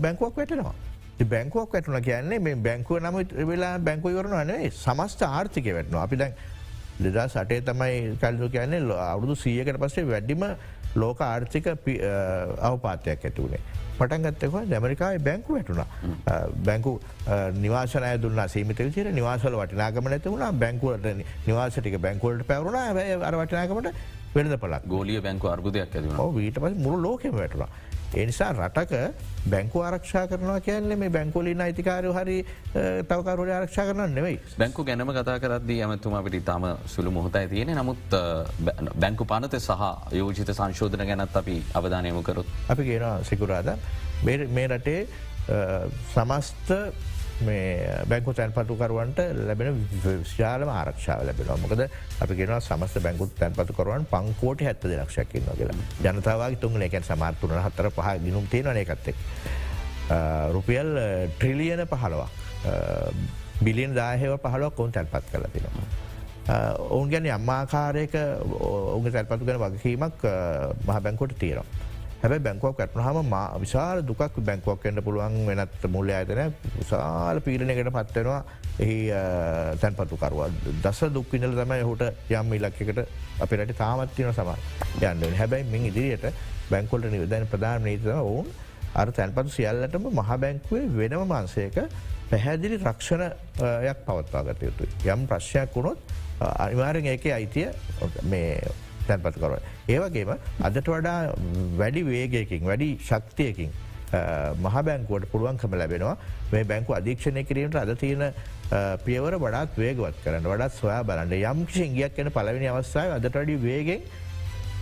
බැංකුවක් 0.00 0.36
වැටෙනවා. 0.36 0.74
බැංකුවක් 1.22 1.72
වැටුන 1.72 2.02
කියන්නේ 2.02 2.38
මේ 2.38 2.56
බැංකුව 2.56 2.98
නම 3.00 3.16
වෙලා 3.50 3.78
බැංකුවවරන 3.78 4.32
අනේ 4.40 4.70
සමස්ත 4.70 5.22
ආර්ථික 5.22 5.66
වැටනවා. 5.74 6.02
අපි 6.02 6.16
දැන් 6.16 6.34
දෙදා 7.02 7.28
සටේ 7.28 7.60
තමයි 7.60 8.16
කල්ලු 8.22 8.48
කියන්නේ 8.48 8.98
අවුදු 9.10 9.34
සීයකට 9.34 9.78
පස්සේ 9.78 10.08
වැඩිම 10.08 10.44
ලෝක 10.94 11.20
ආර්ථික 11.20 11.66
අවපාතයක් 12.60 13.24
ඇතිවුණේ. 13.24 13.60
පටන්ගත්තක 13.98 14.54
දැමරිකායි 14.70 15.18
බැංකු 15.18 15.54
වැටුණ. 15.54 15.84
බැංකු 16.64 17.00
නිවාසනය 17.60 18.18
දුන්න. 18.22 18.42
සීමිත 18.48 18.78
විචර 18.78 19.12
නිවාසල 19.12 19.54
වටිනාගම 19.62 20.10
නැති 20.10 20.34
වුණා. 20.34 20.52
බැංකුවට 20.52 21.06
නිවාසටික 21.46 21.98
බැංකුවලට 22.00 22.46
පැවරුණ. 22.46 22.76
අර 23.22 23.34
වටිනාකමට 23.40 23.88
වෙනද 24.34 24.56
පලක් 24.58 24.82
ගෝලිය 24.88 25.20
බැංකු 25.22 25.46
අර්බුදයක් 25.54 25.96
ඇති 25.96 26.08
වීට 26.38 26.58
පස 26.62 26.78
මුළු 26.84 27.02
ලෝකෙම 27.02 27.36
වැටුණා. 27.40 27.68
එනිසා 28.22 28.50
රටක 28.52 28.92
බැංකු 29.52 29.82
ආරක්ෂා 29.86 30.24
කරනවා 30.30 30.60
කියන්නේ 30.66 30.98
මේ 31.02 31.10
බැංකුලින් 31.16 31.60
අයිතිකාරය 31.66 32.12
හරි 32.18 32.36
තවකරුට 33.10 33.52
ආරක්ෂා 33.56 33.86
කරන්න 33.88 34.14
නෙවෙයි. 34.18 34.38
බැංකු 34.62 34.84
ගැනම 34.88 35.12
කතා 35.18 35.38
කරද්දී 35.44 35.80
ඇමතුම 35.86 36.14
අපිට 36.20 36.38
ඉතාම 36.40 36.66
සුළු 36.94 37.10
මොහොතයි 37.16 37.48
තියෙන 37.52 37.74
නමුත් 37.80 38.18
බැංකු 39.04 39.24
පනත 39.32 39.60
සහ 39.60 39.82
යෝජිත 40.20 40.54
සංශෝධන 40.58 41.06
ගැනත් 41.10 41.36
අපි 41.42 41.56
අවධානයමු 41.80 42.22
කරොත්. 42.28 42.46
අපි 42.72 42.82
කියනවා 42.90 43.16
සිකුරාද 43.30 43.68
මේ 44.24 44.68
රටේ 44.68 45.00
සමස්ත 46.14 46.70
බැංකු 47.42 48.32
තැන්පතුකරුවන්ට 48.38 49.18
ලැබෙන 49.48 49.80
විශාලම 50.04 50.68
ආරක්ෂාව 50.70 51.26
ලැබෙන 51.26 51.60
මොකද 51.62 51.82
අපි 52.22 52.34
ගෙනවා 52.38 52.60
සමස්ත 52.60 53.02
බැංකුත් 53.02 53.34
තැන්පතුකරුවන් 53.40 54.06
පංකෝට 54.12 54.62
හැත්ත 54.62 54.86
දෙනක්ෂයක්කින්න 54.92 55.50
කියලා 55.58 55.78
ජනතාවගේ 56.06 56.60
තුන් 56.62 56.82
එකැන් 56.88 57.04
සමාර්තුන 57.10 57.58
හතර 57.66 57.90
පහ 57.90 58.08
ගිනුම් 58.24 58.46
තියෙන 58.46 58.76
එකත්තෙක්. 58.76 59.16
රුපියල් 60.52 60.90
ට්‍රිලියන 61.38 61.86
පහළවක් 61.90 62.30
බිලියන් 63.62 63.94
දාහව 63.96 64.38
පහලක් 64.42 64.80
ඔවුන් 64.80 64.92
තැන්පත් 64.92 65.30
කල 65.32 65.46
තිෙනවා. 65.52 65.86
ඔවුන් 66.90 67.10
ගැන 67.10 67.26
අම්මාකාරයක 67.38 68.14
ඔුන් 68.60 69.10
තැල්පතු 69.10 69.44
ගැන 69.48 69.60
වගකීමක් 69.64 70.22
මහ 70.86 71.00
බැංකොට 71.02 71.34
තියෙනවා. 71.38 71.83
හැබ 72.24 72.40
බැංකුවක් 72.40 72.78
ඇත්නහම 72.80 73.34
විශාල 73.60 73.98
දුකක් 74.02 74.36
බැංකුවක් 74.40 74.84
එන්න 74.88 75.00
පුළුවන් 75.06 75.34
වෙනත් 75.48 75.82
මුල්ල 75.94 76.10
අයතන 76.10 76.54
විශාල 76.76 77.40
පීරණයකට 77.46 77.90
පත්වෙනවා 77.96 78.38
එහි 78.80 78.96
තැන්පතුකරුව 79.82 80.40
දස 80.84 81.00
දුක්විනල 81.16 81.52
තමයි 81.58 81.82
හුට 81.88 82.04
යම් 82.30 82.54
ඉලක්කට 82.58 83.00
අපිට 83.44 83.74
තාමත්තියන 83.76 84.32
සමන්. 84.32 84.60
යන්න 85.02 85.36
හැබැයි 85.40 85.68
මින් 85.72 85.84
ඉදිරියට 85.90 86.24
බැංකොල්ට 86.70 87.10
නිවදැන 87.12 87.44
ප්‍රධාන 87.46 87.84
නීතව 87.84 88.08
ඔවුන් 88.14 88.48
අර 88.94 89.12
තැන්පතු 89.12 89.52
සියල්ලටම 89.58 90.08
මහ 90.14 90.40
බැංකුවේ 90.44 90.88
වෙනම 90.96 91.28
මන්සයක 91.28 91.76
පැහැදිලි 92.30 92.80
රක්ෂණයක් 92.80 94.00
පවත්වාගත 94.06 94.64
යුතුයි. 94.68 94.90
යම් 95.12 95.28
ප්‍රශ්යක් 95.28 95.76
වුණොත් 95.76 95.98
අනිවාරෙන් 96.40 97.12
ඒක 97.12 97.28
අයිතිය 97.36 97.68
මේ 98.24 98.56
තැන්පත් 99.08 99.38
කරව. 99.42 99.54
ඒවගේම 99.94 100.30
අදට 100.68 100.88
වඩා 100.94 101.18
වැඩි 101.80 102.02
වේගයකින් 102.10 102.64
වැඩි 102.70 102.88
ශක්තියකින් 103.08 103.70
මහ 104.64 104.76
බැංකුවට 104.88 105.30
පුළුවන්කම 105.32 105.72
ලැබෙනවා. 105.80 106.16
මේ 106.52 106.64
බැංකු 106.72 106.94
අධීක්ෂණය 106.98 107.42
කිරීමට 107.48 107.78
අද 107.84 107.94
තියෙන 108.02 108.28
පියවර 109.06 109.38
වඩාත් 109.44 109.78
වේගවත් 109.78 110.20
කරන්න 110.24 110.46
වඩත් 110.50 110.78
සොයා 110.80 111.02
බලන්න. 111.08 111.32
යම් 111.32 111.64
කිසිංගියක් 111.70 112.20
එන 112.22 112.30
පලවෙනි 112.36 112.70
අවස්සාය 112.72 113.16
අදට 113.16 113.40
වඩි 113.40 113.56
වේගෙන් 113.64 114.06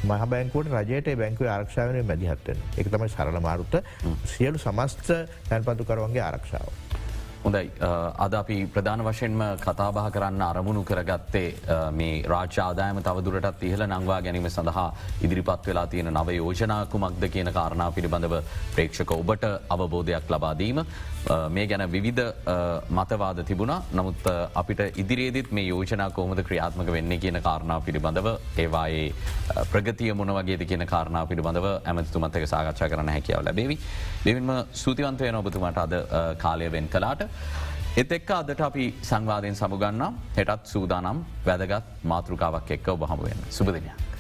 මහ 0.05 0.23
බැංකුවට 0.35 0.73
රජයට 0.75 1.09
බැංකුව 1.23 1.49
ආරක්ෂාවනය 1.49 2.03
මැදිහත්වෙන 2.03 2.59
එක 2.77 2.89
තමයි 2.93 3.09
සරල 3.09 3.41
මාරුත්ත. 3.49 3.75
සියලු 4.37 4.59
සමස්ත 4.59 5.13
තැන්පතු 5.49 5.87
කරවන්ගේ 5.89 6.25
ආරක්ෂාව. 6.29 6.69
හොඳයි 7.45 7.71
අද 8.17 8.35
අපි 8.35 8.57
ප්‍රධාන 8.67 9.01
වශයෙන්ම 9.03 9.41
කතාබහ 9.59 9.99
කරන්න 10.15 10.43
අරමුණු 10.43 10.83
කරගත්තේ 10.85 11.49
මේ 11.93 12.23
රාජාදායම 12.25 13.01
තවදුරටත් 13.01 13.65
ඉහළ 13.69 13.85
නංවා 13.87 14.21
ගැනීම 14.23 14.47
සඳහා 14.49 14.87
ඉදිරිපත් 15.23 15.67
වෙලා 15.67 15.87
තියෙන 15.87 16.13
නව 16.13 16.37
යෝජනාකුමක්ද 16.37 17.25
කියන 17.29 17.51
කාරණා 17.53 17.91
පිළිබඳව 17.91 18.37
ප්‍රේක්ෂක 18.75 19.11
ඔබට 19.13 19.47
අවබෝධයක් 19.69 20.31
ලබාදීම. 20.31 20.85
මේ 21.29 21.67
ගැන 21.67 21.85
විවිධ 21.91 22.23
මතවාද 22.91 23.43
තිබුණා 23.45 23.83
නමුත් 23.95 24.27
අපිට 24.55 24.81
ඉදිරියේදත් 24.97 25.53
මේ 25.53 25.67
යෝජනා 25.67 26.11
කෝමද 26.11 26.43
ක්‍රියාත්මක 26.43 26.93
වෙන්නේ 26.93 27.19
කියන 27.19 27.39
කාරණාව 27.43 27.85
පිළිබඳව 27.85 28.29
ඒවායේ 28.59 29.15
ප්‍රගතිය 29.73 30.13
මොනවගේද 30.15 30.67
කියන 30.67 30.87
කාරණා 30.87 31.27
පිළිබඳව 31.27 31.69
ඇමතුමත්තක 31.85 32.47
සාකච්ඡා 32.47 32.89
කරන 32.89 33.09
හැකියාව 33.09 33.45
ලැබේවි. 33.45 33.79
දෙවින්ම 34.25 34.51
සූතිවන්තය 34.73 35.33
නොබතුමට 35.33 35.79
අද 35.79 35.95
කාලය 36.39 36.73
වෙන් 36.73 36.89
කලාට. 36.89 37.29
එත් 37.97 38.13
එක්ක 38.13 38.31
අදට 38.31 38.61
අපි 38.61 38.95
සංවාධයෙන් 39.03 39.57
සමුගන්නම් 39.57 40.23
හෙටත් 40.37 40.67
සූදානම් 40.67 41.27
වැදගත් 41.47 41.85
මාතෘකාවක් 42.05 42.71
එක්ක 42.71 42.89
ඔබහමුවෙන් 42.89 43.47
සුපදිනයක්. 43.51 44.12